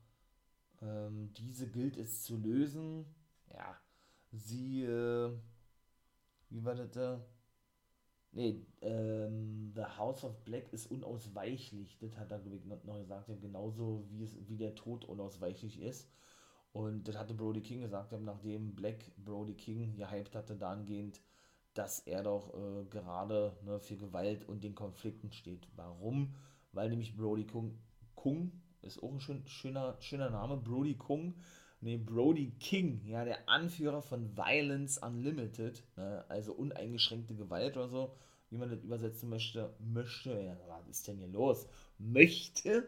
ähm, 0.81 1.33
diese 1.33 1.69
gilt 1.69 1.97
es 1.97 2.23
zu 2.23 2.37
lösen. 2.37 3.05
Ja, 3.53 3.77
sie, 4.31 4.85
äh, 4.85 5.37
wie 6.49 6.63
war 6.63 6.75
das 6.75 6.91
da? 6.91 7.25
Nee, 8.31 8.65
ähm, 8.81 9.71
The 9.75 9.83
House 9.97 10.23
of 10.23 10.43
Black 10.45 10.71
ist 10.71 10.87
unausweichlich. 10.89 11.97
Das 11.99 12.17
hat 12.17 12.31
er, 12.31 12.39
glaube 12.39 12.55
ich, 12.57 12.65
noch 12.65 12.97
gesagt. 12.97 13.27
Genauso 13.41 14.05
wie, 14.09 14.23
es, 14.23 14.37
wie 14.47 14.57
der 14.57 14.75
Tod 14.75 15.05
unausweichlich 15.05 15.81
ist. 15.81 16.09
Und 16.73 17.07
das 17.07 17.17
hatte 17.17 17.35
Brody 17.35 17.61
King 17.61 17.81
gesagt, 17.81 18.11
nachdem 18.19 18.73
Black 18.75 19.11
Brody 19.23 19.53
King 19.53 19.95
gehypt 19.95 20.35
hatte, 20.35 20.55
dahingehend, 20.55 21.21
dass 21.75 21.99
er 21.99 22.23
doch 22.23 22.53
äh, 22.53 22.85
gerade 22.85 23.55
ne, 23.63 23.79
für 23.79 23.95
Gewalt 23.95 24.47
und 24.49 24.63
den 24.63 24.73
Konflikten 24.73 25.31
steht. 25.31 25.67
Warum? 25.75 26.35
Weil 26.71 26.89
nämlich 26.89 27.15
Brody 27.15 27.45
Kung, 27.45 27.77
Kung 28.15 28.51
ist 28.81 29.01
auch 29.01 29.11
ein 29.11 29.19
schön, 29.19 29.45
schöner, 29.45 29.95
schöner 29.99 30.31
Name, 30.31 30.57
Brody 30.57 30.95
Kung, 30.95 31.35
nee, 31.81 31.97
Brody 31.97 32.51
King, 32.59 33.05
ja, 33.05 33.23
der 33.23 33.47
Anführer 33.47 34.01
von 34.01 34.35
Violence 34.35 34.97
Unlimited, 34.97 35.83
ne, 35.95 36.25
also 36.27 36.53
uneingeschränkte 36.53 37.35
Gewalt 37.35 37.77
oder 37.77 37.87
so, 37.87 38.15
wie 38.49 38.57
man 38.57 38.69
das 38.69 38.83
übersetzen 38.83 39.29
möchte, 39.29 39.75
möchte, 39.79 40.31
ja, 40.41 40.57
was 40.67 40.87
ist 40.87 41.07
denn 41.07 41.17
hier 41.17 41.27
los? 41.27 41.67
Möchte? 41.99 42.87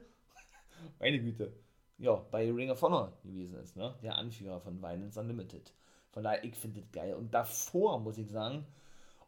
Meine 1.00 1.22
Güte. 1.22 1.54
Ja, 1.98 2.16
bei 2.32 2.52
Ring 2.52 2.72
of 2.72 2.82
Honor 2.82 3.14
gewesen 3.24 3.60
ist, 3.60 3.76
ne, 3.78 3.96
der 4.04 4.16
Anführer 4.16 4.60
von 4.60 4.82
Violence 4.82 5.18
Unlimited. 5.18 5.74
Von 6.12 6.24
daher, 6.24 6.44
ich 6.44 6.56
finde 6.56 6.82
das 6.82 6.92
geil. 6.92 7.14
Und 7.16 7.34
davor, 7.34 8.00
muss 8.00 8.18
ich 8.18 8.30
sagen, 8.30 8.66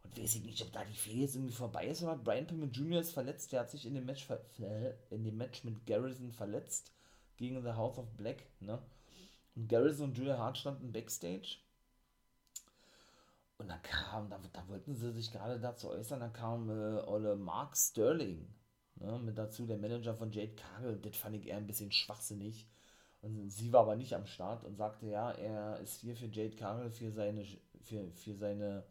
und 0.02 0.18
weiß 0.18 0.36
ich 0.36 0.42
nicht, 0.42 0.62
ob 0.62 0.72
da 0.72 0.84
die 0.84 0.96
Fehde 0.96 1.20
jetzt 1.20 1.36
irgendwie 1.36 1.54
vorbei 1.54 1.86
ist 1.86 2.02
oder 2.02 2.16
Brian 2.16 2.46
Pillman 2.46 2.72
Jr. 2.72 3.00
ist 3.00 3.12
verletzt. 3.12 3.52
Der 3.52 3.60
hat 3.60 3.70
sich 3.70 3.86
in 3.86 3.94
dem 3.94 4.06
Match, 4.06 4.28
äh, 4.30 4.94
in 5.10 5.24
dem 5.24 5.36
Match 5.36 5.64
mit 5.64 5.86
Garrison 5.86 6.32
verletzt 6.32 6.92
gegen 7.36 7.62
The 7.62 7.72
House 7.72 7.98
of 7.98 8.10
Black. 8.16 8.44
Ne? 8.60 8.78
Und 9.54 9.68
Garrison 9.68 10.08
und 10.08 10.18
Julia 10.18 10.38
Hart 10.38 10.58
standen 10.58 10.92
backstage. 10.92 11.58
Und 13.58 13.68
dann 13.68 13.82
kam, 13.82 14.30
da, 14.30 14.38
da 14.52 14.68
wollten 14.68 14.94
sie 14.94 15.12
sich 15.12 15.32
gerade 15.32 15.58
dazu 15.58 15.88
äußern, 15.88 16.20
dann 16.20 16.32
kam 16.32 16.70
äh, 16.70 17.02
Olle 17.06 17.34
Mark 17.34 17.76
Sterling 17.76 18.46
ne, 19.00 19.18
mit 19.18 19.38
dazu, 19.38 19.66
der 19.66 19.78
Manager 19.78 20.14
von 20.14 20.32
Jade 20.32 20.54
Cargill. 20.54 20.98
Das 21.02 21.16
fand 21.16 21.36
ich 21.36 21.46
eher 21.46 21.56
ein 21.56 21.66
bisschen 21.66 21.92
schwachsinnig. 21.92 22.66
Und 23.20 23.50
sie 23.50 23.72
war 23.72 23.80
aber 23.82 23.96
nicht 23.96 24.14
am 24.14 24.26
Start 24.26 24.64
und 24.64 24.76
sagte, 24.76 25.06
ja, 25.06 25.32
er 25.32 25.80
ist 25.80 26.00
hier 26.00 26.16
für 26.16 26.26
Jade 26.26 26.56
Cargill, 26.56 26.90
für 26.90 27.10
seine, 27.10 27.44
für, 27.82 28.10
für 28.12 28.34
seine 28.34 28.84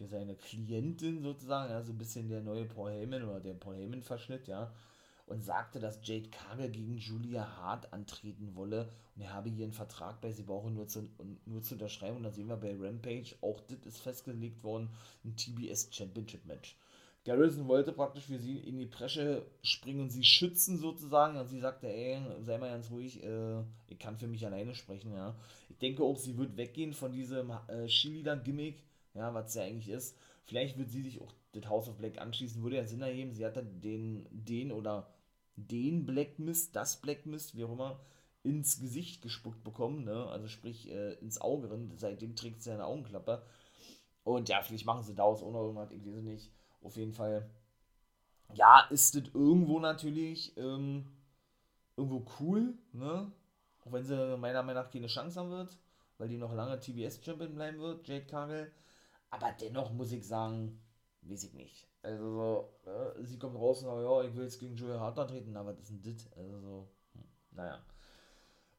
für 0.00 0.06
seine 0.06 0.34
Klientin 0.34 1.20
sozusagen, 1.20 1.70
ja, 1.70 1.82
so 1.82 1.92
ein 1.92 1.98
bisschen 1.98 2.30
der 2.30 2.40
neue 2.40 2.64
Paul 2.64 2.90
Heyman 2.90 3.22
oder 3.22 3.38
der 3.38 3.52
Paul 3.52 3.76
Heyman-Verschnitt, 3.76 4.48
ja, 4.48 4.72
und 5.26 5.44
sagte, 5.44 5.78
dass 5.78 6.00
Jade 6.02 6.30
Cargill 6.30 6.70
gegen 6.70 6.96
Julia 6.96 7.46
Hart 7.58 7.92
antreten 7.92 8.54
wolle 8.56 8.88
und 9.14 9.22
er 9.22 9.34
habe 9.34 9.50
hier 9.50 9.64
einen 9.64 9.74
Vertrag 9.74 10.20
bei, 10.22 10.32
sie 10.32 10.42
brauche 10.42 10.70
nur 10.70 10.88
zu, 10.88 11.08
nur 11.44 11.62
zu 11.62 11.74
unterschreiben 11.74 12.16
und 12.16 12.22
da 12.22 12.30
sehen 12.30 12.48
wir 12.48 12.56
bei 12.56 12.74
Rampage, 12.74 13.36
auch 13.42 13.60
das 13.60 13.84
ist 13.84 13.98
festgelegt 13.98 14.64
worden, 14.64 14.88
ein 15.22 15.36
TBS 15.36 15.88
Championship 15.92 16.46
Match. 16.46 16.76
Garrison 17.24 17.68
wollte 17.68 17.92
praktisch 17.92 18.24
für 18.24 18.38
sie 18.38 18.58
in 18.58 18.78
die 18.78 18.86
Presche 18.86 19.44
springen 19.62 20.00
und 20.00 20.10
sie 20.10 20.24
schützen 20.24 20.78
sozusagen. 20.78 21.36
Und 21.36 21.48
sie 21.48 21.60
sagte, 21.60 21.86
ey, 21.88 22.20
sei 22.44 22.58
mal 22.58 22.70
ganz 22.70 22.90
ruhig, 22.90 23.22
äh, 23.22 23.60
ich 23.88 23.98
kann 23.98 24.16
für 24.16 24.26
mich 24.26 24.46
alleine 24.46 24.74
sprechen, 24.74 25.12
ja. 25.12 25.34
Ich 25.68 25.78
denke 25.78 26.02
auch, 26.02 26.16
sie 26.16 26.38
wird 26.38 26.56
weggehen 26.56 26.94
von 26.94 27.12
diesem 27.12 27.50
äh, 27.68 27.86
Cheerleader-Gimmick, 27.86 28.82
ja, 29.14 29.34
was 29.34 29.54
ja 29.54 29.64
eigentlich 29.64 29.90
ist. 29.90 30.16
Vielleicht 30.46 30.78
wird 30.78 30.90
sie 30.90 31.02
sich 31.02 31.20
auch 31.20 31.32
das 31.52 31.68
House 31.68 31.88
of 31.88 31.98
Black 31.98 32.18
anschließen, 32.18 32.62
würde 32.62 32.76
ja 32.76 32.86
Sinn 32.86 33.02
ergeben. 33.02 33.34
Sie 33.34 33.44
hat 33.44 33.56
dann 33.56 33.80
den, 33.80 34.26
den 34.30 34.72
oder 34.72 35.12
den 35.56 36.06
Black 36.06 36.38
Mist, 36.38 36.74
das 36.74 37.00
Black 37.00 37.26
Mist, 37.26 37.56
wie 37.56 37.64
auch 37.64 37.72
immer, 37.72 38.00
ins 38.42 38.80
Gesicht 38.80 39.20
gespuckt 39.20 39.62
bekommen, 39.62 40.04
ne? 40.04 40.26
Also 40.26 40.48
sprich 40.48 40.90
äh, 40.90 41.12
ins 41.14 41.40
Auge 41.40 41.68
drin. 41.68 41.92
Seitdem 41.96 42.34
trägt 42.34 42.62
sie 42.62 42.72
eine 42.72 42.86
Augenklappe. 42.86 43.42
Und 44.24 44.48
ja, 44.48 44.62
vielleicht 44.62 44.86
machen 44.86 45.02
sie 45.02 45.14
daraus 45.14 45.42
auch 45.42 45.52
noch 45.52 45.62
irgendwas, 45.62 45.92
ich 45.92 46.06
weiß 46.06 46.22
nicht. 46.22 46.50
Auf 46.82 46.96
jeden 46.96 47.12
Fall, 47.12 47.48
ja, 48.54 48.86
ist 48.90 49.14
das 49.14 49.24
irgendwo 49.34 49.78
natürlich 49.80 50.56
ähm, 50.56 51.06
irgendwo 51.96 52.24
cool, 52.40 52.74
ne? 52.92 53.30
Auch 53.84 53.92
wenn 53.92 54.04
sie 54.04 54.36
meiner 54.36 54.62
Meinung 54.62 54.82
nach 54.82 54.90
keine 54.90 55.06
Chance 55.06 55.38
haben 55.38 55.50
wird, 55.50 55.78
weil 56.18 56.28
die 56.28 56.36
noch 56.36 56.52
lange 56.52 56.78
TBS-Champion 56.78 57.54
bleiben 57.54 57.78
wird, 57.78 58.06
Jade 58.06 58.26
Cargill. 58.26 58.72
Aber 59.30 59.52
dennoch 59.60 59.92
muss 59.92 60.12
ich 60.12 60.26
sagen, 60.26 60.80
weiß 61.22 61.44
ich 61.44 61.54
nicht. 61.54 61.88
Also 62.02 62.30
so, 62.84 62.90
äh, 62.90 63.24
sie 63.24 63.38
kommt 63.38 63.56
raus 63.56 63.82
und 63.82 63.88
sagt, 63.88 64.02
ja, 64.02 64.22
ich 64.28 64.34
will 64.34 64.44
jetzt 64.44 64.58
gegen 64.58 64.76
Joey 64.76 64.98
Hart 64.98 65.16
treten, 65.28 65.56
aber 65.56 65.72
das 65.72 65.84
ist 65.84 65.90
ein 65.90 66.02
Dit. 66.02 66.28
Also 66.36 66.60
so, 66.60 66.88
hm, 67.14 67.24
naja. 67.52 67.80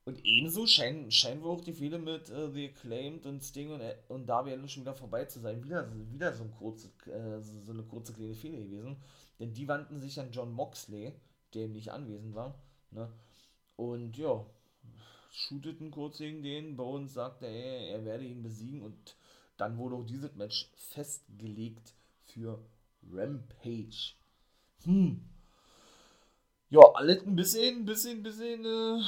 Und 0.03 0.25
ebenso 0.25 0.65
scheinen, 0.65 1.11
scheinen 1.11 1.43
wohl 1.43 1.51
auch 1.51 1.61
die 1.61 1.73
Fehler 1.73 1.99
mit 1.99 2.29
äh, 2.29 2.51
The 2.51 2.69
Acclaimed 2.69 3.25
und 3.27 3.43
Sting 3.43 3.71
und, 3.71 3.81
äh, 3.81 3.95
und 4.07 4.25
Darby 4.27 4.51
Allin 4.51 4.67
schon 4.67 4.81
wieder 4.81 4.95
vorbei 4.95 5.25
zu 5.25 5.39
sein. 5.39 5.63
Wieder, 5.63 5.87
wieder 6.11 6.33
so, 6.33 6.43
ein 6.43 6.51
kurze, 6.51 6.87
äh, 7.05 7.39
so 7.41 7.71
eine 7.71 7.83
kurze 7.83 8.13
kleine 8.13 8.33
Fehler 8.33 8.57
gewesen. 8.57 8.97
Denn 9.39 9.53
die 9.53 9.67
wandten 9.67 10.01
sich 10.01 10.19
an 10.19 10.31
John 10.31 10.51
Moxley, 10.53 11.13
der 11.53 11.67
nicht 11.67 11.91
anwesend 11.91 12.33
war. 12.33 12.55
Ne? 12.89 13.11
Und 13.75 14.17
ja, 14.17 14.43
shooteten 15.31 15.91
kurz 15.91 16.17
gegen 16.17 16.41
den. 16.41 16.75
Bones 16.75 17.13
sagte, 17.13 17.47
ey, 17.47 17.89
er 17.91 18.03
werde 18.03 18.25
ihn 18.25 18.41
besiegen 18.41 18.81
und 18.81 19.15
dann 19.57 19.77
wurde 19.77 19.95
auch 19.95 20.05
dieses 20.05 20.33
Match 20.35 20.71
festgelegt 20.75 21.93
für 22.25 22.59
Rampage. 23.11 24.13
Hm. 24.83 25.21
Ja, 26.69 26.81
alles 26.95 27.23
ein 27.25 27.35
bisschen, 27.35 27.85
bisschen, 27.85 28.23
bisschen, 28.23 28.65
äh, 28.65 29.01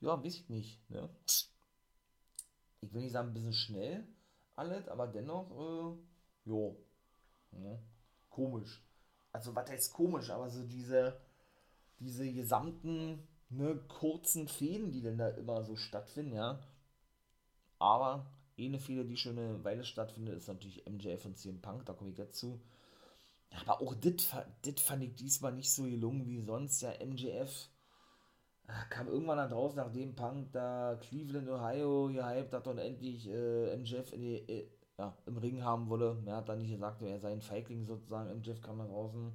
ja, 0.00 0.22
weiß 0.22 0.34
ich 0.34 0.48
nicht, 0.48 0.90
ne? 0.90 1.08
Ich 2.80 2.92
will 2.92 3.02
nicht 3.02 3.12
sagen, 3.12 3.28
ein 3.28 3.34
bisschen 3.34 3.52
schnell, 3.52 4.06
alles, 4.54 4.88
aber 4.88 5.06
dennoch, 5.08 5.50
äh, 5.50 6.48
jo, 6.48 6.76
ne? 7.52 7.82
Komisch. 8.30 8.82
Also, 9.32 9.54
was 9.54 9.70
heißt 9.70 9.92
komisch, 9.92 10.30
aber 10.30 10.48
so 10.48 10.64
diese, 10.64 11.20
diese 11.98 12.32
gesamten, 12.32 13.26
ne, 13.50 13.76
kurzen 13.88 14.48
Fäden, 14.48 14.90
die 14.90 15.02
denn 15.02 15.18
da 15.18 15.28
immer 15.28 15.64
so 15.64 15.76
stattfinden, 15.76 16.34
ja. 16.34 16.60
Aber 17.78 18.26
eine 18.58 18.78
Fehler, 18.78 19.04
die 19.04 19.16
schon 19.16 19.38
eine 19.38 19.62
Weile 19.64 19.84
stattfindet, 19.84 20.36
ist 20.36 20.48
natürlich 20.48 20.84
MJF 20.88 21.24
und 21.26 21.38
CM 21.38 21.60
Punk, 21.60 21.86
da 21.86 21.92
komme 21.92 22.10
ich 22.10 22.16
dazu. 22.16 22.60
Aber 23.50 23.80
auch 23.80 23.94
das 23.94 24.24
fand 24.80 25.02
ich 25.02 25.14
diesmal 25.14 25.52
nicht 25.52 25.70
so 25.70 25.84
gelungen 25.84 26.26
wie 26.26 26.40
sonst. 26.40 26.82
Ja, 26.82 26.92
MJF 27.04 27.68
kam 28.90 29.08
irgendwann 29.08 29.38
da 29.38 29.48
draußen, 29.48 29.76
nachdem 29.76 30.14
Punk 30.14 30.52
da 30.52 30.98
Cleveland, 31.00 31.48
Ohio 31.48 32.08
gehypt 32.08 32.52
hat 32.52 32.66
und 32.66 32.78
endlich 32.78 33.28
äh, 33.28 33.76
MJF 33.76 34.10
die, 34.10 34.36
äh, 34.48 34.68
ja, 34.98 35.16
im 35.26 35.38
Ring 35.38 35.62
haben 35.62 35.88
wolle. 35.88 36.18
Er 36.26 36.36
hat 36.36 36.48
dann 36.48 36.58
nicht 36.58 36.72
gesagt, 36.72 37.02
er 37.02 37.18
sei 37.18 37.32
ein 37.32 37.40
Feigling 37.40 37.86
sozusagen. 37.86 38.36
MJF 38.38 38.60
kam 38.60 38.78
da 38.78 38.84
draußen, 38.84 39.32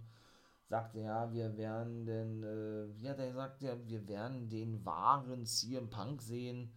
sagte 0.69 0.99
ja, 0.99 1.31
wir 1.31 1.57
werden 1.57 2.05
den, 2.05 2.43
äh, 2.43 3.01
wie 3.01 3.09
hat 3.09 3.19
er 3.19 3.27
gesagt, 3.27 3.63
ja, 3.63 3.75
wir 3.87 4.07
werden 4.07 4.49
den 4.49 4.85
wahren 4.85 5.45
CM 5.45 5.89
Punk 5.89 6.21
sehen 6.21 6.71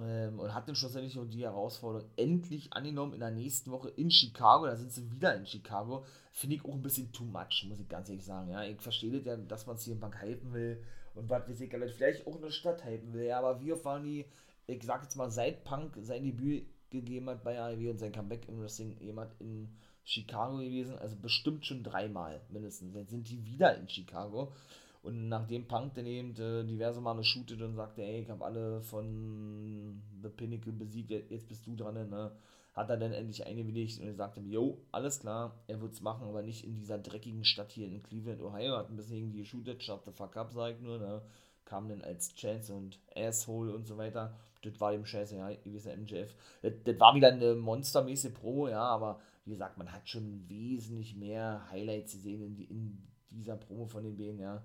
ähm, 0.00 0.38
und 0.38 0.54
hat 0.54 0.66
dann 0.66 0.76
schlussendlich 0.76 1.18
die 1.28 1.44
Herausforderung 1.44 2.08
endlich 2.16 2.72
angenommen 2.72 3.12
in 3.12 3.20
der 3.20 3.30
nächsten 3.30 3.70
Woche 3.70 3.90
in 3.90 4.10
Chicago. 4.10 4.64
Da 4.64 4.76
sind 4.76 4.92
sie 4.92 5.10
wieder 5.10 5.34
in 5.36 5.44
Chicago. 5.44 6.04
Finde 6.32 6.56
ich 6.56 6.64
auch 6.64 6.72
ein 6.72 6.82
bisschen 6.82 7.12
too 7.12 7.24
much, 7.24 7.66
muss 7.68 7.80
ich 7.80 7.88
ganz 7.88 8.08
ehrlich 8.08 8.24
sagen. 8.24 8.50
Ja, 8.50 8.62
ich 8.62 8.80
verstehe 8.80 9.12
das 9.12 9.26
ja, 9.26 9.36
dass 9.36 9.66
man 9.66 9.76
im 9.86 10.00
Bank 10.00 10.22
hypen 10.22 10.54
will 10.54 10.82
und 11.14 11.30
was 11.30 11.48
weiß 11.48 11.60
ich, 11.60 11.70
vielleicht 11.70 12.26
auch 12.26 12.36
eine 12.36 12.50
Stadt 12.50 12.84
hypen 12.84 13.12
will. 13.12 13.30
Aber 13.30 13.60
wir 13.60 13.82
waren 13.84 14.04
die, 14.04 14.26
ich 14.66 14.82
sag 14.82 15.02
jetzt 15.02 15.16
mal, 15.16 15.30
seit 15.30 15.64
Punk 15.64 15.96
sein 16.00 16.24
Debüt 16.24 16.66
gegeben 16.90 17.28
hat 17.30 17.42
bei 17.44 17.58
AEW 17.58 17.90
und 17.90 17.98
sein 17.98 18.12
Comeback 18.12 18.48
im 18.48 18.60
Wrestling 18.60 18.96
jemand 19.00 19.32
in 19.40 19.68
Chicago 20.04 20.58
gewesen, 20.58 20.98
also 20.98 21.16
bestimmt 21.16 21.64
schon 21.64 21.82
dreimal 21.82 22.40
mindestens. 22.50 22.94
Jetzt 22.94 23.10
sind 23.10 23.28
die 23.28 23.44
wieder 23.44 23.76
in 23.76 23.88
Chicago. 23.88 24.52
Und 25.04 25.28
nachdem 25.28 25.68
Punk 25.68 25.94
dann 25.94 26.06
eben 26.06 26.34
äh, 26.40 26.64
diverse 26.64 27.02
Male 27.02 27.22
shootet 27.22 27.60
und 27.60 27.74
sagte, 27.74 28.02
ey, 28.02 28.22
ich 28.22 28.30
habe 28.30 28.42
alle 28.42 28.80
von 28.80 30.02
The 30.22 30.30
Pinnacle 30.30 30.72
besiegt, 30.72 31.10
jetzt 31.10 31.46
bist 31.46 31.66
du 31.66 31.76
dran, 31.76 32.08
ne? 32.08 32.32
hat 32.72 32.88
er 32.88 32.96
dann 32.96 33.12
endlich 33.12 33.46
eingewilligt 33.46 34.00
und 34.00 34.16
sagte 34.16 34.40
mir, 34.40 34.54
jo, 34.54 34.78
alles 34.92 35.20
klar, 35.20 35.62
er 35.68 35.80
wird 35.82 35.92
es 35.92 36.00
machen, 36.00 36.26
aber 36.26 36.42
nicht 36.42 36.64
in 36.64 36.74
dieser 36.74 36.98
dreckigen 36.98 37.44
Stadt 37.44 37.70
hier 37.70 37.86
in 37.86 38.02
Cleveland, 38.02 38.40
Ohio, 38.40 38.78
hat 38.78 38.88
ein 38.88 38.96
bisschen 38.96 39.18
irgendwie 39.18 39.40
geshootet, 39.40 39.82
shut 39.82 40.06
the 40.06 40.10
fuck 40.10 40.36
up, 40.38 40.52
sag 40.52 40.74
ich 40.74 40.80
nur, 40.80 40.98
ne? 40.98 41.20
kam 41.66 41.88
dann 41.88 42.00
als 42.00 42.34
Chance 42.34 42.72
und 42.72 42.98
Asshole 43.14 43.74
und 43.74 43.86
so 43.86 43.98
weiter, 43.98 44.34
das 44.62 44.80
war 44.80 44.92
dem 44.92 45.04
Scheiße, 45.04 45.36
ja, 45.36 45.52
gewisser 45.62 45.94
MJF, 45.96 46.34
das, 46.62 46.72
das 46.82 46.98
war 46.98 47.14
wieder 47.14 47.28
eine 47.28 47.54
monstermäßige 47.54 48.32
Promo, 48.32 48.68
ja, 48.68 48.82
aber 48.82 49.20
wie 49.44 49.50
gesagt, 49.50 49.76
man 49.76 49.92
hat 49.92 50.08
schon 50.08 50.48
wesentlich 50.48 51.14
mehr 51.14 51.68
Highlights 51.70 52.12
gesehen 52.12 52.42
in, 52.42 52.58
in 52.58 53.13
dieser 53.34 53.56
Promo 53.56 53.86
von 53.86 54.04
den 54.04 54.16
beiden, 54.16 54.40
ja, 54.40 54.62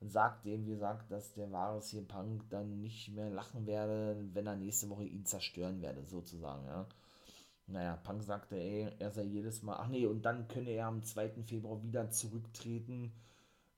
und 0.00 0.10
sagt 0.10 0.46
dem, 0.46 0.66
wie 0.66 0.70
gesagt, 0.70 1.10
dass 1.10 1.34
der 1.34 1.50
wahre 1.52 1.80
hier 1.82 2.06
Punk 2.06 2.48
dann 2.48 2.80
nicht 2.80 3.08
mehr 3.14 3.30
lachen 3.30 3.66
werde, 3.66 4.16
wenn 4.32 4.46
er 4.46 4.56
nächste 4.56 4.88
Woche 4.88 5.04
ihn 5.04 5.26
zerstören 5.26 5.82
werde, 5.82 6.04
sozusagen, 6.04 6.66
ja. 6.66 6.86
Naja, 7.66 7.96
Punk 7.96 8.22
sagte, 8.24 8.56
ey, 8.56 8.90
er 8.98 9.12
sei 9.12 9.22
jedes 9.22 9.62
Mal, 9.62 9.76
ach 9.76 9.88
nee, 9.88 10.06
und 10.06 10.22
dann 10.22 10.48
könne 10.48 10.70
er 10.70 10.86
am 10.86 11.02
2. 11.02 11.44
Februar 11.44 11.82
wieder 11.82 12.10
zurücktreten, 12.10 13.12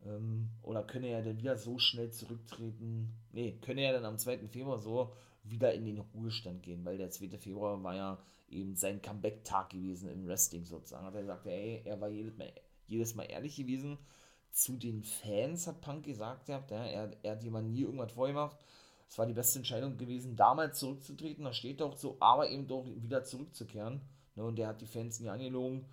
ähm, 0.04 0.48
oder 0.62 0.82
könne 0.82 1.08
er 1.08 1.22
dann 1.22 1.38
wieder 1.38 1.56
so 1.56 1.78
schnell 1.78 2.10
zurücktreten, 2.10 3.12
nee, 3.32 3.58
könne 3.60 3.82
er 3.82 3.92
dann 3.92 4.04
am 4.04 4.18
2. 4.18 4.48
Februar 4.48 4.78
so 4.78 5.12
wieder 5.44 5.74
in 5.74 5.84
den 5.84 5.98
Ruhestand 5.98 6.62
gehen, 6.62 6.84
weil 6.84 6.98
der 6.98 7.10
2. 7.10 7.38
Februar 7.38 7.82
war 7.82 7.94
ja 7.94 8.18
eben 8.48 8.76
sein 8.76 9.02
Comeback-Tag 9.02 9.70
gewesen 9.70 10.10
im 10.10 10.26
Wrestling 10.26 10.64
sozusagen. 10.64 11.06
Hat 11.06 11.14
er 11.14 11.22
gesagt, 11.22 11.46
ey, 11.46 11.82
er 11.84 12.00
war 12.00 12.08
jedes 12.08 12.36
Mal, 12.36 12.52
jedes 12.86 13.14
Mal 13.14 13.24
ehrlich 13.24 13.56
gewesen. 13.56 13.98
Zu 14.52 14.76
den 14.76 15.02
Fans 15.02 15.66
hat 15.66 15.80
Punk 15.80 16.04
gesagt, 16.04 16.48
ja, 16.48 16.62
er, 16.68 17.10
er 17.22 17.32
hat 17.32 17.42
jemand 17.42 17.70
nie 17.70 17.82
irgendwas 17.82 18.12
vorgemacht 18.12 18.56
es 19.12 19.18
war 19.18 19.26
die 19.26 19.34
beste 19.34 19.58
Entscheidung 19.58 19.98
gewesen, 19.98 20.36
damals 20.36 20.78
zurückzutreten, 20.78 21.44
da 21.44 21.52
steht 21.52 21.82
auch 21.82 21.94
so, 21.94 22.16
aber 22.18 22.48
eben 22.48 22.66
doch 22.66 22.86
wieder 22.96 23.22
zurückzukehren. 23.22 24.00
Ne, 24.36 24.42
und 24.42 24.56
der 24.56 24.68
hat 24.68 24.80
die 24.80 24.86
Fans 24.86 25.20
nie 25.20 25.28
angelogen, 25.28 25.84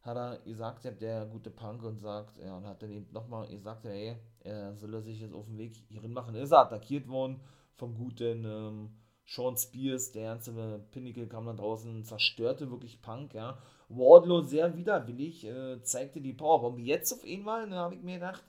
hat 0.00 0.16
er 0.16 0.38
gesagt, 0.38 0.84
der 1.02 1.26
gute 1.26 1.50
Punk, 1.50 1.82
und 1.82 1.98
sagt, 1.98 2.38
ja, 2.38 2.56
und 2.56 2.64
hat 2.64 2.82
dann 2.82 2.90
eben 2.90 3.12
nochmal 3.12 3.48
gesagt, 3.48 3.84
ey, 3.84 4.16
er 4.40 4.74
soll 4.76 4.94
er 4.94 5.02
sich 5.02 5.20
jetzt 5.20 5.34
auf 5.34 5.44
den 5.44 5.58
Weg 5.58 5.76
hierin 5.90 6.14
machen. 6.14 6.34
Ist 6.36 6.52
er 6.52 6.60
attackiert 6.60 7.06
worden 7.06 7.38
vom 7.74 7.94
guten 7.98 8.46
ähm, 8.46 8.96
Sean 9.26 9.58
Spears, 9.58 10.12
der 10.12 10.30
ganze 10.30 10.86
Pinnacle 10.90 11.26
kam 11.26 11.44
dann 11.44 11.58
draußen, 11.58 12.02
zerstörte 12.02 12.70
wirklich 12.70 13.02
Punk, 13.02 13.34
ja. 13.34 13.58
Wardlow 13.88 14.42
sehr 14.42 14.76
widerwillig, 14.76 15.44
äh, 15.44 15.82
zeigte 15.82 16.20
die 16.20 16.32
Powerbomb. 16.32 16.78
Jetzt 16.78 17.12
auf 17.12 17.24
einmal, 17.24 17.66
ne, 17.66 17.76
habe 17.76 17.94
ich 17.94 18.02
mir 18.02 18.14
gedacht, 18.14 18.42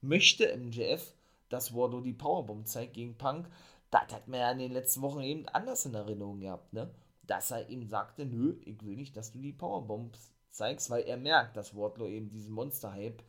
möchte 0.00 0.56
MJF 0.56 1.14
dass 1.52 1.74
Wardlow 1.74 2.00
die 2.00 2.14
Powerbomb 2.14 2.66
zeigt 2.66 2.94
gegen 2.94 3.16
Punk, 3.16 3.46
das 3.90 4.12
hat 4.12 4.26
man 4.26 4.40
ja 4.40 4.50
in 4.52 4.58
den 4.58 4.72
letzten 4.72 5.02
Wochen 5.02 5.20
eben 5.20 5.46
anders 5.48 5.84
in 5.84 5.94
Erinnerung 5.94 6.40
gehabt, 6.40 6.72
ne? 6.72 6.90
Dass 7.26 7.50
er 7.50 7.68
ihm 7.68 7.84
sagte, 7.84 8.24
nö, 8.24 8.56
ich 8.64 8.82
will 8.82 8.96
nicht, 8.96 9.16
dass 9.16 9.32
du 9.32 9.38
die 9.38 9.52
Powerbombs 9.52 10.32
zeigst, 10.50 10.90
weil 10.90 11.04
er 11.04 11.16
merkt, 11.16 11.56
dass 11.56 11.76
Wardlow 11.76 12.08
eben 12.08 12.30
diesen 12.30 12.54
Monster-Hype 12.54 13.22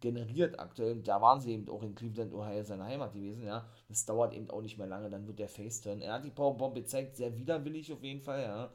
generiert 0.00 0.60
aktuell. 0.60 1.02
Da 1.02 1.20
waren 1.20 1.40
sie 1.40 1.52
eben 1.52 1.68
auch 1.68 1.82
in 1.82 1.94
Cleveland, 1.94 2.32
Ohio, 2.32 2.62
seine 2.62 2.84
Heimat 2.84 3.14
gewesen, 3.14 3.44
ja. 3.44 3.66
Das 3.88 4.04
dauert 4.04 4.34
eben 4.34 4.50
auch 4.50 4.60
nicht 4.60 4.78
mehr 4.78 4.86
lange, 4.86 5.08
dann 5.10 5.26
wird 5.26 5.38
der 5.38 5.48
Face-Turn. 5.48 6.02
Er 6.02 6.14
hat 6.14 6.24
die 6.24 6.30
Powerbomb 6.30 6.74
gezeigt, 6.74 7.16
sehr 7.16 7.34
widerwillig 7.36 7.92
auf 7.92 8.02
jeden 8.02 8.20
Fall, 8.20 8.42
ja. 8.42 8.70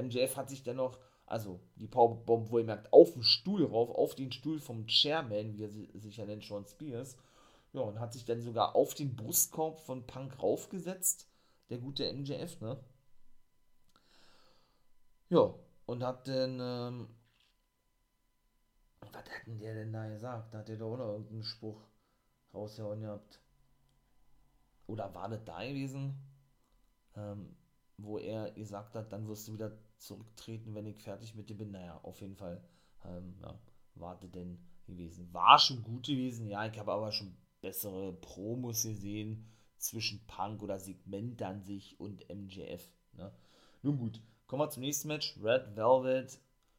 MJF 0.00 0.36
hat 0.36 0.50
sich 0.50 0.62
dennoch, 0.64 0.98
also 1.30 1.60
die 1.76 1.86
Powerbomb, 1.86 2.50
wo 2.50 2.58
ihr 2.58 2.64
merkt, 2.64 2.92
auf 2.92 3.12
den 3.12 3.22
Stuhl 3.22 3.64
rauf, 3.64 3.90
auf 3.90 4.16
den 4.16 4.32
Stuhl 4.32 4.58
vom 4.58 4.86
Chairman, 4.88 5.54
wie 5.54 5.62
er 5.62 6.00
sich 6.00 6.16
ja 6.16 6.26
nennt, 6.26 6.42
Sean 6.42 6.66
Spears, 6.66 7.16
ja, 7.72 7.82
und 7.82 8.00
hat 8.00 8.12
sich 8.12 8.24
dann 8.24 8.42
sogar 8.42 8.74
auf 8.74 8.94
den 8.94 9.14
Brustkorb 9.14 9.80
von 9.80 10.06
Punk 10.06 10.42
raufgesetzt, 10.42 11.28
der 11.70 11.78
gute 11.78 12.12
MJF, 12.12 12.60
ne? 12.60 12.82
Ja, 15.28 15.54
und 15.86 16.02
hat 16.02 16.26
dann, 16.26 16.58
ähm, 16.60 17.08
was 18.98 19.12
hat 19.12 19.30
denn 19.46 19.58
der 19.58 19.74
denn 19.74 19.92
da 19.92 20.08
gesagt? 20.08 20.52
Da 20.52 20.58
hat 20.58 20.68
der 20.68 20.78
doch 20.78 20.96
noch 20.96 21.12
irgendeinen 21.12 21.44
Spruch 21.44 21.80
rausgehauen 22.52 23.02
gehabt. 23.02 23.40
Oder 24.88 25.14
war 25.14 25.28
das 25.28 25.44
da 25.44 25.62
gewesen? 25.64 26.16
Ähm, 27.14 27.56
wo 27.98 28.18
er 28.18 28.50
gesagt 28.50 28.96
hat, 28.96 29.12
dann 29.12 29.28
wirst 29.28 29.46
du 29.46 29.52
wieder 29.52 29.70
zurücktreten, 30.00 30.74
wenn 30.74 30.86
ich 30.86 30.98
fertig 30.98 31.34
mit 31.34 31.48
dir 31.48 31.56
bin. 31.56 31.70
Naja, 31.70 31.98
auf 32.02 32.20
jeden 32.20 32.36
Fall, 32.36 32.62
ähm, 33.04 33.36
ja, 33.42 33.58
warte 33.94 34.28
denn 34.28 34.58
gewesen. 34.86 35.32
War 35.32 35.58
schon 35.58 35.82
gut 35.82 36.06
gewesen, 36.06 36.48
ja, 36.48 36.66
ich 36.66 36.78
habe 36.78 36.92
aber 36.92 37.12
schon 37.12 37.36
bessere 37.60 38.12
Promos 38.12 38.82
gesehen 38.82 39.46
zwischen 39.76 40.26
Punk 40.26 40.62
oder 40.62 40.78
Segment 40.78 41.42
an 41.42 41.62
sich 41.62 41.98
und 42.00 42.28
MJF. 42.28 42.88
Ne? 43.12 43.32
Nun 43.82 43.98
gut, 43.98 44.20
kommen 44.46 44.62
wir 44.62 44.70
zum 44.70 44.82
nächsten 44.82 45.08
Match. 45.08 45.38
Red 45.42 45.76
Velvet 45.76 46.38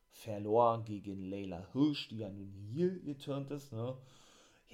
verlor 0.09 0.83
gegen 0.83 1.21
Layla 1.21 1.67
Hirsch, 1.73 2.09
die 2.09 2.19
ja 2.19 2.29
nun 2.29 2.51
hier 2.51 2.99
geturnt 2.99 3.49
ist. 3.51 3.71
Ne? 3.71 3.97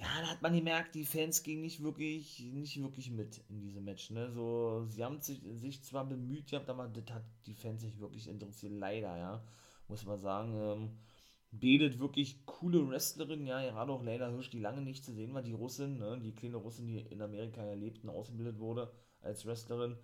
Ja, 0.00 0.06
da 0.20 0.28
hat 0.28 0.42
man 0.42 0.54
gemerkt, 0.54 0.94
die 0.94 1.04
Fans 1.04 1.42
gingen 1.42 1.62
nicht 1.62 1.82
wirklich, 1.82 2.40
nicht 2.52 2.80
wirklich 2.80 3.10
mit 3.10 3.40
in 3.48 3.60
diesem 3.60 3.84
Match. 3.84 4.10
Ne? 4.10 4.30
So, 4.30 4.86
sie 4.88 5.04
haben 5.04 5.20
sich, 5.20 5.40
sich 5.54 5.82
zwar 5.82 6.04
bemüht, 6.06 6.54
aber 6.54 6.88
das 6.88 7.14
hat 7.14 7.24
die 7.46 7.54
Fans 7.54 7.82
nicht 7.82 7.98
wirklich 7.98 8.28
interessiert, 8.28 8.72
leider, 8.72 9.16
ja. 9.16 9.42
Muss 9.88 10.04
man 10.04 10.18
sagen. 10.20 10.54
Ähm, 10.54 10.90
Bedet 11.50 11.98
wirklich 11.98 12.44
coole 12.44 12.86
Wrestlerin, 12.90 13.46
ja, 13.46 13.62
gerade 13.62 13.90
auch 13.90 14.02
Leila 14.02 14.28
Hirsch, 14.28 14.50
die 14.50 14.60
lange 14.60 14.82
nicht 14.82 15.02
zu 15.02 15.14
sehen 15.14 15.32
war, 15.32 15.42
die 15.42 15.54
Russin, 15.54 15.96
ne, 15.98 16.20
die 16.22 16.34
kleine 16.34 16.58
Russin, 16.58 16.86
die 16.86 16.98
in 16.98 17.22
Amerika 17.22 17.62
erlebt 17.62 18.04
und 18.04 18.10
ausgebildet 18.10 18.58
wurde 18.58 18.92
als 19.22 19.46
Wrestlerin, 19.46 19.96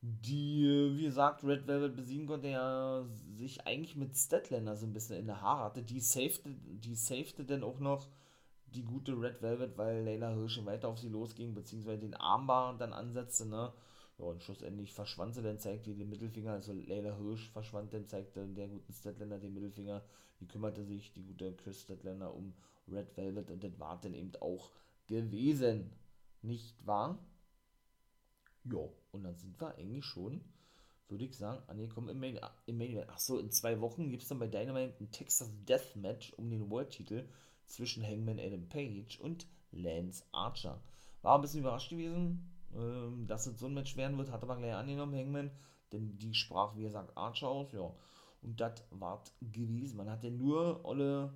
die, 0.00 0.92
wie 0.96 1.04
gesagt, 1.04 1.44
Red 1.44 1.68
Velvet 1.68 1.94
besiegen 1.94 2.26
konnte, 2.26 2.48
ja, 2.48 3.04
sich 3.36 3.64
eigentlich 3.66 3.94
mit 3.94 4.16
Statlander 4.16 4.76
so 4.76 4.86
ein 4.86 4.92
bisschen 4.92 5.16
in 5.16 5.26
der 5.26 5.40
Haare 5.40 5.64
hatte, 5.64 5.82
die 5.84 6.00
safete, 6.00 6.50
die 6.66 6.96
safete 6.96 7.44
dann 7.44 7.62
auch 7.62 7.78
noch 7.78 8.08
die 8.74 8.82
gute 8.82 9.12
Red 9.12 9.40
Velvet, 9.42 9.76
weil 9.78 10.04
Leila 10.04 10.34
Hirsch 10.34 10.64
weiter 10.64 10.88
auf 10.88 10.98
sie 10.98 11.08
losging, 11.08 11.54
beziehungsweise 11.54 12.00
den 12.00 12.14
Armbar 12.14 12.76
dann 12.76 12.92
ansetzte, 12.92 13.46
ne, 13.46 13.72
ja, 14.18 14.24
und 14.24 14.42
schlussendlich 14.42 14.92
verschwand 14.92 15.34
sie, 15.34 15.42
dann 15.42 15.58
zeigte 15.58 15.94
den 15.94 16.08
Mittelfinger, 16.08 16.52
also 16.52 16.72
Leila 16.72 17.16
Hirsch 17.16 17.50
verschwand, 17.50 17.92
dann 17.92 18.06
zeigte 18.06 18.46
der 18.46 18.68
guten 18.68 18.92
Statlander 18.92 19.38
den 19.38 19.54
Mittelfinger, 19.54 20.02
die 20.40 20.46
kümmerte 20.46 20.84
sich, 20.84 21.12
die 21.12 21.22
gute 21.22 21.54
Chris 21.54 21.82
Statlander, 21.82 22.34
um 22.34 22.54
Red 22.88 23.16
Velvet 23.16 23.50
und 23.50 23.64
das 23.64 23.78
war 23.78 24.00
dann 24.00 24.14
eben 24.14 24.32
auch 24.40 24.70
gewesen. 25.06 25.90
Nicht 26.42 26.86
wahr? 26.86 27.18
Ja, 28.64 28.88
und 29.12 29.24
dann 29.24 29.36
sind 29.36 29.60
wir 29.60 29.74
eigentlich 29.76 30.04
schon, 30.04 30.42
würde 31.08 31.24
ich 31.24 31.36
sagen, 31.36 31.62
angekommen 31.68 32.08
im 32.08 32.20
Main, 32.20 32.38
Event. 32.66 33.10
Achso, 33.10 33.38
in 33.38 33.50
zwei 33.50 33.80
Wochen 33.80 34.10
gibt 34.10 34.22
es 34.22 34.28
dann 34.28 34.38
bei 34.38 34.48
Dynamite 34.48 34.94
ein 35.00 35.10
Texas 35.10 35.50
Death 35.66 35.96
Match 35.96 36.32
um 36.34 36.50
den 36.50 36.70
World-Titel 36.70 37.28
zwischen 37.66 38.04
Hangman 38.04 38.38
Adam 38.38 38.68
Page 38.68 39.18
und 39.20 39.46
Lance 39.72 40.24
Archer. 40.32 40.80
War 41.22 41.36
ein 41.36 41.40
bisschen 41.42 41.60
überrascht 41.60 41.90
gewesen, 41.90 42.50
ähm, 42.74 43.26
dass 43.26 43.46
es 43.46 43.58
so 43.58 43.66
ein 43.66 43.74
Match 43.74 43.96
werden 43.96 44.18
wird, 44.18 44.30
hat 44.30 44.42
aber 44.42 44.56
gleich 44.56 44.74
angenommen, 44.74 45.14
Hangman, 45.14 45.50
denn 45.92 46.18
die 46.18 46.34
sprach, 46.34 46.76
wie 46.76 46.82
gesagt, 46.82 47.16
Archer 47.16 47.48
aus, 47.48 47.72
ja. 47.72 47.94
Und 48.42 48.60
das 48.60 48.84
war 48.90 49.22
gewesen. 49.40 49.96
Man 49.96 50.10
hat 50.10 50.22
ja 50.22 50.30
nur 50.30 50.84
alle, 50.84 51.32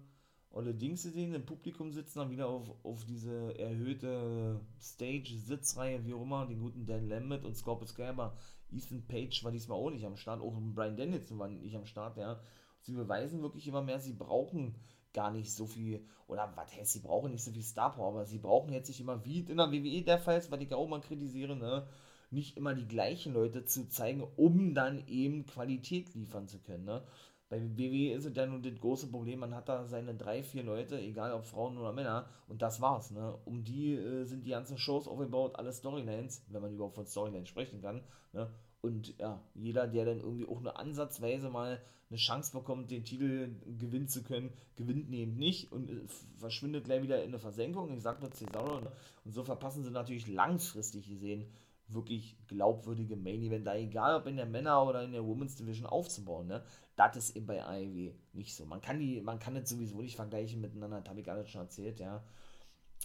alle 0.52 0.74
Dings 0.74 1.04
gesehen, 1.04 1.34
im 1.34 1.46
Publikum 1.46 1.92
sitzen, 1.92 2.18
dann 2.18 2.30
wieder 2.30 2.48
auf, 2.48 2.70
auf 2.84 3.04
diese 3.06 3.58
erhöhte 3.58 4.60
Stage-Sitzreihe, 4.80 6.04
wie 6.04 6.12
auch 6.12 6.22
immer, 6.22 6.46
den 6.46 6.60
guten 6.60 6.84
Dan 6.84 7.08
Lambert 7.08 7.44
und 7.44 7.56
Scorpio 7.56 7.86
Sky, 7.86 8.02
aber 8.02 8.36
Ethan 8.70 9.06
Page 9.06 9.42
war 9.44 9.52
diesmal 9.52 9.78
auch 9.78 9.90
nicht 9.90 10.04
am 10.04 10.16
Start, 10.16 10.42
auch 10.42 10.54
Brian 10.74 10.96
Danielson 10.96 11.38
war 11.38 11.48
nicht 11.48 11.76
am 11.76 11.86
Start, 11.86 12.18
ja. 12.18 12.40
Sie 12.80 12.92
beweisen 12.92 13.42
wirklich 13.42 13.66
immer 13.66 13.82
mehr, 13.82 14.00
sie 14.00 14.12
brauchen 14.12 14.74
gar 15.12 15.30
nicht 15.30 15.52
so 15.52 15.66
viel, 15.66 16.04
oder 16.26 16.52
was 16.56 16.76
heißt, 16.76 16.92
sie 16.92 17.00
brauchen 17.00 17.32
nicht 17.32 17.44
so 17.44 17.50
viel 17.50 17.62
Star 17.62 17.94
Power, 17.94 18.08
aber 18.08 18.26
sie 18.26 18.38
brauchen 18.38 18.72
jetzt 18.72 18.88
nicht 18.88 19.00
immer, 19.00 19.24
wie 19.24 19.40
in 19.40 19.56
der 19.56 19.72
WWE 19.72 20.02
der 20.02 20.18
Fall 20.18 20.38
ist, 20.38 20.50
was 20.50 20.60
ich 20.60 20.72
auch 20.74 20.88
mal 20.88 21.00
kritisiere, 21.00 21.56
ne, 21.56 21.86
nicht 22.30 22.56
immer 22.56 22.74
die 22.74 22.86
gleichen 22.86 23.32
Leute 23.32 23.64
zu 23.64 23.88
zeigen, 23.88 24.22
um 24.36 24.74
dann 24.74 25.06
eben 25.08 25.46
Qualität 25.46 26.14
liefern 26.14 26.46
zu 26.48 26.58
können, 26.60 26.84
ne. 26.84 27.02
Bei 27.50 27.58
WWE 27.62 28.12
ist 28.12 28.26
es 28.26 28.36
ja 28.36 28.44
nun 28.44 28.62
das 28.62 28.78
große 28.78 29.06
Problem, 29.06 29.38
man 29.38 29.54
hat 29.54 29.70
da 29.70 29.86
seine 29.86 30.14
drei, 30.14 30.42
vier 30.42 30.62
Leute, 30.64 31.00
egal 31.00 31.32
ob 31.32 31.46
Frauen 31.46 31.78
oder 31.78 31.92
Männer, 31.92 32.26
und 32.46 32.60
das 32.60 32.82
war's, 32.82 33.10
ne. 33.10 33.38
Um 33.46 33.64
die 33.64 33.94
äh, 33.94 34.24
sind 34.24 34.44
die 34.44 34.50
ganzen 34.50 34.76
Shows 34.76 35.08
aufgebaut, 35.08 35.56
alle 35.56 35.72
Storylines, 35.72 36.44
wenn 36.48 36.60
man 36.60 36.72
überhaupt 36.74 36.96
von 36.96 37.06
Storylines 37.06 37.48
sprechen 37.48 37.80
kann, 37.80 38.02
ne. 38.32 38.50
Und 38.82 39.18
ja, 39.18 39.40
jeder, 39.54 39.88
der 39.88 40.04
dann 40.04 40.20
irgendwie 40.20 40.46
auch 40.46 40.60
nur 40.60 40.78
ansatzweise 40.78 41.48
mal 41.48 41.80
eine 42.10 42.18
Chance 42.18 42.52
bekommt, 42.52 42.90
den 42.90 43.04
Titel 43.04 43.54
gewinnen 43.78 44.08
zu 44.08 44.22
können, 44.22 44.50
gewinnt 44.76 45.12
eben 45.12 45.36
nicht 45.36 45.70
und 45.72 45.90
äh, 45.90 46.00
verschwindet 46.38 46.84
gleich 46.84 47.02
wieder 47.02 47.22
in 47.22 47.28
eine 47.28 47.38
Versenkung. 47.38 47.92
Ich 47.92 48.02
sag 48.02 48.20
nur 48.20 48.32
Cesaro. 48.32 48.80
Ne? 48.80 48.92
Und 49.24 49.32
so 49.32 49.44
verpassen 49.44 49.84
sie 49.84 49.90
natürlich 49.90 50.26
langfristig 50.26 51.08
gesehen 51.08 51.46
wirklich 51.88 52.36
glaubwürdige 52.46 53.16
Main 53.16 53.42
Event, 53.42 53.66
egal 53.66 54.16
ob 54.16 54.26
in 54.26 54.36
der 54.36 54.46
Männer- 54.46 54.84
oder 54.84 55.02
in 55.02 55.12
der 55.12 55.24
Women's 55.24 55.56
Division 55.56 55.86
aufzubauen. 55.86 56.46
Ne? 56.46 56.62
Das 56.96 57.16
ist 57.16 57.34
eben 57.34 57.46
bei 57.46 57.64
AEW 57.64 58.12
nicht 58.32 58.54
so. 58.54 58.66
Man 58.66 58.80
kann 58.80 58.98
die, 58.98 59.20
man 59.20 59.38
kann 59.38 59.54
das 59.54 59.68
sowieso 59.68 60.02
nicht 60.02 60.16
vergleichen 60.16 60.60
miteinander, 60.60 61.00
das 61.00 61.08
habe 61.08 61.20
ich 61.20 61.30
alles 61.30 61.48
schon 61.48 61.62
erzählt, 61.62 61.98
ja. 61.98 62.22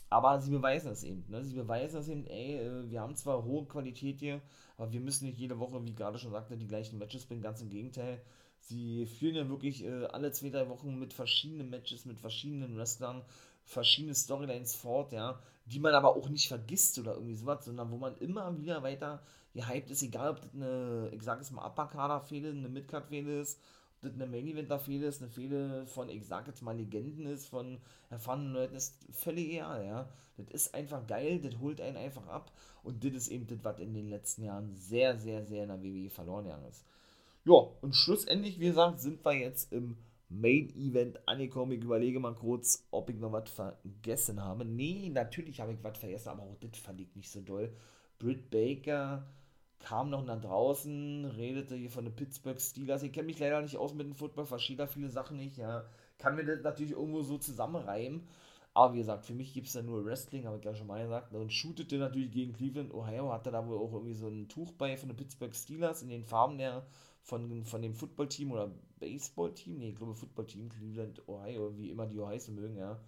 aber 0.09 0.41
sie 0.41 0.51
beweisen 0.51 0.91
es 0.91 1.03
eben, 1.03 1.23
ne? 1.29 1.43
Sie 1.45 1.55
beweisen 1.55 1.99
es 1.99 2.09
eben, 2.09 2.25
ey, 2.27 2.57
äh, 2.57 2.89
wir 2.89 3.01
haben 3.01 3.15
zwar 3.15 3.43
hohe 3.45 3.65
Qualität 3.65 4.19
hier, 4.19 4.41
aber 4.77 4.91
wir 4.91 4.99
müssen 4.99 5.25
nicht 5.25 5.37
jede 5.37 5.59
Woche, 5.59 5.83
wie 5.85 5.95
gerade 5.95 6.17
schon 6.17 6.31
sagte, 6.31 6.57
die 6.57 6.67
gleichen 6.67 6.99
Matches 6.99 7.25
bringen, 7.25 7.41
ganz 7.41 7.61
im 7.61 7.69
Gegenteil. 7.69 8.21
Sie 8.65 9.05
führen 9.05 9.35
ja 9.35 9.49
wirklich 9.49 9.83
äh, 9.83 10.05
alle 10.05 10.31
zwei, 10.31 10.49
drei 10.49 10.69
Wochen 10.69 10.97
mit 10.97 11.13
verschiedenen 11.13 11.69
Matches, 11.69 12.05
mit 12.05 12.19
verschiedenen 12.19 12.77
Wrestlern, 12.77 13.23
verschiedene 13.65 14.15
Storylines 14.15 14.75
fort, 14.75 15.11
ja, 15.11 15.39
die 15.65 15.79
man 15.79 15.93
aber 15.93 16.15
auch 16.15 16.29
nicht 16.29 16.47
vergisst 16.47 16.97
oder 16.99 17.13
irgendwie 17.13 17.35
sowas, 17.35 17.65
sondern 17.65 17.91
wo 17.91 17.97
man 17.97 18.17
immer 18.17 18.57
wieder 18.57 18.83
weiter 18.83 19.21
gehypt 19.53 19.91
ist, 19.91 20.01
egal 20.01 20.31
ob 20.31 20.41
das 20.41 20.53
eine, 20.53 21.09
ich 21.13 21.21
sag 21.23 21.41
es 21.41 21.51
mal, 21.51 21.65
Upper-Kader-Fehde, 21.65 22.49
eine 22.49 22.69
Mid-Card-Fehde 22.69 23.39
ist, 23.41 23.59
ob 23.97 24.03
das 24.03 24.13
eine 24.13 24.27
Main-Eventer-Fehde 24.27 25.05
ist, 25.05 25.21
eine 25.21 25.29
Fehde 25.29 25.85
von, 25.85 26.09
ich 26.09 26.25
sag 26.25 26.47
jetzt 26.47 26.61
mal, 26.61 26.75
Legenden 26.75 27.25
ist, 27.25 27.47
von 27.47 27.79
erfahrenen 28.09 28.53
Leuten, 28.53 28.75
ist 28.75 28.95
völlig 29.11 29.49
egal, 29.49 29.85
ja. 29.85 30.09
Das 30.37 30.47
ist 30.49 30.73
einfach 30.73 31.05
geil, 31.05 31.39
das 31.39 31.59
holt 31.59 31.79
einen 31.81 31.97
einfach 31.97 32.27
ab 32.27 32.51
und 32.81 33.03
das 33.03 33.13
ist 33.13 33.27
eben 33.27 33.45
das, 33.47 33.59
was 33.63 33.79
in 33.79 33.93
den 33.93 34.09
letzten 34.09 34.43
Jahren 34.43 34.73
sehr, 34.73 35.17
sehr, 35.17 35.45
sehr 35.45 35.63
in 35.63 35.69
der 35.69 35.83
WWE 35.83 36.09
verloren 36.09 36.45
gegangen 36.45 36.67
ist. 36.67 36.83
Ja, 37.45 37.67
und 37.81 37.95
schlussendlich, 37.95 38.59
wie 38.59 38.67
gesagt, 38.67 38.99
sind 38.99 39.23
wir 39.25 39.33
jetzt 39.33 39.73
im 39.73 39.97
Main 40.29 40.69
Event 40.75 41.27
angekommen. 41.27 41.73
Ich 41.73 41.83
überlege 41.83 42.19
mal 42.19 42.33
kurz, 42.33 42.87
ob 42.91 43.09
ich 43.09 43.17
noch 43.17 43.31
was 43.31 43.49
vergessen 43.49 44.41
habe. 44.43 44.65
Nee, 44.65 45.09
natürlich 45.09 45.59
habe 45.59 45.73
ich 45.73 45.83
was 45.83 45.97
vergessen, 45.97 46.29
aber 46.29 46.43
auch 46.43 46.57
das 46.59 46.79
fand 46.79 47.01
ich 47.01 47.15
nicht 47.15 47.29
so 47.29 47.41
doll. 47.41 47.71
Britt 48.17 48.49
Baker 48.49 49.27
kam 49.79 50.09
noch 50.09 50.23
nach 50.23 50.39
draußen, 50.39 51.25
redete 51.25 51.75
hier 51.75 51.91
von 51.91 52.05
den 52.05 52.15
Pittsburgh 52.15 52.59
Steelers. 52.59 53.03
Ich 53.03 53.11
kenne 53.11 53.27
mich 53.27 53.39
leider 53.39 53.61
nicht 53.61 53.77
aus 53.77 53.93
mit 53.93 54.07
dem 54.07 54.15
Football, 54.15 54.45
verstehe 54.45 54.77
da 54.77 54.87
viele 54.87 55.09
Sachen 55.09 55.37
nicht. 55.37 55.57
Ja. 55.57 55.85
Kann 56.17 56.35
mir 56.35 56.45
das 56.45 56.63
natürlich 56.63 56.93
irgendwo 56.93 57.21
so 57.21 57.37
zusammenreimen. 57.37 58.25
Aber 58.73 58.93
wie 58.93 58.99
gesagt, 58.99 59.25
für 59.25 59.33
mich 59.33 59.53
gibt 59.53 59.67
es 59.67 59.73
da 59.73 59.83
nur 59.83 60.03
Wrestling, 60.05 60.45
habe 60.45 60.57
ich 60.57 60.63
ja 60.63 60.73
schon 60.73 60.87
mal 60.87 61.03
gesagt. 61.03 61.33
Und 61.33 61.53
shootete 61.53 61.97
natürlich 61.97 62.31
gegen 62.31 62.53
Cleveland, 62.53 62.93
Ohio, 62.93 63.31
hatte 63.31 63.51
da 63.51 63.67
wohl 63.67 63.77
auch 63.77 63.93
irgendwie 63.93 64.15
so 64.15 64.29
ein 64.29 64.47
Tuch 64.47 64.71
bei 64.71 64.97
von 64.97 65.09
den 65.09 65.17
Pittsburgh 65.17 65.53
Steelers 65.53 66.01
in 66.01 66.09
den 66.09 66.23
Farben 66.23 66.57
der, 66.57 66.83
von, 67.23 67.63
von 67.65 67.81
dem 67.81 67.95
Footballteam 67.95 68.51
oder 68.51 68.71
Baseballteam, 68.99 69.77
nee, 69.77 69.89
ich 69.89 69.95
glaube 69.95 70.13
Footballteam, 70.13 70.69
Cleveland, 70.69 71.27
Ohio, 71.27 71.75
wie 71.77 71.89
immer 71.89 72.05
die 72.05 72.21
heißen 72.21 72.53
mögen, 72.53 72.77
ja. 72.77 72.99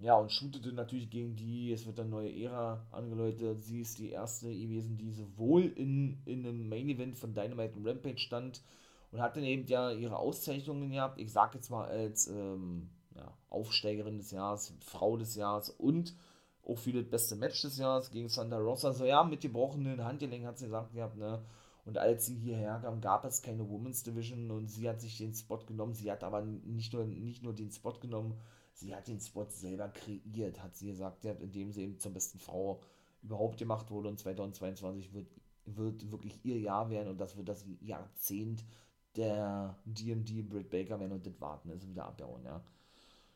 Ja, 0.00 0.16
und 0.16 0.30
shootete 0.30 0.72
natürlich 0.72 1.10
gegen 1.10 1.34
die, 1.34 1.72
es 1.72 1.84
wird 1.84 1.98
eine 1.98 2.08
neue 2.08 2.32
Ära 2.32 2.86
angeläutet. 2.92 3.64
Sie 3.64 3.80
ist 3.80 3.98
die 3.98 4.10
erste 4.10 4.46
gewesen, 4.46 4.96
die 4.96 5.10
sowohl 5.10 5.64
in, 5.64 6.22
in 6.24 6.46
einem 6.46 6.68
Main 6.68 6.88
Event 6.88 7.18
von 7.18 7.34
Dynamite 7.34 7.74
und 7.76 7.86
Rampage 7.86 8.18
stand 8.18 8.62
und 9.10 9.20
hat 9.20 9.36
dann 9.36 9.42
eben 9.42 9.66
ja 9.66 9.90
ihre 9.90 10.16
Auszeichnungen 10.16 10.92
gehabt. 10.92 11.18
Ich 11.20 11.32
sage 11.32 11.58
jetzt 11.58 11.70
mal 11.70 11.88
als 11.88 12.28
ähm, 12.28 12.90
ja, 13.16 13.36
Aufsteigerin 13.50 14.18
des 14.18 14.30
Jahres, 14.30 14.72
Frau 14.80 15.16
des 15.16 15.34
Jahres 15.34 15.70
und 15.70 16.14
auch 16.62 16.78
für 16.78 16.92
das 16.92 17.08
beste 17.10 17.34
Match 17.34 17.60
des 17.62 17.78
Jahres 17.78 18.10
gegen 18.12 18.28
Sandra 18.28 18.58
Rosa. 18.58 18.92
So 18.92 19.04
ja, 19.04 19.24
mit 19.24 19.40
gebrochenen 19.40 20.04
Handgelenk 20.04 20.46
hat 20.46 20.58
sie 20.58 20.66
gesagt 20.66 20.92
gehabt, 20.92 21.16
ne? 21.16 21.42
Und 21.88 21.96
als 21.96 22.26
sie 22.26 22.34
hierher 22.34 22.80
kam, 22.82 23.00
gab 23.00 23.24
es 23.24 23.40
keine 23.40 23.66
Women's 23.66 24.02
Division 24.02 24.50
und 24.50 24.68
sie 24.68 24.86
hat 24.90 25.00
sich 25.00 25.16
den 25.16 25.32
Spot 25.32 25.56
genommen. 25.56 25.94
Sie 25.94 26.12
hat 26.12 26.22
aber 26.22 26.42
nicht 26.42 26.92
nur, 26.92 27.06
nicht 27.06 27.42
nur 27.42 27.54
den 27.54 27.70
Spot 27.70 27.94
genommen, 27.94 28.38
sie 28.74 28.94
hat 28.94 29.08
den 29.08 29.20
Spot 29.20 29.46
selber 29.48 29.88
kreiert, 29.88 30.62
hat 30.62 30.76
sie 30.76 30.88
gesagt, 30.88 31.24
indem 31.24 31.72
sie 31.72 31.84
eben 31.84 31.98
zur 31.98 32.12
besten 32.12 32.38
Frau 32.40 32.82
überhaupt 33.22 33.56
gemacht 33.56 33.90
wurde. 33.90 34.10
Und 34.10 34.18
2022 34.18 35.14
wird, 35.14 35.28
wird 35.64 36.12
wirklich 36.12 36.38
ihr 36.44 36.58
Jahr 36.58 36.90
werden 36.90 37.08
und 37.08 37.18
das 37.18 37.38
wird 37.38 37.48
das 37.48 37.64
Jahrzehnt 37.80 38.66
der 39.16 39.74
DMD 39.86 40.46
Britt 40.46 40.68
Baker 40.68 41.00
werden 41.00 41.12
und 41.12 41.26
das 41.26 41.40
Warten 41.40 41.70
ist 41.70 41.88
wieder 41.88 42.04
abbauen, 42.04 42.44
ja. 42.44 42.62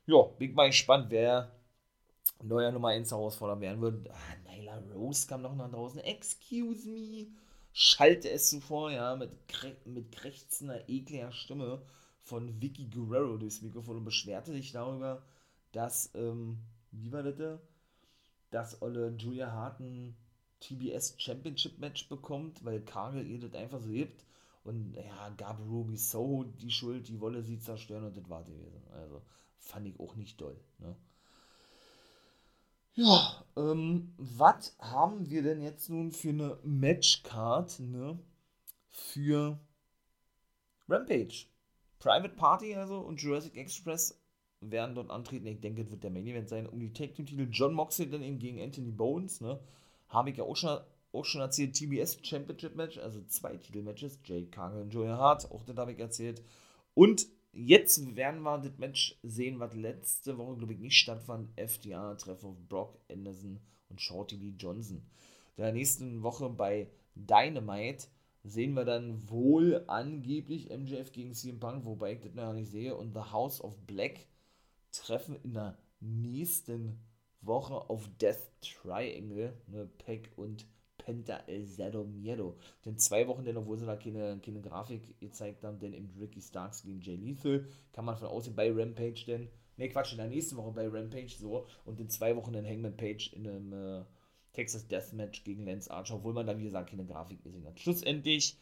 Ja, 0.04 0.24
bin 0.24 0.52
mal 0.52 0.66
gespannt, 0.66 1.06
wer 1.08 1.50
neuer 2.42 2.70
Nummer 2.70 2.88
1 2.88 3.10
Herausforderer 3.10 3.62
werden 3.62 3.80
wird. 3.80 4.10
Ah, 4.10 4.50
Nyla 4.50 4.78
Rose 4.94 5.26
kam 5.26 5.40
noch 5.40 5.56
nach 5.56 5.70
draußen. 5.70 6.00
Excuse 6.00 6.86
me 6.90 7.28
schallte 7.72 8.30
es 8.30 8.50
zuvor, 8.50 8.90
ja, 8.90 9.16
mit, 9.16 9.30
mit 9.84 10.12
krächzender, 10.12 10.88
ekliger 10.88 11.32
Stimme 11.32 11.82
von 12.20 12.60
Vicky 12.60 12.86
Guerrero 12.86 13.36
durchs 13.36 13.62
Mikrofon 13.62 13.98
und 13.98 14.04
beschwerte 14.04 14.52
sich 14.52 14.72
darüber, 14.72 15.22
dass, 15.72 16.10
ähm, 16.14 16.58
wie 16.90 17.12
war 17.12 17.22
das, 17.22 17.60
dass 18.50 18.82
Olle 18.82 19.14
Julia 19.16 19.50
Hart 19.50 19.80
ein 19.80 20.16
TBS 20.60 21.14
Championship 21.18 21.78
Match 21.78 22.08
bekommt, 22.08 22.64
weil 22.64 22.80
Kagel 22.82 23.26
ihr 23.26 23.40
das 23.40 23.54
einfach 23.54 23.80
so 23.80 23.90
gibt 23.90 24.24
und 24.64 24.94
ja, 24.94 25.30
gab 25.30 25.58
Ruby 25.60 25.96
Soho 25.96 26.44
die 26.44 26.70
Schuld, 26.70 27.08
die 27.08 27.20
wolle 27.20 27.42
sie 27.42 27.58
zerstören 27.58 28.04
und 28.04 28.16
das 28.16 28.28
war 28.28 28.44
gewesen. 28.44 28.82
Also 28.92 29.22
fand 29.58 29.88
ich 29.88 29.98
auch 29.98 30.14
nicht 30.14 30.40
doll, 30.40 30.56
ne? 30.78 30.94
Ja, 32.94 33.42
ähm, 33.56 34.12
was 34.18 34.76
haben 34.78 35.30
wir 35.30 35.42
denn 35.42 35.62
jetzt 35.62 35.88
nun 35.88 36.12
für 36.12 36.28
eine 36.28 36.58
Matchcard, 36.62 37.80
ne? 37.80 38.18
Für 38.90 39.58
Rampage. 40.88 41.46
Private 41.98 42.34
Party 42.34 42.74
also 42.74 42.98
und 42.98 43.22
Jurassic 43.22 43.56
Express 43.56 44.20
werden 44.60 44.94
dort 44.94 45.10
antreten. 45.10 45.46
Ich 45.46 45.60
denke, 45.60 45.82
es 45.82 45.90
wird 45.90 46.04
der 46.04 46.10
Main 46.10 46.26
Event 46.26 46.50
sein. 46.50 46.68
Um 46.68 46.80
die 46.80 46.92
Tag 46.92 47.14
Team 47.14 47.26
Titel 47.26 47.48
John 47.50 47.72
Moxley 47.72 48.10
dann 48.10 48.22
eben 48.22 48.38
gegen 48.38 48.60
Anthony 48.60 48.90
Bones, 48.90 49.40
ne? 49.40 49.58
Habe 50.08 50.30
ich 50.30 50.36
ja 50.36 50.44
auch 50.44 50.56
schon, 50.56 50.78
auch 51.12 51.24
schon 51.24 51.40
erzählt. 51.40 51.74
TBS 51.74 52.18
Championship 52.22 52.76
Match, 52.76 52.98
also 52.98 53.22
zwei 53.24 53.56
Titelmatches. 53.56 54.20
Jay 54.24 54.44
Cargill 54.46 54.82
und 54.82 54.90
Joey 54.90 55.08
Hart, 55.08 55.50
auch 55.50 55.64
das 55.64 55.76
habe 55.76 55.92
ich 55.92 55.98
erzählt. 55.98 56.42
Und 56.94 57.26
jetzt 57.52 58.16
werden 58.16 58.42
wir 58.42 58.58
das 58.58 58.78
Match 58.78 59.18
sehen, 59.22 59.60
was 59.60 59.74
letzte 59.74 60.38
Woche, 60.38 60.56
glaube 60.56 60.72
ich, 60.74 60.80
nicht 60.80 60.98
stattfand. 60.98 61.48
FDR-Treffen 61.56 62.50
auf 62.50 62.68
Brock 62.68 62.98
Anderson 63.10 63.60
und 63.88 64.00
Shorty 64.00 64.36
Lee 64.36 64.54
Johnson. 64.58 65.02
In 65.56 65.62
der 65.62 65.72
nächsten 65.72 66.22
Woche 66.22 66.48
bei 66.48 66.88
Dynamite 67.14 68.06
sehen 68.44 68.74
wir 68.74 68.84
dann 68.84 69.28
wohl 69.28 69.84
angeblich 69.86 70.70
MJF 70.70 71.12
gegen 71.12 71.34
CM 71.34 71.60
Punk, 71.60 71.84
wobei 71.84 72.14
ich 72.14 72.20
das 72.20 72.34
noch 72.34 72.52
nicht 72.52 72.70
sehe. 72.70 72.96
Und 72.96 73.12
The 73.12 73.32
House 73.32 73.62
of 73.62 73.78
Black 73.86 74.26
treffen 74.90 75.36
in 75.44 75.54
der 75.54 75.78
nächsten 76.00 76.98
Woche 77.40 77.74
auf 77.74 78.08
Death 78.20 78.50
Triangle, 78.60 79.56
ne, 79.66 79.88
Peck 79.98 80.32
und 80.36 80.66
Penta 81.04 81.38
El 81.46 81.66
Zero 81.66 82.04
Miedo. 82.04 82.56
Denn 82.84 82.98
zwei 82.98 83.26
Wochen, 83.28 83.44
denn 83.44 83.56
obwohl 83.56 83.78
sie 83.78 83.86
da 83.86 83.96
keine, 83.96 84.38
keine 84.44 84.60
Grafik 84.60 85.18
gezeigt 85.20 85.64
haben, 85.64 85.78
denn 85.78 85.92
im 85.92 86.10
Ricky 86.20 86.40
Starks 86.40 86.82
gegen 86.82 87.00
Jay 87.00 87.16
Lethal, 87.16 87.66
kann 87.92 88.04
man 88.04 88.16
von 88.16 88.28
außen 88.28 88.54
bei 88.54 88.70
Rampage 88.70 89.24
denn, 89.26 89.48
ne 89.76 89.88
Quatsch, 89.88 90.12
in 90.12 90.18
der 90.18 90.28
nächsten 90.28 90.56
Woche 90.56 90.72
bei 90.72 90.88
Rampage 90.88 91.34
so 91.38 91.66
und 91.84 92.00
in 92.00 92.08
zwei 92.08 92.36
Wochen 92.36 92.54
in 92.54 92.66
Hangman 92.66 92.96
Page 92.96 93.32
in 93.32 93.46
einem 93.46 93.72
äh, 93.72 94.04
Texas 94.52 94.86
Deathmatch 94.86 95.44
gegen 95.44 95.64
Lance 95.64 95.90
Archer, 95.90 96.16
obwohl 96.16 96.34
man 96.34 96.46
da 96.46 96.58
wie 96.58 96.64
gesagt 96.64 96.90
keine 96.90 97.06
Grafik 97.06 97.42
gesehen 97.42 97.66
hat. 97.66 97.80
Schlussendlich, 97.80 98.56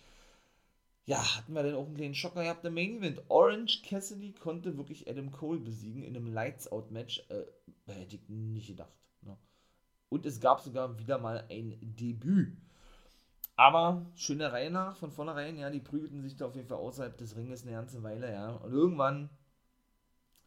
ja, 1.06 1.36
hatten 1.36 1.52
wir 1.52 1.62
dann 1.62 1.74
auch 1.74 1.86
einen 1.86 1.96
kleinen 1.96 2.14
Schocker 2.14 2.42
gehabt 2.42 2.64
im 2.64 2.74
Main 2.74 2.98
Event. 2.98 3.22
Orange 3.28 3.82
Cassidy 3.82 4.32
konnte 4.32 4.76
wirklich 4.76 5.08
Adam 5.08 5.32
Cole 5.32 5.58
besiegen 5.58 6.04
in 6.04 6.16
einem 6.16 6.32
Lights 6.32 6.70
Out 6.70 6.90
Match. 6.90 7.24
Äh, 7.28 7.44
hätte 7.92 8.16
ich 8.16 8.28
nicht 8.28 8.68
gedacht. 8.68 8.92
Und 10.10 10.26
es 10.26 10.40
gab 10.40 10.60
sogar 10.60 10.98
wieder 10.98 11.18
mal 11.18 11.46
ein 11.48 11.78
Debüt. 11.80 12.56
Aber 13.56 14.06
schöne 14.14 14.52
Reihe 14.52 14.70
nach, 14.70 14.96
von 14.96 15.10
vornherein, 15.10 15.56
ja, 15.56 15.70
die 15.70 15.80
prügelten 15.80 16.22
sich 16.22 16.36
da 16.36 16.46
auf 16.46 16.56
jeden 16.56 16.66
Fall 16.66 16.78
außerhalb 16.78 17.16
des 17.16 17.36
Ringes 17.36 17.62
eine 17.62 17.72
ganze 17.72 18.02
Weile, 18.02 18.32
ja. 18.32 18.50
Und 18.56 18.72
irgendwann, 18.72 19.30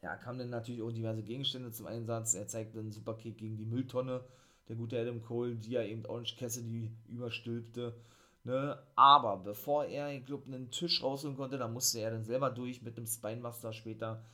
ja, 0.02 0.16
kamen 0.18 0.40
dann 0.40 0.50
natürlich 0.50 0.82
auch 0.82 0.92
diverse 0.92 1.24
Gegenstände 1.24 1.72
zum 1.72 1.88
Einsatz. 1.88 2.34
Er 2.34 2.48
zeigte 2.48 2.80
einen 2.80 2.92
Superkick 2.92 3.38
gegen 3.38 3.56
die 3.56 3.66
Mülltonne, 3.66 4.24
der 4.68 4.76
gute 4.76 5.00
Adam 5.00 5.22
Cole, 5.22 5.56
die 5.56 5.72
ja 5.72 5.84
eben 5.84 6.06
Orange 6.06 6.36
Cassidy 6.38 6.92
überstülpte. 7.08 7.96
Ne? 8.44 8.78
Aber 8.96 9.38
bevor 9.38 9.86
er, 9.86 10.12
ich 10.12 10.26
glaube, 10.26 10.48
einen 10.48 10.72
Tisch 10.72 11.02
rausholen 11.02 11.38
konnte, 11.38 11.58
da 11.58 11.68
musste 11.68 12.00
er 12.00 12.12
dann 12.12 12.24
selber 12.24 12.50
durch 12.50 12.82
mit 12.82 12.98
dem 12.98 13.08
Spinebuster 13.08 13.72
später. 13.72 14.26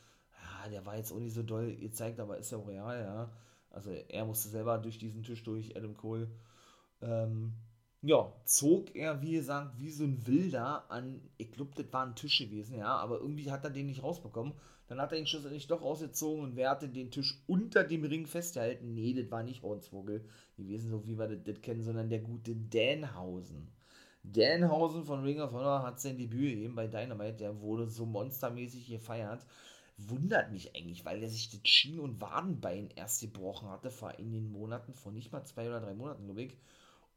Ja, 0.63 0.69
der 0.69 0.85
war 0.85 0.97
jetzt 0.97 1.11
auch 1.11 1.19
nicht 1.19 1.35
so 1.35 1.43
doll 1.43 1.75
gezeigt, 1.75 2.19
aber 2.19 2.37
ist 2.37 2.51
ja 2.51 2.57
auch 2.57 2.67
real, 2.67 2.99
ja. 2.99 3.29
Also 3.69 3.91
er 3.91 4.25
musste 4.25 4.49
selber 4.49 4.77
durch 4.77 4.97
diesen 4.97 5.23
Tisch 5.23 5.43
durch, 5.43 5.75
Adam 5.75 5.95
Cole. 5.95 6.29
Ähm, 7.01 7.53
ja, 8.01 8.33
zog 8.45 8.95
er, 8.95 9.21
wie 9.21 9.33
gesagt, 9.33 9.77
wie 9.77 9.91
so 9.91 10.05
ein 10.05 10.25
Wilder 10.25 10.89
an, 10.89 11.21
ich 11.37 11.51
glaube, 11.51 11.71
das 11.75 11.91
war 11.91 12.05
ein 12.05 12.15
Tisch 12.15 12.39
gewesen, 12.39 12.77
ja, 12.77 12.95
aber 12.95 13.19
irgendwie 13.19 13.51
hat 13.51 13.65
er 13.65 13.71
den 13.71 13.87
nicht 13.87 14.03
rausbekommen. 14.03 14.53
Dann 14.87 15.01
hat 15.01 15.11
er 15.11 15.19
ihn 15.19 15.27
schlussendlich 15.27 15.67
doch 15.67 15.81
rausgezogen 15.81 16.43
und 16.43 16.55
wer 16.55 16.71
hatte 16.71 16.87
den 16.87 17.11
Tisch 17.11 17.43
unter 17.45 17.83
dem 17.83 18.05
Ring 18.05 18.25
festgehalten? 18.25 18.95
Nee, 18.95 19.13
das 19.13 19.29
war 19.29 19.43
nicht 19.43 19.61
Hornsvogel 19.61 20.25
gewesen, 20.57 20.89
so 20.89 21.05
wie 21.05 21.19
wir 21.19 21.27
das, 21.27 21.43
das 21.43 21.61
kennen, 21.61 21.83
sondern 21.83 22.09
der 22.09 22.19
gute 22.19 22.55
Danhausen. 22.55 23.67
Danhausen 24.23 25.03
von 25.03 25.23
Ring 25.23 25.41
of 25.41 25.51
Honor 25.51 25.83
hat 25.83 25.99
sein 25.99 26.17
Debüt 26.17 26.57
eben 26.57 26.75
bei 26.75 26.87
Dynamite, 26.87 27.37
der 27.37 27.61
wurde 27.61 27.87
so 27.87 28.05
monstermäßig 28.05 28.87
gefeiert 28.87 29.45
wundert 30.07 30.51
mich 30.51 30.75
eigentlich, 30.75 31.05
weil 31.05 31.21
er 31.21 31.29
sich 31.29 31.49
das 31.49 31.61
Schien- 31.63 31.99
und 31.99 32.21
Wadenbein 32.21 32.89
erst 32.95 33.21
gebrochen 33.21 33.69
hatte 33.69 33.91
vor 33.91 34.17
in 34.17 34.31
den 34.31 34.51
Monaten, 34.51 34.93
vor 34.93 35.11
nicht 35.11 35.31
mal 35.31 35.43
zwei 35.43 35.67
oder 35.67 35.81
drei 35.81 35.93
Monaten, 35.93 36.25
glaube 36.25 36.43
ich. 36.43 36.57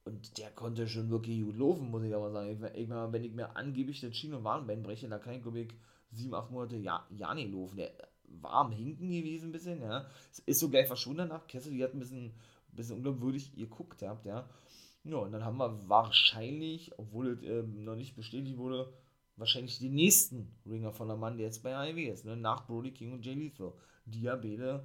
Und 0.04 0.38
der 0.38 0.50
konnte 0.50 0.88
schon 0.88 1.10
wirklich 1.10 1.42
gut 1.42 1.56
laufen, 1.56 1.90
muss 1.90 2.02
ich 2.02 2.14
aber 2.14 2.32
sagen. 2.32 2.50
Ich, 2.50 2.88
wenn 2.90 3.24
ich 3.24 3.32
mir 3.32 3.56
angeblich 3.56 4.00
das 4.00 4.16
Schien- 4.16 4.34
und 4.34 4.42
Wadenbein 4.42 4.82
breche, 4.82 5.08
da 5.08 5.18
kann 5.18 5.34
ich, 5.34 5.42
glaube 5.42 5.60
ich, 5.60 5.68
sieben, 6.10 6.34
acht 6.34 6.50
Monate 6.50 6.76
ja, 6.76 7.06
ja 7.10 7.34
nicht 7.34 7.52
laufen. 7.52 7.76
Der 7.76 7.92
war 8.40 8.52
am 8.52 8.72
Hinken 8.72 9.10
gewesen 9.10 9.50
ein 9.50 9.52
bisschen, 9.52 9.80
ja. 9.80 10.06
Ist 10.46 10.58
so 10.58 10.68
gleich 10.68 10.88
verschwunden 10.88 11.28
danach. 11.28 11.46
Cassidy 11.46 11.78
hat 11.80 11.94
ein 11.94 12.00
bisschen, 12.00 12.26
ein 12.26 12.76
bisschen 12.76 12.96
unglaubwürdig 12.96 13.54
geguckt 13.54 13.98
gehabt, 13.98 14.26
ja. 14.26 14.48
Ja, 15.04 15.16
und 15.16 15.32
dann 15.32 15.44
haben 15.44 15.58
wir 15.58 15.88
wahrscheinlich, 15.88 16.96
obwohl 16.98 17.28
es 17.28 17.42
ähm, 17.42 17.84
noch 17.84 17.96
nicht 17.96 18.14
bestätigt 18.16 18.56
wurde, 18.56 18.92
wahrscheinlich 19.36 19.78
den 19.78 19.94
nächsten 19.94 20.54
Ringer 20.66 20.92
von 20.92 21.08
der 21.08 21.16
Mann, 21.16 21.36
der 21.36 21.46
jetzt 21.46 21.62
bei 21.62 21.74
AEW 21.74 22.10
ist, 22.10 22.24
ne? 22.24 22.36
nach 22.36 22.66
Brody 22.66 22.92
King 22.92 23.12
und 23.12 23.24
Jay 23.24 23.34
Lethal, 23.34 23.72
die 24.04 24.22
ja 24.22 24.36
beide 24.36 24.84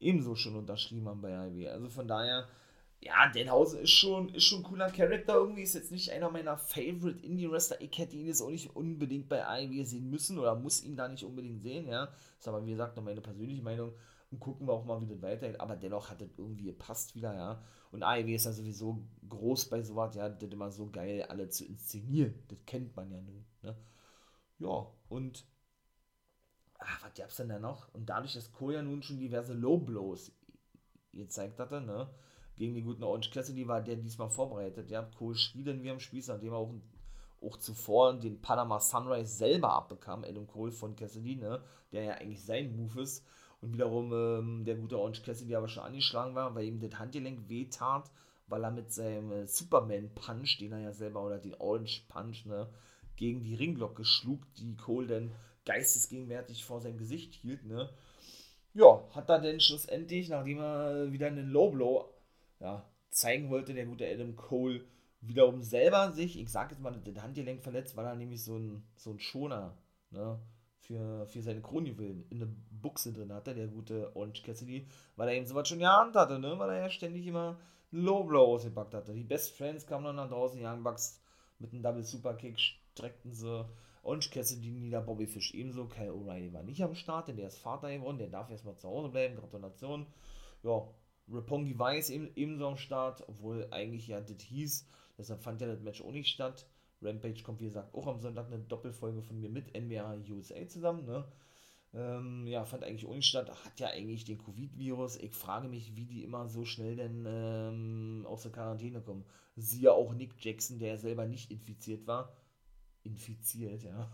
ebenso 0.00 0.34
schon 0.34 0.56
unterschrieben 0.56 1.08
haben 1.08 1.20
bei 1.20 1.36
AEW. 1.36 1.68
Also 1.68 1.88
von 1.90 2.08
daher, 2.08 2.48
ja, 3.00 3.28
Denhausen 3.28 3.80
ist 3.80 3.90
schon, 3.90 4.30
ist 4.30 4.44
schon 4.44 4.60
ein 4.60 4.64
cooler 4.64 4.90
Charakter 4.90 5.34
irgendwie, 5.34 5.62
ist 5.62 5.74
jetzt 5.74 5.92
nicht 5.92 6.10
einer 6.10 6.30
meiner 6.30 6.56
Favorite 6.56 7.24
Indie-Wrestler. 7.24 7.80
Ich 7.80 7.96
hätte 7.98 8.16
ihn 8.16 8.26
jetzt 8.26 8.40
auch 8.40 8.50
nicht 8.50 8.74
unbedingt 8.74 9.28
bei 9.28 9.46
AEW 9.46 9.84
sehen 9.84 10.10
müssen 10.10 10.38
oder 10.38 10.54
muss 10.54 10.82
ihn 10.82 10.96
da 10.96 11.08
nicht 11.08 11.24
unbedingt 11.24 11.62
sehen, 11.62 11.88
ja. 11.88 12.08
Ist 12.38 12.48
aber, 12.48 12.64
wie 12.64 12.70
gesagt, 12.70 12.96
nur 12.96 13.04
meine 13.04 13.20
persönliche 13.20 13.62
Meinung 13.62 13.92
und 14.30 14.40
gucken 14.40 14.66
wir 14.66 14.72
auch 14.72 14.84
mal, 14.84 15.00
wie 15.00 15.06
das 15.06 15.22
weitergeht. 15.22 15.60
Aber 15.60 15.76
dennoch 15.76 16.10
hat 16.10 16.20
das 16.20 16.30
irgendwie 16.36 16.64
gepasst 16.64 17.14
wieder, 17.14 17.34
ja. 17.34 17.62
Und 17.94 18.02
AEW 18.02 18.34
ist 18.34 18.44
ja 18.44 18.52
sowieso 18.52 19.06
groß 19.28 19.70
bei 19.70 19.80
sowas, 19.80 20.16
ja, 20.16 20.28
das 20.28 20.50
immer 20.50 20.72
so 20.72 20.90
geil, 20.90 21.22
alle 21.28 21.48
zu 21.48 21.64
inszenieren. 21.64 22.34
Das 22.48 22.58
kennt 22.66 22.96
man 22.96 23.08
ja 23.12 23.20
nun, 23.20 23.46
ne? 23.62 23.76
Ja, 24.58 24.88
und 25.08 25.46
ach, 26.80 27.04
was 27.04 27.14
gab's 27.14 27.36
denn 27.36 27.50
da 27.50 27.60
noch? 27.60 27.94
Und 27.94 28.06
dadurch, 28.06 28.34
dass 28.34 28.50
Cole 28.50 28.74
ja 28.74 28.82
nun 28.82 29.00
schon 29.04 29.20
diverse 29.20 29.54
Low 29.54 29.78
Blows 29.78 30.32
gezeigt 31.12 31.60
hatte, 31.60 31.80
ne? 31.80 32.10
Gegen 32.56 32.74
die 32.74 32.82
guten 32.82 33.04
Orange 33.04 33.30
Cassidy 33.30 33.68
war 33.68 33.80
der 33.80 33.94
diesmal 33.94 34.28
vorbereitet. 34.28 34.90
Ja, 34.90 35.02
Cole 35.02 35.36
schrie 35.36 35.62
dann 35.62 35.84
wie 35.84 35.90
am 35.92 36.00
Spieß, 36.00 36.26
nachdem 36.26 36.52
er 36.52 36.58
auch, 36.58 36.74
auch 37.40 37.58
zuvor 37.58 38.18
den 38.18 38.40
Panama 38.40 38.80
Sunrise 38.80 39.36
selber 39.36 39.72
abbekam, 39.72 40.24
Adam 40.24 40.48
Cole 40.48 40.72
von 40.72 40.96
Cassidy, 40.96 41.36
ne? 41.36 41.62
Der 41.92 42.02
ja 42.02 42.14
eigentlich 42.14 42.44
sein 42.44 42.74
Move 42.74 43.02
ist. 43.02 43.24
Und 43.64 43.72
wiederum 43.72 44.12
ähm, 44.12 44.64
der 44.66 44.74
gute 44.74 44.98
Orange 44.98 45.22
Cassidy 45.22 45.56
aber 45.56 45.68
schon 45.68 45.84
angeschlagen 45.84 46.34
war, 46.34 46.54
weil 46.54 46.66
ihm 46.66 46.80
das 46.80 46.98
Handgelenk 46.98 47.48
wehtat, 47.48 48.10
weil 48.46 48.62
er 48.62 48.70
mit 48.70 48.92
seinem 48.92 49.32
äh, 49.32 49.46
Superman-Punch, 49.46 50.58
den 50.60 50.72
er 50.72 50.80
ja 50.80 50.92
selber, 50.92 51.24
oder 51.24 51.38
den 51.38 51.54
Orange 51.54 52.02
Punch, 52.06 52.44
ne, 52.44 52.68
gegen 53.16 53.42
die 53.42 53.54
Ringglocke 53.54 54.04
schlug, 54.04 54.42
die 54.56 54.76
Cole 54.76 55.06
dann 55.06 55.32
geistesgegenwärtig 55.64 56.62
vor 56.62 56.82
seinem 56.82 56.98
Gesicht 56.98 57.34
hielt, 57.34 57.64
ne. 57.64 57.88
Ja, 58.74 59.02
hat 59.12 59.30
er 59.30 59.40
denn 59.40 59.60
schlussendlich, 59.60 60.28
nachdem 60.28 60.58
er 60.58 61.10
wieder 61.10 61.28
einen 61.28 61.48
Low 61.48 61.70
Blow 61.70 62.12
ja, 62.60 62.84
zeigen 63.08 63.48
wollte, 63.48 63.72
der 63.72 63.86
gute 63.86 64.06
Adam 64.06 64.36
Cole 64.36 64.84
wiederum 65.22 65.62
selber 65.62 66.12
sich, 66.12 66.38
ich 66.38 66.50
sag 66.50 66.70
jetzt 66.70 66.82
mal, 66.82 67.00
das 67.02 67.22
Handgelenk 67.22 67.62
verletzt, 67.62 67.96
weil 67.96 68.04
er 68.04 68.14
nämlich 68.14 68.44
so 68.44 68.58
ein, 68.58 68.84
so 68.94 69.10
ein 69.10 69.20
Schoner, 69.20 69.78
ne, 70.10 70.38
für, 70.84 71.26
für 71.26 71.40
seine 71.40 71.62
Kronjuwelen 71.62 72.26
in 72.28 72.40
der 72.40 72.48
Buchse 72.84 73.12
drin 73.12 73.32
hatte, 73.32 73.54
der 73.54 73.66
gute 73.66 74.14
Orange 74.14 74.42
Cassidy, 74.42 74.86
weil 75.16 75.28
er 75.28 75.34
eben 75.34 75.46
sowas 75.46 75.66
schon 75.66 75.78
geahnt 75.78 76.14
hatte, 76.14 76.38
ne? 76.38 76.58
weil 76.58 76.68
er 76.70 76.82
ja 76.82 76.90
ständig 76.90 77.26
immer 77.26 77.58
Low 77.90 78.24
Blow 78.24 78.54
ausgepackt 78.54 78.92
hatte. 78.92 79.14
Die 79.14 79.24
Best 79.24 79.56
Friends 79.56 79.86
kamen 79.86 80.04
dann 80.04 80.16
nach 80.16 80.28
draußen, 80.28 80.62
Young 80.62 80.82
Bucks 80.82 81.20
mit 81.58 81.72
einem 81.72 81.82
Double 81.82 82.02
Super 82.02 82.34
Kick 82.34 82.60
streckten 82.60 83.32
sie 83.32 83.66
Orange 84.02 84.30
Cassidy 84.30 84.70
nieder, 84.70 85.00
Bobby 85.00 85.26
Fish 85.26 85.54
ebenso, 85.54 85.86
Kyle 85.86 86.12
O'Reilly 86.12 86.52
war 86.52 86.62
nicht 86.62 86.82
am 86.82 86.94
Start, 86.94 87.28
denn 87.28 87.36
der 87.36 87.48
ist 87.48 87.58
Vater 87.58 87.90
geworden, 87.90 88.18
der 88.18 88.28
darf 88.28 88.50
erstmal 88.50 88.76
zu 88.76 88.86
Hause 88.86 89.08
bleiben, 89.08 89.36
Gratulation. 89.36 90.06
Ja, 90.62 90.86
Rapongi 91.30 91.78
Weiß 91.78 92.10
eben, 92.10 92.30
ebenso 92.36 92.68
am 92.68 92.76
Start, 92.76 93.26
obwohl 93.26 93.66
eigentlich 93.70 94.08
ja 94.08 94.20
das 94.20 94.42
hieß, 94.42 94.86
deshalb 95.16 95.42
fand 95.42 95.62
ja 95.62 95.66
das 95.66 95.80
Match 95.80 96.02
auch 96.02 96.12
nicht 96.12 96.28
statt. 96.28 96.66
Rampage 97.00 97.42
kommt, 97.42 97.60
wie 97.60 97.66
gesagt, 97.66 97.94
auch 97.94 98.06
am 98.06 98.20
Sonntag 98.20 98.46
eine 98.46 98.58
Doppelfolge 98.58 99.22
von 99.22 99.40
mir 99.40 99.48
mit 99.48 99.74
NWA 99.74 100.16
USA 100.30 100.66
zusammen. 100.68 101.04
Ne? 101.04 101.24
Ähm, 101.94 102.46
ja, 102.46 102.64
fand 102.64 102.82
eigentlich 102.82 103.06
nicht 103.06 103.26
statt. 103.26 103.48
Hat 103.64 103.78
ja 103.78 103.88
eigentlich 103.88 104.24
den 104.24 104.38
Covid-Virus. 104.38 105.16
Ich 105.16 105.32
frage 105.32 105.68
mich, 105.68 105.94
wie 105.94 106.06
die 106.06 106.24
immer 106.24 106.48
so 106.48 106.64
schnell 106.64 106.96
denn 106.96 107.24
ähm, 107.26 108.26
aus 108.28 108.42
der 108.42 108.52
Quarantäne 108.52 109.00
kommen. 109.00 109.24
Siehe 109.56 109.92
auch 109.92 110.12
Nick 110.12 110.34
Jackson, 110.38 110.78
der 110.78 110.98
selber 110.98 111.26
nicht 111.26 111.52
infiziert 111.52 112.06
war. 112.06 112.36
Infiziert, 113.04 113.84
ja. 113.84 114.10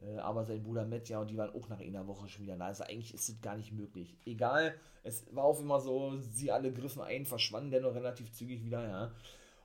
Äh, 0.00 0.18
aber 0.18 0.44
sein 0.44 0.62
Bruder 0.62 0.86
Matt, 0.86 1.08
ja, 1.08 1.20
und 1.20 1.30
die 1.30 1.36
waren 1.36 1.50
auch 1.50 1.68
nach 1.68 1.80
einer 1.80 2.06
Woche 2.06 2.28
schon 2.28 2.44
wieder 2.44 2.56
da. 2.56 2.66
Also 2.66 2.84
eigentlich 2.84 3.12
ist 3.12 3.28
es 3.28 3.40
gar 3.42 3.56
nicht 3.56 3.72
möglich. 3.72 4.16
Egal, 4.24 4.74
es 5.02 5.26
war 5.34 5.44
auch 5.44 5.60
immer 5.60 5.80
so, 5.80 6.16
sie 6.18 6.50
alle 6.50 6.72
griffen 6.72 7.02
ein, 7.02 7.26
verschwanden 7.26 7.70
dennoch 7.70 7.94
relativ 7.94 8.32
zügig 8.32 8.64
wieder, 8.64 8.88
ja. 8.88 9.12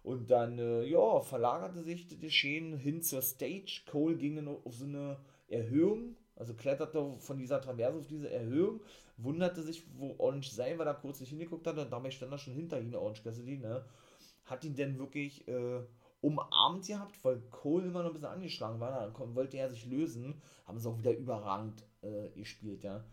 Und 0.03 0.29
dann, 0.31 0.59
äh, 0.59 0.83
ja, 0.83 1.21
verlagerte 1.21 1.81
sich 1.83 2.07
das 2.07 2.19
Geschehen 2.19 2.77
hin 2.77 3.01
zur 3.01 3.21
Stage. 3.21 3.83
Cole 3.89 4.17
ging 4.17 4.35
dann 4.35 4.49
auf 4.49 4.75
so 4.75 4.83
eine 4.83 5.17
Erhöhung, 5.47 6.17
also 6.35 6.53
kletterte 6.53 7.13
von 7.19 7.37
dieser 7.37 7.61
Traverse 7.61 7.99
auf 7.99 8.07
diese 8.07 8.29
Erhöhung, 8.29 8.81
wunderte 9.17 9.61
sich, 9.61 9.83
wo 9.97 10.15
Orange 10.17 10.51
sein, 10.51 10.77
weil 10.77 10.87
er 10.87 10.95
kurz 10.95 11.19
nicht 11.19 11.29
hingeguckt 11.29 11.67
hat 11.67 11.77
und 11.77 11.91
dabei 11.91 12.11
stand 12.11 12.31
er 12.31 12.37
schon 12.37 12.53
hinter 12.53 12.79
ihm, 12.79 12.93
Orange 12.93 13.23
Cassidy, 13.23 13.57
ne? 13.57 13.85
Hat 14.45 14.63
ihn 14.63 14.75
denn 14.75 14.97
wirklich 14.97 15.47
äh, 15.47 15.81
umarmt 16.21 16.87
gehabt, 16.87 17.23
weil 17.23 17.39
Cole 17.51 17.87
immer 17.87 18.01
noch 18.01 18.09
ein 18.09 18.13
bisschen 18.13 18.29
angeschlagen 18.29 18.79
war, 18.79 19.11
dann 19.11 19.35
wollte 19.35 19.57
er 19.57 19.69
sich 19.69 19.85
lösen, 19.85 20.41
haben 20.65 20.79
sie 20.79 20.89
auch 20.89 20.97
wieder 20.97 21.15
überragend 21.15 21.83
äh, 22.01 22.29
gespielt, 22.29 22.83
ja. 22.83 23.03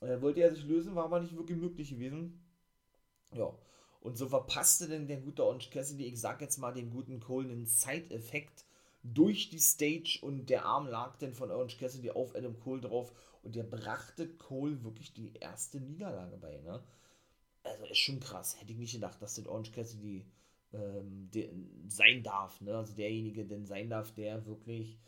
Äh, 0.00 0.20
wollte 0.20 0.40
er 0.40 0.54
sich 0.54 0.64
lösen, 0.64 0.94
war 0.94 1.04
aber 1.04 1.20
nicht 1.20 1.36
wirklich 1.36 1.58
möglich 1.58 1.90
gewesen. 1.90 2.42
Ja, 3.32 3.54
und 4.00 4.16
so 4.16 4.26
verpasste 4.28 4.88
denn 4.88 5.06
der 5.06 5.18
gute 5.18 5.44
Orange 5.44 5.70
Cassidy, 5.70 6.06
ich 6.06 6.20
sag 6.20 6.40
jetzt 6.40 6.58
mal 6.58 6.72
dem 6.72 6.90
guten 6.90 7.20
Cole, 7.20 7.48
einen 7.48 7.66
Side-Effekt 7.66 8.64
durch 9.02 9.48
die 9.50 9.58
Stage 9.58 10.18
und 10.22 10.50
der 10.50 10.64
Arm 10.64 10.86
lag 10.86 11.16
dann 11.18 11.32
von 11.32 11.50
Orange 11.50 11.78
Cassidy 11.78 12.10
auf 12.10 12.34
Adam 12.34 12.58
Cole 12.60 12.82
drauf 12.82 13.12
und 13.42 13.54
der 13.54 13.62
brachte 13.62 14.28
Cole 14.28 14.84
wirklich 14.84 15.12
die 15.14 15.32
erste 15.34 15.80
Niederlage 15.80 16.36
bei, 16.36 16.58
ne? 16.58 16.82
Also 17.62 17.84
ist 17.86 17.98
schon 17.98 18.20
krass. 18.20 18.60
Hätte 18.60 18.72
ich 18.72 18.78
nicht 18.78 18.94
gedacht, 18.94 19.20
dass 19.20 19.34
das 19.36 19.46
Orange 19.46 19.72
Cassidy 19.72 20.26
ähm, 20.72 21.30
sein 21.88 22.22
darf, 22.22 22.60
ne? 22.60 22.76
Also 22.76 22.94
derjenige 22.94 23.46
denn 23.46 23.66
sein 23.66 23.88
darf, 23.88 24.12
der 24.12 24.44
wirklich 24.46 24.98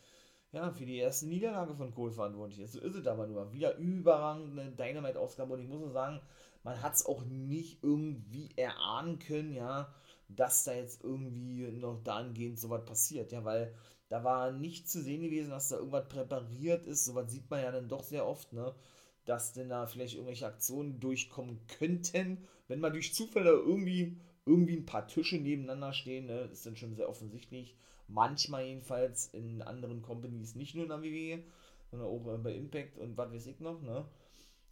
ja, 0.53 0.71
für 0.71 0.85
die 0.85 0.97
erste 0.97 1.27
Niederlage 1.27 1.75
von 1.75 1.93
Cole 1.93 2.11
verantwortlich 2.11 2.59
ist. 2.59 2.73
So 2.73 2.79
ist 2.79 2.95
es 2.95 3.07
aber 3.07 3.27
nur. 3.27 3.51
Wieder 3.51 3.75
überragende 3.77 4.71
Dynamite-Ausgabe 4.71 5.53
und 5.53 5.61
ich 5.61 5.67
muss 5.67 5.79
nur 5.79 5.91
sagen, 5.91 6.21
man 6.63 6.81
hat 6.81 6.93
es 6.93 7.05
auch 7.05 7.25
nicht 7.25 7.83
irgendwie 7.83 8.49
erahnen 8.55 9.19
können, 9.19 9.53
ja, 9.53 9.93
dass 10.29 10.63
da 10.63 10.73
jetzt 10.73 11.03
irgendwie 11.03 11.71
noch 11.71 12.03
dahingehend 12.03 12.59
sowas 12.59 12.85
passiert, 12.85 13.31
ja, 13.31 13.43
weil 13.43 13.73
da 14.09 14.23
war 14.23 14.51
nicht 14.51 14.89
zu 14.89 15.01
sehen 15.01 15.21
gewesen, 15.21 15.51
dass 15.51 15.69
da 15.69 15.77
irgendwas 15.77 16.07
präpariert 16.07 16.85
ist, 16.85 17.05
sowas 17.05 17.31
sieht 17.31 17.49
man 17.49 17.61
ja 17.61 17.71
dann 17.71 17.89
doch 17.89 18.03
sehr 18.03 18.27
oft, 18.27 18.53
ne, 18.53 18.73
dass 19.25 19.53
denn 19.53 19.69
da 19.69 19.85
vielleicht 19.85 20.15
irgendwelche 20.15 20.47
Aktionen 20.47 20.99
durchkommen 20.99 21.59
könnten, 21.79 22.45
wenn 22.67 22.79
mal 22.79 22.91
durch 22.91 23.13
Zufälle 23.13 23.51
irgendwie 23.51 24.17
irgendwie 24.45 24.75
ein 24.75 24.85
paar 24.85 25.07
Tische 25.07 25.37
nebeneinander 25.37 25.93
stehen, 25.93 26.25
ne, 26.25 26.41
ist 26.51 26.65
dann 26.65 26.75
schon 26.75 26.95
sehr 26.95 27.09
offensichtlich, 27.09 27.77
manchmal 28.07 28.65
jedenfalls 28.65 29.27
in 29.27 29.61
anderen 29.61 30.01
Companies, 30.01 30.55
nicht 30.55 30.75
nur 30.75 30.83
in 30.83 30.89
der 30.89 31.01
WWE, 31.01 31.43
sondern 31.89 32.09
auch 32.09 32.43
bei 32.43 32.53
Impact 32.53 32.97
und 32.97 33.17
was 33.17 33.31
weiß 33.31 33.47
ich 33.47 33.59
noch, 33.59 33.81
ne, 33.81 34.05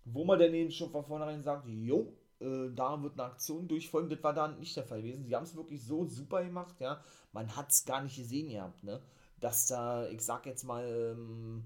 wo 0.05 0.25
man 0.25 0.39
dann 0.39 0.53
eben 0.53 0.71
schon 0.71 0.91
von 0.91 1.05
vornherein 1.05 1.43
sagt, 1.43 1.67
jo, 1.67 2.13
äh, 2.41 2.71
da 2.73 3.01
wird 3.01 3.13
eine 3.13 3.23
Aktion 3.23 3.67
durchfolgen, 3.67 4.09
das 4.09 4.23
war 4.23 4.33
da 4.33 4.47
nicht 4.47 4.75
der 4.75 4.83
Fall 4.83 5.01
gewesen. 5.01 5.25
Sie 5.25 5.35
haben 5.35 5.43
es 5.43 5.55
wirklich 5.55 5.83
so 5.83 6.05
super 6.05 6.43
gemacht, 6.43 6.75
ja. 6.79 7.03
Man 7.31 7.55
hat 7.55 7.71
es 7.71 7.85
gar 7.85 8.01
nicht 8.03 8.17
gesehen 8.17 8.49
gehabt, 8.49 8.83
ne? 8.83 9.01
Dass 9.39 9.67
da, 9.67 10.07
ich 10.09 10.21
sag 10.21 10.45
jetzt 10.45 10.63
mal, 10.63 10.85
ähm, 10.85 11.63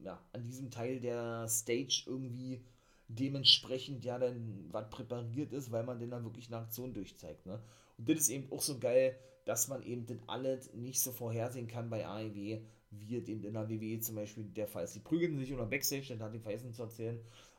ja, 0.00 0.20
an 0.32 0.42
diesem 0.42 0.70
Teil 0.70 1.00
der 1.00 1.46
Stage 1.48 2.04
irgendwie 2.06 2.64
dementsprechend 3.08 4.04
ja 4.04 4.18
dann 4.18 4.66
was 4.70 4.90
präpariert 4.90 5.52
ist, 5.52 5.72
weil 5.72 5.84
man 5.84 5.98
dann 5.98 6.10
da 6.10 6.22
wirklich 6.22 6.48
eine 6.48 6.58
Aktion 6.58 6.92
durchzeigt, 6.94 7.46
ne? 7.46 7.62
Und 7.96 8.08
das 8.08 8.18
ist 8.18 8.28
eben 8.28 8.50
auch 8.52 8.62
so 8.62 8.78
geil, 8.78 9.18
dass 9.44 9.68
man 9.68 9.82
eben 9.82 10.06
das 10.06 10.18
alles 10.26 10.72
nicht 10.74 11.00
so 11.00 11.10
vorhersehen 11.10 11.68
kann 11.68 11.88
bei 11.88 12.06
AEW, 12.06 12.60
wie 12.90 13.16
es 13.16 13.28
eben 13.28 13.44
in 13.44 13.54
der 13.54 13.68
WWE 13.68 13.98
zum 14.00 14.14
Beispiel 14.14 14.44
der 14.44 14.68
Fall 14.68 14.84
ist. 14.84 14.94
Die 14.94 15.00
prügeln 15.00 15.38
sich 15.38 15.52
unter 15.52 15.66
Backstage, 15.66 16.06
dann 16.08 16.22
hat 16.22 16.34
die 16.34 16.38
Vergessen 16.38 16.72
zu 16.72 16.82
erzählen, 16.82 17.18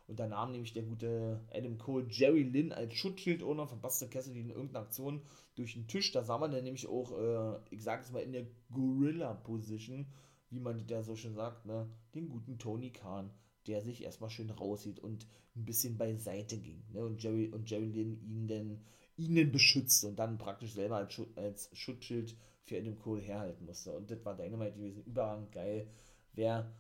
und 0.10 0.20
da 0.20 0.28
nahm 0.28 0.52
nämlich 0.52 0.74
der 0.74 0.84
gute 0.84 1.40
Adam 1.54 1.78
Cole 1.78 2.08
Jerry 2.10 2.42
Lynn 2.42 2.72
als 2.72 2.96
Schutzschild-Owner 2.96 3.68
Buster 3.68 4.08
Cassidy 4.08 4.42
in 4.42 4.50
irgendeiner 4.50 4.86
Aktion 4.86 5.22
durch 5.56 5.74
den 5.74 5.88
Tisch. 5.88 6.12
Da 6.12 6.24
sah 6.24 6.40
man 6.40 6.52
dann 6.52 6.64
nämlich 6.64 6.88
auch, 6.88 7.12
äh, 7.12 7.60
ich 7.70 7.84
sag 7.84 8.02
es 8.02 8.12
mal, 8.12 8.24
in 8.24 8.34
der 8.34 8.48
Gorilla-Position, 8.72 10.08
wie 10.50 10.60
man 10.60 10.88
ja 10.88 11.04
so 11.04 11.16
schön 11.16 11.36
sagt, 11.36 11.68
ne, 11.68 11.88
den 12.16 12.28
guten 12.28 12.58
Tony 12.58 12.90
Khan, 12.92 13.30
der 13.68 13.82
sich 13.82 14.04
erstmal 14.04 14.32
schön 14.32 14.50
raussieht 14.50 15.00
und 15.00 15.28
ein 15.56 15.66
bisschen 15.66 15.98
beiseite 15.98 16.58
ging. 16.58 16.84
Ne, 16.92 17.06
und 17.06 17.22
Jerry 17.22 17.50
und 17.50 17.70
Jerry 17.70 17.90
Lynn 17.90 18.20
ihn 18.24 18.48
dann 18.48 18.82
ihnen 19.16 19.52
beschützt 19.52 20.06
und 20.06 20.18
dann 20.18 20.40
praktisch 20.40 20.74
selber 20.74 20.96
als, 20.96 21.14
Schutz, 21.14 21.38
als 21.38 21.70
Schutzschild 21.74 22.36
für 22.64 22.78
Adam 22.78 22.98
Cole 22.98 23.22
herhalten 23.22 23.66
musste. 23.66 23.96
Und 23.96 24.10
das 24.10 24.26
war 24.26 24.36
Dynamite 24.36 24.78
gewesen, 24.78 25.04
überragend 25.04 25.52
geil. 25.52 25.88
Wer 26.34 26.74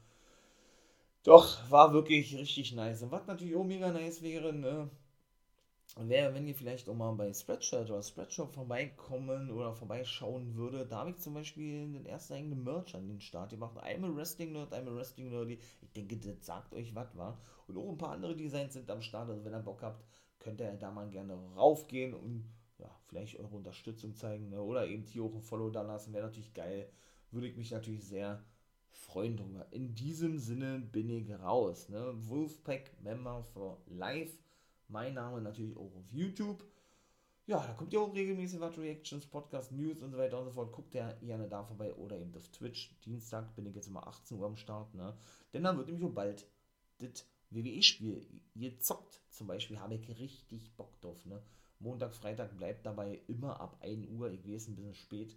doch, 1.23 1.69
war 1.69 1.93
wirklich 1.93 2.35
richtig 2.35 2.73
nice. 2.73 3.03
Und 3.03 3.11
was 3.11 3.27
natürlich 3.27 3.55
auch 3.55 3.63
mega 3.63 3.91
nice 3.91 4.21
wäre, 4.21 4.53
ne? 4.53 4.89
wäre, 5.97 6.33
wenn 6.33 6.47
ihr 6.47 6.55
vielleicht 6.55 6.87
auch 6.87 6.95
mal 6.95 7.11
bei 7.13 7.33
Spreadshirt 7.33 7.89
oder 7.89 8.01
Spreadshop 8.01 8.53
vorbeikommen 8.53 9.51
oder 9.51 9.73
vorbeischauen 9.73 10.55
würde, 10.55 10.85
da 10.85 10.99
habe 10.99 11.11
ich 11.11 11.17
zum 11.17 11.33
Beispiel 11.33 11.91
den 11.91 12.05
ersten 12.05 12.33
eigenen 12.33 12.63
Merch 12.63 12.95
an 12.95 13.07
den 13.07 13.19
Start 13.19 13.49
gemacht. 13.49 13.77
Einmal 13.79 14.15
Wrestling 14.15 14.53
Nerd, 14.53 14.73
einmal 14.73 14.95
Wrestling 14.95 15.29
Nerdy. 15.29 15.59
Ich 15.81 15.91
denke, 15.91 16.17
das 16.17 16.45
sagt 16.45 16.73
euch 16.73 16.93
was, 16.95 17.15
war. 17.17 17.37
Und 17.67 17.77
auch 17.77 17.89
ein 17.89 17.97
paar 17.97 18.11
andere 18.11 18.35
Designs 18.35 18.73
sind 18.73 18.89
am 18.89 19.01
Start. 19.01 19.29
Also 19.29 19.43
wenn 19.43 19.53
ihr 19.53 19.59
Bock 19.59 19.81
habt, 19.81 20.05
könnt 20.39 20.61
ihr 20.61 20.71
da 20.73 20.91
mal 20.91 21.09
gerne 21.09 21.33
raufgehen 21.55 22.13
und 22.13 22.45
ja, 22.77 22.89
vielleicht 23.07 23.37
eure 23.37 23.55
Unterstützung 23.55 24.15
zeigen 24.15 24.49
ne? 24.49 24.61
oder 24.61 24.87
eben 24.87 25.03
hier 25.03 25.23
auch 25.23 25.33
ein 25.33 25.41
Follow 25.41 25.69
da 25.69 25.81
lassen. 25.81 26.13
Wäre 26.13 26.27
natürlich 26.27 26.53
geil. 26.53 26.89
Würde 27.31 27.47
ich 27.47 27.57
mich 27.57 27.71
natürlich 27.71 28.05
sehr 28.05 28.43
freuen 28.91 29.37
drüber. 29.37 29.67
In 29.71 29.95
diesem 29.95 30.39
Sinne 30.39 30.79
bin 30.79 31.09
ich 31.09 31.31
raus. 31.31 31.89
Ne? 31.89 32.13
Wolfpack 32.27 33.01
Member 33.01 33.43
for 33.53 33.81
Life 33.87 34.37
mein 34.89 35.13
Name 35.13 35.41
natürlich 35.41 35.77
auch 35.77 35.95
auf 35.95 36.11
YouTube. 36.11 36.63
Ja, 37.45 37.65
da 37.65 37.73
kommt 37.73 37.93
ja 37.93 37.99
auch 37.99 38.13
regelmäßig 38.13 38.59
was, 38.59 38.77
Reactions, 38.77 39.25
Podcast, 39.25 39.71
News 39.71 40.03
und 40.03 40.11
so 40.11 40.17
weiter 40.17 40.39
und 40.39 40.45
so 40.45 40.51
fort. 40.51 40.71
Guckt 40.71 40.93
ja 40.93 41.11
gerne 41.13 41.47
da 41.47 41.63
vorbei 41.63 41.93
oder 41.95 42.17
eben 42.17 42.35
auf 42.35 42.47
Twitch. 42.49 42.95
Dienstag 43.05 43.55
bin 43.55 43.65
ich 43.65 43.75
jetzt 43.75 43.87
immer 43.87 44.05
18 44.05 44.37
Uhr 44.37 44.45
am 44.45 44.55
Start, 44.55 44.93
ne? 44.93 45.17
Denn 45.53 45.63
dann 45.63 45.77
wird 45.77 45.87
nämlich 45.87 46.05
auch 46.05 46.13
bald 46.13 46.45
das 46.99 47.25
WWE-Spiel 47.49 48.27
gezockt. 48.55 49.21
Zum 49.29 49.47
Beispiel 49.47 49.79
habe 49.79 49.95
ich 49.95 50.19
richtig 50.19 50.75
Bock 50.75 50.99
drauf, 51.01 51.25
ne? 51.25 51.41
Montag, 51.79 52.13
Freitag 52.13 52.55
bleibt 52.57 52.85
dabei 52.85 53.21
immer 53.27 53.59
ab 53.59 53.77
1 53.81 54.07
Uhr. 54.09 54.31
Ich 54.31 54.45
weiß, 54.45 54.67
ein 54.67 54.75
bisschen 54.75 54.95
spät. 54.95 55.35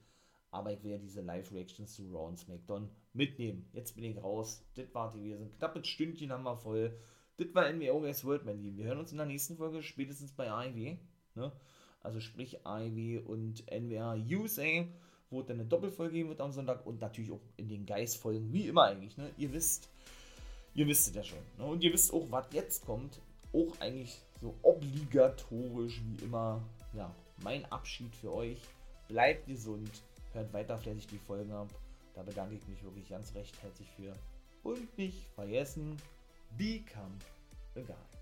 Aber 0.53 0.70
ich 0.70 0.84
werde 0.84 1.03
diese 1.03 1.22
Live-Reactions 1.22 1.94
zu 1.94 2.05
Raw 2.12 2.28
und 2.28 2.38
SmackDown 2.38 2.90
mitnehmen. 3.14 3.66
Jetzt 3.72 3.96
bin 3.96 4.05
ich 4.05 4.22
raus. 4.22 4.62
Das 4.74 4.84
war 4.94 5.11
die. 5.11 5.34
Sind 5.34 5.57
knappes 5.57 5.88
Stündchen 5.88 6.30
haben 6.30 6.44
wir 6.44 6.57
voll. 6.57 6.94
Das 7.38 7.55
war 7.55 7.72
NWO 7.72 8.00
vs. 8.03 8.24
World, 8.26 8.44
mein 8.44 8.61
Lieben. 8.62 8.76
Wir 8.76 8.84
hören 8.84 8.98
uns 8.98 9.12
in 9.12 9.16
der 9.16 9.26
nächsten 9.26 9.57
Folge, 9.57 9.82
spätestens 9.82 10.30
bei 10.32 10.53
AIW. 10.53 10.98
Ne? 11.34 11.53
Also 12.03 12.20
sprich 12.20 12.66
AIW 12.66 13.20
und 13.20 13.64
NWA 13.70 14.14
USA, 14.14 14.84
wo 15.30 15.40
es 15.40 15.46
dann 15.46 15.59
eine 15.59 15.68
Doppelfolge 15.68 16.12
geben 16.12 16.28
wird 16.28 16.42
am 16.42 16.53
Sonntag 16.53 16.84
und 16.84 17.00
natürlich 17.00 17.32
auch 17.32 17.40
in 17.57 17.68
den 17.68 17.86
Geist-Folgen, 17.86 18.53
wie 18.53 18.66
immer 18.66 18.84
eigentlich. 18.84 19.16
Ne? 19.16 19.30
Ihr 19.38 19.55
wisst, 19.55 19.88
ihr 20.74 20.86
wisst 20.86 21.09
es 21.09 21.14
ja 21.14 21.24
schon. 21.24 21.38
Ne? 21.57 21.64
Und 21.64 21.82
ihr 21.82 21.94
wisst 21.94 22.12
auch, 22.12 22.30
was 22.30 22.46
jetzt 22.53 22.84
kommt. 22.84 23.20
Auch 23.55 23.80
eigentlich 23.80 24.20
so 24.42 24.55
obligatorisch 24.62 26.03
wie 26.05 26.24
immer. 26.24 26.62
Ja, 26.92 27.14
mein 27.42 27.64
Abschied 27.72 28.14
für 28.14 28.32
euch. 28.32 28.59
Bleibt 29.09 29.46
gesund, 29.46 29.90
hört 30.35 30.53
weiter 30.53 30.78
fleißig 30.78 31.07
die 31.07 31.18
Folgen 31.18 31.53
ab. 31.53 31.68
Da 32.14 32.22
bedanke 32.22 32.55
ich 32.55 32.66
mich 32.68 32.83
wirklich 32.83 33.09
ganz 33.09 33.35
recht 33.35 33.61
herzlich 33.62 33.89
für. 33.97 34.14
Und 34.62 34.97
nicht 34.99 35.26
vergessen, 35.35 35.97
become 36.57 37.18
a 37.76 38.22